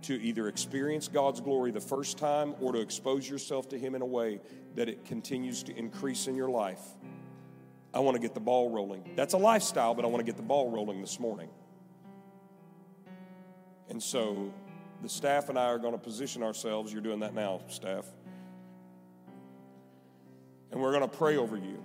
to 0.03 0.23
either 0.23 0.49
experience 0.49 1.09
God's 1.09 1.41
glory 1.41 1.71
the 1.71 1.81
first 1.81 2.19
time 2.19 2.55
or 2.61 2.73
to 2.73 2.81
expose 2.81 3.29
yourself 3.29 3.69
to 3.71 3.79
Him 3.79 3.95
in 3.95 4.03
a 4.03 4.07
way 4.07 4.41
that 4.77 4.89
it 4.89 5.05
continues 5.05 5.63
to 5.65 5.77
increase 5.77 6.29
in 6.29 6.37
your 6.37 6.51
life. 6.51 6.83
I 7.93 8.01
want 8.01 8.15
to 8.15 8.21
get 8.21 8.35
the 8.35 8.41
ball 8.41 8.71
rolling. 8.71 9.13
That's 9.17 9.35
a 9.35 9.39
lifestyle, 9.39 9.95
but 9.95 10.05
I 10.05 10.09
want 10.09 10.21
to 10.21 10.25
get 10.25 10.37
the 10.37 10.43
ball 10.43 10.71
rolling 10.71 11.01
this 11.01 11.19
morning. 11.19 11.49
And 13.89 14.03
so 14.03 14.53
the 15.03 15.09
staff 15.09 15.49
and 15.49 15.59
I 15.59 15.67
are 15.67 15.79
going 15.79 15.93
to 15.93 15.99
position 15.99 16.43
ourselves. 16.43 16.93
You're 16.93 17.03
doing 17.03 17.21
that 17.21 17.35
now, 17.35 17.61
staff. 17.69 18.07
And 20.71 20.81
we're 20.81 20.93
going 20.93 21.09
to 21.09 21.17
pray 21.17 21.37
over 21.37 21.57
you. 21.57 21.83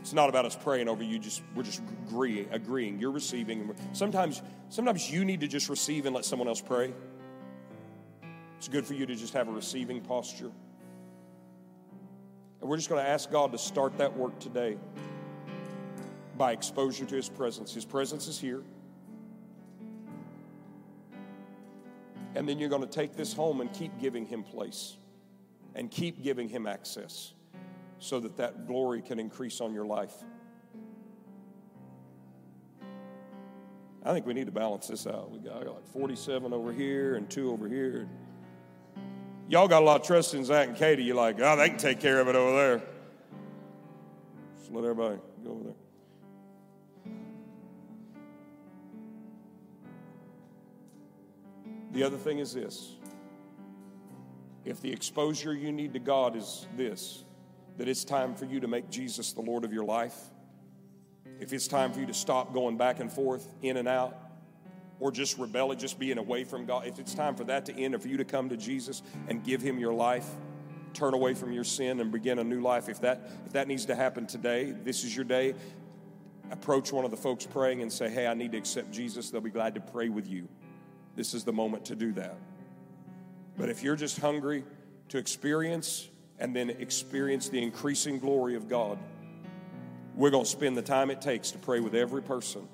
It's 0.00 0.12
not 0.12 0.28
about 0.28 0.44
us 0.44 0.56
praying 0.56 0.88
over 0.88 1.02
you. 1.02 1.18
Just 1.18 1.42
we're 1.54 1.62
just 1.62 1.80
agreeing. 2.08 2.48
Agreeing. 2.50 2.98
You're 2.98 3.12
receiving. 3.12 3.74
Sometimes, 3.92 4.42
sometimes 4.68 5.10
you 5.10 5.24
need 5.24 5.40
to 5.40 5.48
just 5.48 5.68
receive 5.68 6.06
and 6.06 6.14
let 6.14 6.24
someone 6.24 6.48
else 6.48 6.60
pray. 6.60 6.92
It's 8.58 8.68
good 8.68 8.84
for 8.84 8.94
you 8.94 9.06
to 9.06 9.14
just 9.14 9.32
have 9.34 9.48
a 9.48 9.52
receiving 9.52 10.00
posture. 10.00 10.50
And 12.60 12.70
we're 12.70 12.76
just 12.76 12.88
going 12.88 13.02
to 13.02 13.08
ask 13.08 13.30
God 13.30 13.52
to 13.52 13.58
start 13.58 13.98
that 13.98 14.16
work 14.16 14.38
today 14.38 14.76
by 16.36 16.52
exposure 16.52 17.04
to 17.04 17.14
His 17.14 17.28
presence. 17.28 17.72
His 17.74 17.84
presence 17.84 18.28
is 18.28 18.38
here. 18.38 18.62
And 22.34 22.48
then 22.48 22.58
you're 22.58 22.68
going 22.68 22.82
to 22.82 22.88
take 22.88 23.14
this 23.14 23.32
home 23.32 23.60
and 23.60 23.72
keep 23.72 23.98
giving 24.00 24.26
Him 24.26 24.42
place 24.42 24.96
and 25.74 25.90
keep 25.90 26.22
giving 26.22 26.48
Him 26.48 26.66
access 26.66 27.32
so 27.98 28.20
that 28.20 28.36
that 28.36 28.66
glory 28.66 29.02
can 29.02 29.18
increase 29.18 29.60
on 29.60 29.72
your 29.72 29.86
life. 29.86 30.14
I 34.04 34.12
think 34.12 34.26
we 34.26 34.34
need 34.34 34.46
to 34.46 34.52
balance 34.52 34.88
this 34.88 35.06
out. 35.06 35.30
We 35.30 35.38
got 35.38 35.64
like 35.64 35.86
47 35.92 36.52
over 36.52 36.72
here 36.72 37.14
and 37.14 37.30
two 37.30 37.52
over 37.52 37.68
here. 37.68 38.08
Y'all 39.48 39.68
got 39.68 39.82
a 39.82 39.84
lot 39.84 40.00
of 40.00 40.06
trust 40.06 40.34
in 40.34 40.44
Zach 40.44 40.68
and 40.68 40.76
Katie. 40.76 41.04
You're 41.04 41.14
like, 41.14 41.38
oh, 41.40 41.56
they 41.56 41.68
can 41.68 41.78
take 41.78 42.00
care 42.00 42.20
of 42.20 42.26
it 42.26 42.34
over 42.34 42.56
there. 42.56 42.82
Just 44.58 44.72
let 44.72 44.84
everybody 44.84 45.20
go 45.44 45.50
over 45.50 45.64
there. 45.64 45.74
The 51.92 52.02
other 52.02 52.16
thing 52.16 52.38
is 52.38 52.54
this 52.54 52.96
if 54.64 54.80
the 54.80 54.92
exposure 54.92 55.52
you 55.52 55.72
need 55.72 55.92
to 55.92 55.98
God 55.98 56.36
is 56.36 56.66
this, 56.76 57.24
that 57.76 57.88
it's 57.88 58.04
time 58.04 58.34
for 58.34 58.44
you 58.44 58.60
to 58.60 58.68
make 58.68 58.90
Jesus 58.90 59.32
the 59.32 59.40
Lord 59.40 59.64
of 59.64 59.72
your 59.72 59.84
life, 59.84 60.16
if 61.40 61.52
it's 61.52 61.66
time 61.66 61.92
for 61.92 62.00
you 62.00 62.06
to 62.06 62.14
stop 62.14 62.54
going 62.54 62.76
back 62.76 63.00
and 63.00 63.12
forth, 63.12 63.46
in 63.62 63.76
and 63.76 63.88
out, 63.88 64.16
or 65.00 65.10
just 65.10 65.36
rebelling, 65.38 65.78
just 65.78 65.98
being 65.98 66.18
away 66.18 66.44
from 66.44 66.64
God, 66.64 66.86
if 66.86 66.98
it's 66.98 67.14
time 67.14 67.34
for 67.34 67.44
that 67.44 67.66
to 67.66 67.74
end 67.74 67.94
and 67.94 68.02
for 68.02 68.08
you 68.08 68.18
to 68.18 68.24
come 68.24 68.48
to 68.50 68.56
Jesus 68.56 69.02
and 69.26 69.42
give 69.42 69.60
Him 69.60 69.78
your 69.78 69.92
life, 69.92 70.26
turn 70.94 71.14
away 71.14 71.34
from 71.34 71.52
your 71.52 71.64
sin 71.64 72.00
and 72.00 72.12
begin 72.12 72.38
a 72.38 72.44
new 72.44 72.60
life, 72.60 72.88
if 72.88 73.00
that, 73.00 73.28
if 73.46 73.52
that 73.52 73.66
needs 73.66 73.86
to 73.86 73.96
happen 73.96 74.26
today, 74.26 74.72
this 74.84 75.02
is 75.02 75.16
your 75.16 75.24
day. 75.24 75.54
Approach 76.52 76.92
one 76.92 77.04
of 77.04 77.10
the 77.10 77.16
folks 77.16 77.46
praying 77.46 77.82
and 77.82 77.90
say, 77.90 78.10
Hey, 78.10 78.26
I 78.26 78.34
need 78.34 78.52
to 78.52 78.58
accept 78.58 78.92
Jesus. 78.92 79.30
They'll 79.30 79.40
be 79.40 79.50
glad 79.50 79.74
to 79.74 79.80
pray 79.80 80.08
with 80.10 80.28
you. 80.28 80.48
This 81.16 81.34
is 81.34 81.44
the 81.44 81.52
moment 81.52 81.86
to 81.86 81.96
do 81.96 82.12
that. 82.12 82.36
But 83.56 83.68
if 83.68 83.82
you're 83.82 83.96
just 83.96 84.18
hungry 84.18 84.64
to 85.10 85.18
experience 85.18 86.08
and 86.38 86.56
then 86.56 86.70
experience 86.70 87.48
the 87.50 87.62
increasing 87.62 88.18
glory 88.18 88.56
of 88.56 88.68
God. 88.68 88.98
We're 90.16 90.30
going 90.30 90.44
to 90.44 90.50
spend 90.50 90.76
the 90.76 90.82
time 90.82 91.10
it 91.10 91.20
takes 91.20 91.52
to 91.52 91.58
pray 91.58 91.80
with 91.80 91.94
every 91.94 92.22
person 92.22 92.66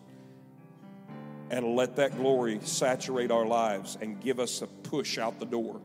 and 1.51 1.77
let 1.77 1.97
that 1.97 2.17
glory 2.17 2.61
saturate 2.63 3.31
our 3.31 3.45
lives 3.45 3.99
and 4.01 4.21
give 4.21 4.41
us 4.41 4.63
a 4.63 4.67
push 4.67 5.19
out 5.19 5.39
the 5.39 5.47
door 5.47 5.81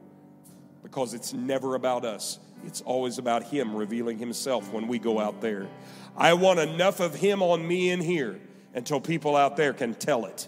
because 0.81 1.13
it's 1.13 1.33
never 1.33 1.75
about 1.75 2.05
us. 2.05 2.39
It's 2.65 2.81
always 2.81 3.17
about 3.17 3.43
Him 3.43 3.75
revealing 3.75 4.17
Himself 4.17 4.71
when 4.71 4.87
we 4.87 4.99
go 4.99 5.19
out 5.19 5.41
there. 5.41 5.67
I 6.15 6.35
want 6.35 6.59
enough 6.59 6.99
of 6.99 7.15
Him 7.15 7.41
on 7.41 7.67
me 7.67 7.89
in 7.89 7.99
here 7.99 8.39
until 8.73 9.01
people 9.01 9.35
out 9.35 9.57
there 9.57 9.73
can 9.73 9.93
tell 9.93 10.25
it 10.25 10.47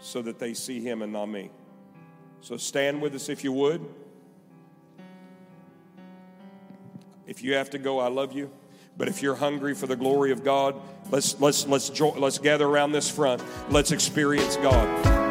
so 0.00 0.22
that 0.22 0.38
they 0.38 0.54
see 0.54 0.80
Him 0.80 1.02
and 1.02 1.12
not 1.12 1.26
me. 1.26 1.50
So 2.40 2.56
stand 2.56 3.02
with 3.02 3.14
us 3.14 3.28
if 3.28 3.44
you 3.44 3.52
would. 3.52 3.86
If 7.26 7.42
you 7.42 7.54
have 7.54 7.70
to 7.70 7.78
go, 7.78 7.98
I 7.98 8.08
love 8.08 8.32
you. 8.32 8.50
But 8.96 9.08
if 9.08 9.22
you're 9.22 9.36
hungry 9.36 9.74
for 9.74 9.86
the 9.86 9.96
glory 9.96 10.32
of 10.32 10.42
God, 10.42 10.74
let's 11.10 11.38
let's 11.40 11.66
let's 11.66 12.00
let's 12.00 12.38
gather 12.38 12.66
around 12.66 12.92
this 12.92 13.08
front. 13.08 13.42
Let's 13.70 13.92
experience 13.92 14.56
God. 14.56 15.27